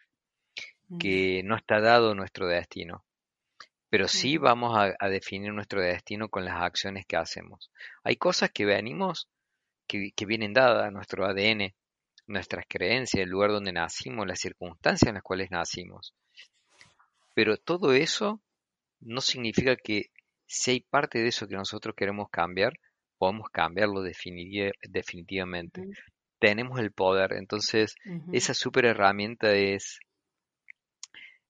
mm. 0.89 0.97
que 0.97 1.41
no 1.43 1.55
está 1.55 1.79
dado 1.79 2.15
nuestro 2.15 2.47
destino, 2.47 3.03
pero 3.89 4.07
sí 4.07 4.37
vamos 4.37 4.77
a, 4.77 5.07
definir 5.07 5.53
nuestro 5.53 5.81
destino 5.81 6.27
con 6.27 6.43
las 6.43 6.61
acciones 6.61 7.05
que 7.05 7.15
hacemos. 7.15 7.71
Hay 8.03 8.17
cosas 8.17 8.51
que 8.51 8.65
venimos, 8.65 9.29
que, 9.87 10.11
que 10.15 10.25
vienen 10.25 10.53
dadas 10.53 10.87
a 10.87 10.91
nuestro 10.91 11.25
ADN, 11.25 11.73
nuestras 12.27 12.65
creencias, 12.67 13.23
el 13.23 13.29
lugar 13.29 13.51
donde 13.51 13.71
nacimos, 13.71 14.27
las 14.27 14.39
circunstancias 14.39 15.07
en 15.07 15.15
las 15.15 15.23
cuales 15.23 15.51
nacimos. 15.51 16.13
Pero 17.33 17.57
todo 17.57 17.93
eso 17.93 18.41
no 18.99 19.21
significa 19.21 19.75
que 19.75 20.09
si 20.47 20.71
hay 20.71 20.79
parte 20.81 21.19
de 21.19 21.29
eso 21.29 21.47
que 21.47 21.55
nosotros 21.55 21.95
queremos 21.95 22.29
cambiar, 22.29 22.79
podemos 23.17 23.49
cambiarlo 23.49 24.01
definitivamente. 24.01 25.83
Tenemos 26.39 26.79
el 26.79 26.91
poder, 26.91 27.33
entonces 27.33 27.95
esa 28.31 28.53
super 28.53 28.85
herramienta 28.85 29.53
es 29.53 29.99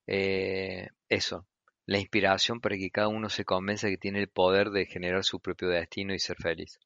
eh, 0.06 0.88
eso, 1.08 1.46
la 1.86 1.98
inspiración 1.98 2.60
para 2.60 2.76
que 2.76 2.90
cada 2.90 3.08
uno 3.08 3.28
se 3.28 3.44
convenza 3.44 3.88
que 3.88 3.98
tiene 3.98 4.20
el 4.20 4.28
poder 4.28 4.70
de 4.70 4.86
generar 4.86 5.24
su 5.24 5.40
propio 5.40 5.68
destino 5.68 6.14
y 6.14 6.18
ser 6.18 6.36
feliz. 6.36 6.78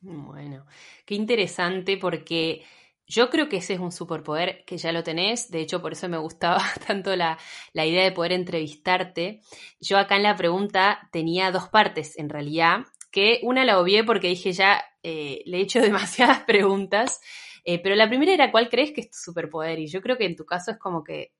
Bueno, 0.00 0.66
qué 1.06 1.14
interesante 1.14 1.96
porque 1.96 2.62
yo 3.06 3.30
creo 3.30 3.48
que 3.48 3.58
ese 3.58 3.74
es 3.74 3.80
un 3.80 3.92
superpoder 3.92 4.64
que 4.64 4.78
ya 4.78 4.92
lo 4.92 5.02
tenés, 5.02 5.50
de 5.50 5.60
hecho 5.60 5.82
por 5.82 5.92
eso 5.92 6.08
me 6.08 6.18
gustaba 6.18 6.62
tanto 6.86 7.14
la, 7.16 7.38
idea 7.74 8.04
de 8.04 8.12
poder 8.12 8.32
entrevistarte. 8.32 9.40
Yo 9.80 9.98
acá 9.98 10.16
en 10.16 10.22
la 10.22 10.36
pregunta 10.36 11.08
tenía 11.12 11.50
dos 11.50 11.68
partes 11.68 12.18
en 12.18 12.28
realidad, 12.28 12.84
que 13.10 13.40
una 13.42 13.64
la 13.64 13.78
obvié 13.78 14.04
porque 14.04 14.28
dije 14.28 14.52
ya 14.52 14.82
eh, 15.02 15.42
le 15.46 15.58
he 15.58 15.60
hecho 15.60 15.80
demasiadas 15.82 16.40
preguntas, 16.44 17.20
eh, 17.64 17.80
pero 17.82 17.94
la 17.94 18.08
primera 18.08 18.32
era 18.32 18.50
cuál 18.50 18.68
crees 18.68 18.92
que 18.92 19.02
es 19.02 19.10
tu 19.10 19.18
superpoder 19.18 19.78
y 19.78 19.88
yo 19.88 20.00
creo 20.02 20.16
que 20.16 20.26
en 20.26 20.36
tu 20.36 20.44
caso 20.44 20.70
es 20.72 20.78
como 20.78 21.02
que 21.04 21.32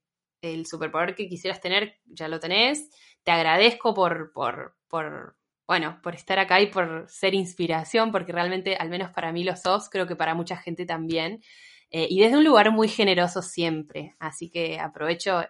el 0.42 0.66
superpoder 0.66 1.14
que 1.14 1.28
quisieras 1.28 1.60
tener 1.60 2.00
ya 2.04 2.28
lo 2.28 2.38
tenés. 2.40 2.90
Te 3.22 3.32
agradezco 3.32 3.94
por, 3.94 4.32
por, 4.32 4.76
por 4.88 5.36
bueno, 5.66 6.00
por 6.02 6.14
estar 6.14 6.38
acá 6.38 6.60
y 6.60 6.66
por 6.66 7.06
ser 7.08 7.34
inspiración, 7.34 8.12
porque 8.12 8.32
realmente, 8.32 8.76
al 8.76 8.90
menos 8.90 9.10
para 9.10 9.32
mí 9.32 9.44
lo 9.44 9.56
sos, 9.56 9.88
creo 9.88 10.06
que 10.06 10.16
para 10.16 10.34
mucha 10.34 10.56
gente 10.56 10.84
también. 10.84 11.42
Eh, 11.90 12.06
y 12.10 12.20
desde 12.20 12.36
un 12.36 12.44
lugar 12.44 12.70
muy 12.72 12.88
generoso 12.88 13.40
siempre. 13.40 14.14
Así 14.18 14.50
que 14.50 14.78
aprovecho, 14.78 15.42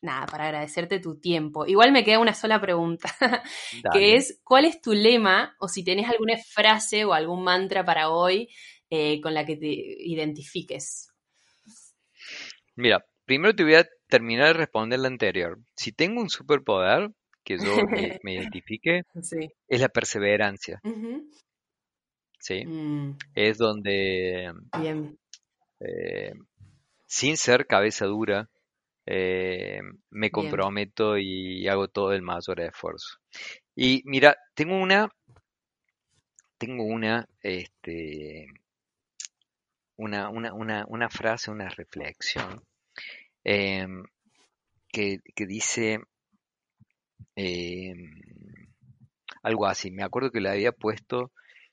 nada, 0.00 0.26
para 0.26 0.44
agradecerte 0.44 0.98
tu 0.98 1.20
tiempo. 1.20 1.66
Igual 1.66 1.92
me 1.92 2.04
queda 2.04 2.18
una 2.18 2.34
sola 2.34 2.60
pregunta, 2.60 3.08
que 3.92 4.16
es, 4.16 4.40
¿cuál 4.42 4.64
es 4.64 4.80
tu 4.80 4.92
lema 4.92 5.54
o 5.58 5.68
si 5.68 5.84
tenés 5.84 6.08
alguna 6.08 6.36
frase 6.36 7.04
o 7.04 7.12
algún 7.12 7.44
mantra 7.44 7.84
para 7.84 8.10
hoy 8.10 8.48
eh, 8.88 9.20
con 9.20 9.34
la 9.34 9.44
que 9.44 9.56
te 9.56 9.66
identifiques? 9.68 11.12
Mira, 12.74 13.04
primero 13.24 13.54
te 13.54 13.62
voy 13.62 13.74
a 13.74 13.86
terminar 14.08 14.48
de 14.48 14.52
responder 14.54 14.98
la 14.98 15.08
anterior. 15.08 15.58
Si 15.76 15.92
tengo 15.92 16.20
un 16.20 16.30
superpoder, 16.30 17.10
que 17.50 17.58
yo 17.64 17.86
me, 18.22 18.34
identifique 18.34 19.02
es 19.68 19.80
la 19.80 19.88
perseverancia. 19.88 20.80
¿Sí? 22.38 22.64
Mm. 22.64 23.18
Es 23.34 23.58
donde, 23.58 24.52
eh, 25.80 26.32
sin 27.06 27.36
ser 27.36 27.66
cabeza 27.66 28.06
dura, 28.06 28.48
eh, 29.06 29.80
me 30.10 30.30
comprometo 30.30 31.18
y 31.18 31.66
hago 31.68 31.88
todo 31.88 32.12
el 32.12 32.22
mayor 32.22 32.60
esfuerzo. 32.60 33.18
Y 33.74 34.02
mira, 34.04 34.36
tengo 34.54 34.78
una, 34.78 35.08
tengo 36.56 36.84
una, 36.84 37.26
este, 37.42 38.46
una, 39.96 40.28
una, 40.28 40.54
una, 40.54 40.84
una 40.88 41.10
frase, 41.10 41.50
una 41.50 41.68
reflexión 41.68 42.62
em, 43.44 44.04
que, 44.92 45.18
que 45.34 45.46
dice, 45.46 46.00
Em, 47.36 48.20
algo 49.42 49.66
así. 49.66 49.90
Me 49.90 50.02
acuerdo 50.02 50.30
que 50.30 50.40
la 50.40 50.52
había 50.52 50.72
puesto 50.72 51.32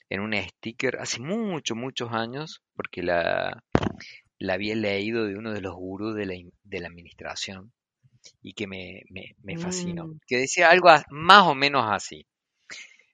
en 0.10 0.22
un 0.22 0.34
sticker 0.34 0.98
hace 1.00 1.20
muchos, 1.20 1.78
muchos 1.78 2.12
años, 2.12 2.62
porque 2.76 3.04
la, 3.04 3.64
la 4.40 4.54
había 4.54 4.76
leído 4.76 5.26
de 5.26 5.36
uno 5.36 5.54
de 5.54 5.62
los 5.62 5.76
gurús 5.76 6.16
de 6.16 6.26
la, 6.26 6.36
de 6.64 6.80
la 6.80 6.88
administración 6.88 7.74
y 8.42 8.54
que 8.54 8.68
me, 8.68 9.04
me, 9.10 9.58
fascinó. 9.58 10.08
Mm. 10.08 10.20
Que 10.28 10.38
decía 10.38 10.70
algo 10.70 10.90
más 11.10 11.48
o 11.48 11.56
menos 11.56 11.86
así. 11.90 12.26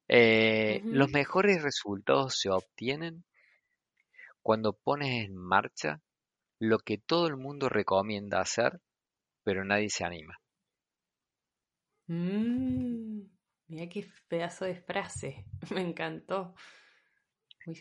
Eh, 0.07 0.81
los 0.85 1.11
mejores 1.11 1.63
resultados 1.63 2.39
se 2.39 2.49
obtienen 2.49 3.23
cuando 4.41 4.73
pones 4.73 5.25
en 5.25 5.35
marcha 5.35 6.01
lo 6.59 6.79
que 6.79 6.97
todo 6.97 7.27
el 7.27 7.37
mundo 7.37 7.69
recomienda 7.69 8.41
hacer, 8.41 8.81
pero 9.43 9.65
nadie 9.65 9.89
se 9.89 10.03
anima. 10.03 10.39
Mmm, 12.07 13.21
mira 13.67 13.87
qué 13.89 14.05
pedazo 14.27 14.65
de 14.65 14.75
frase, 14.75 15.45
me 15.73 15.81
encantó. 15.81 16.55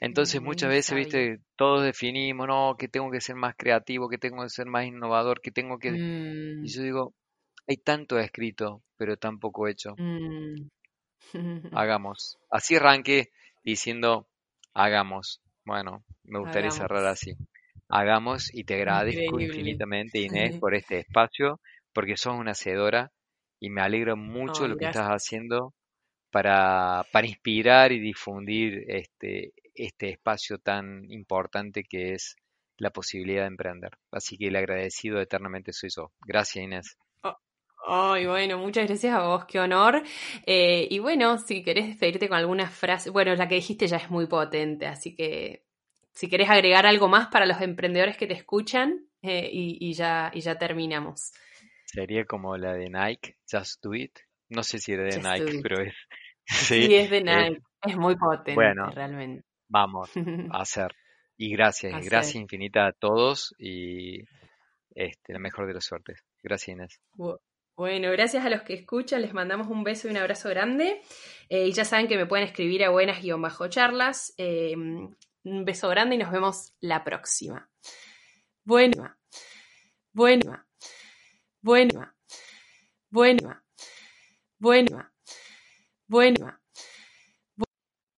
Entonces 0.01 0.43
muchas 0.43 0.69
veces, 0.69 0.95
viste, 0.97 1.41
todos 1.57 1.83
definimos, 1.83 2.47
no, 2.47 2.77
que 2.79 2.89
tengo 2.89 3.11
que 3.11 3.23
ser 3.23 3.37
más 3.37 3.55
creativo, 3.57 4.11
que 4.11 4.19
tengo 4.19 4.43
que 4.43 4.51
ser 4.51 4.67
más 4.67 4.85
innovador, 4.85 5.41
que 5.41 5.51
tengo 5.51 5.79
que... 5.79 6.03
Y 6.61 6.69
Mm, 6.69 6.75
yo 6.75 6.83
digo, 6.83 7.15
hay 7.69 7.79
tanto 7.79 8.19
escrito, 8.19 8.83
pero 8.97 9.17
tan 9.19 9.39
poco 9.41 9.69
hecho. 9.69 9.99
mm. 9.99 10.69
Hagamos. 11.73 12.39
Así 12.51 12.77
arranqué 12.77 13.31
diciendo, 13.65 14.29
hagamos. 14.75 15.43
Bueno, 15.65 16.05
me 16.25 16.39
gustaría 16.39 16.71
cerrar 16.71 17.05
así. 17.07 17.35
Hagamos 17.89 18.53
y 18.55 18.65
te 18.65 18.75
agradezco 18.77 19.41
Increíble. 19.41 19.41
infinitamente, 19.41 20.21
Inés, 20.21 20.55
por 20.59 20.75
este 20.75 21.01
espacio, 21.01 21.61
porque 21.93 22.17
sos 22.17 22.39
una 22.39 22.53
hacedora 22.53 23.11
y 23.63 23.71
me 23.71 23.81
alegro 23.81 24.17
mucho 24.17 24.67
lo 24.67 24.77
que 24.77 24.87
estás 24.87 25.07
haciendo 25.07 25.73
para, 26.33 27.07
para 27.13 27.29
inspirar 27.29 27.93
y 27.93 28.01
difundir 28.01 28.85
este, 28.89 29.53
este 29.77 30.11
espacio 30.11 30.59
tan 30.59 31.09
importante 31.13 31.85
que 31.85 32.15
es 32.15 32.35
la 32.79 32.91
posibilidad 32.91 33.43
de 33.43 33.49
emprender. 33.49 33.93
Así 34.11 34.37
que 34.37 34.49
el 34.49 34.57
agradecido 34.57 35.21
eternamente 35.21 35.73
soy 35.73 35.91
yo. 35.97 36.11
Gracias, 36.27 36.65
Inés. 36.65 36.97
Ay, 37.87 38.27
bueno, 38.27 38.59
muchas 38.59 38.89
gracias 38.89 39.15
a 39.15 39.29
vos, 39.29 39.45
qué 39.45 39.61
honor. 39.61 40.03
Eh, 40.45 40.89
y 40.91 40.99
bueno, 40.99 41.39
si 41.39 41.63
querés 41.63 41.87
despedirte 41.87 42.29
con 42.29 42.39
alguna 42.39 42.69
frase, 42.69 43.11
bueno, 43.11 43.33
la 43.37 43.47
que 43.47 43.55
dijiste 43.55 43.87
ya 43.87 43.99
es 43.99 44.11
muy 44.11 44.27
potente, 44.27 44.87
así 44.87 45.15
que 45.15 45.63
si 46.13 46.29
querés 46.29 46.51
agregar 46.51 46.85
algo 46.85 47.07
más 47.07 47.29
para 47.29 47.47
los 47.47 47.61
emprendedores 47.61 48.17
que 48.17 48.27
te 48.27 48.35
escuchan 48.35 49.07
eh, 49.23 49.49
y, 49.53 49.79
y 49.81 49.93
ya, 49.95 50.33
y 50.35 50.41
ya 50.41 50.59
terminamos. 50.59 51.33
Sería 51.93 52.25
como 52.25 52.57
la 52.57 52.73
de 52.75 52.89
Nike, 52.89 53.37
Just 53.51 53.83
Do 53.83 53.95
It. 53.95 54.19
No 54.49 54.63
sé 54.63 54.79
si 54.79 54.93
era 54.93 55.05
de 55.05 55.17
Just 55.21 55.25
Nike, 55.27 55.61
pero 55.63 55.83
es... 55.83 55.95
Sí, 56.45 56.83
Sí, 56.87 56.95
es 56.97 57.09
de 57.11 57.23
Nike, 57.23 57.63
es 57.87 57.97
muy 57.97 58.17
potente, 58.17 58.55
bueno, 58.55 58.91
realmente. 58.91 59.45
vamos 59.69 60.11
a 60.53 60.61
hacer. 60.63 60.93
Y 61.37 61.51
gracias, 61.53 61.95
Hacer. 61.95 62.11
gracias 62.11 62.35
infinita 62.35 62.87
a 62.87 62.93
todos 62.93 63.55
y 63.59 64.23
este, 64.95 65.33
la 65.33 65.39
mejor 65.39 65.67
de 65.69 65.75
las 65.75 65.85
suertes. 65.85 66.21
Gracias, 66.43 66.75
Inés. 66.77 67.01
Bu- 67.17 67.39
Bueno, 67.77 68.11
gracias 68.11 68.45
a 68.45 68.51
los 68.51 68.63
que 68.63 68.75
escuchan, 68.75 69.23
les 69.23 69.33
mandamos 69.33 69.69
un 69.69 69.85
beso 69.85 70.09
y 70.09 70.11
un 70.11 70.17
abrazo 70.19 70.49
grande. 70.51 71.01
Eh, 71.49 71.69
y 71.69 71.73
ya 71.73 71.85
saben 71.85 72.09
que 72.09 72.17
me 72.17 72.27
pueden 72.27 72.45
escribir 72.47 72.85
a 72.85 72.91
buenas-charlas. 72.91 74.35
Eh, 74.37 74.75
un 74.77 75.65
beso 75.65 75.89
grande 75.89 76.17
y 76.17 76.19
nos 76.19 76.31
vemos 76.33 76.75
la 76.81 77.03
próxima. 77.05 77.71
Bueno, 78.65 79.15
bueno, 80.13 80.63
bueno, 81.63 82.13
bueno, 83.11 83.63
bueno, 84.59 85.11
bueno. 86.09 86.62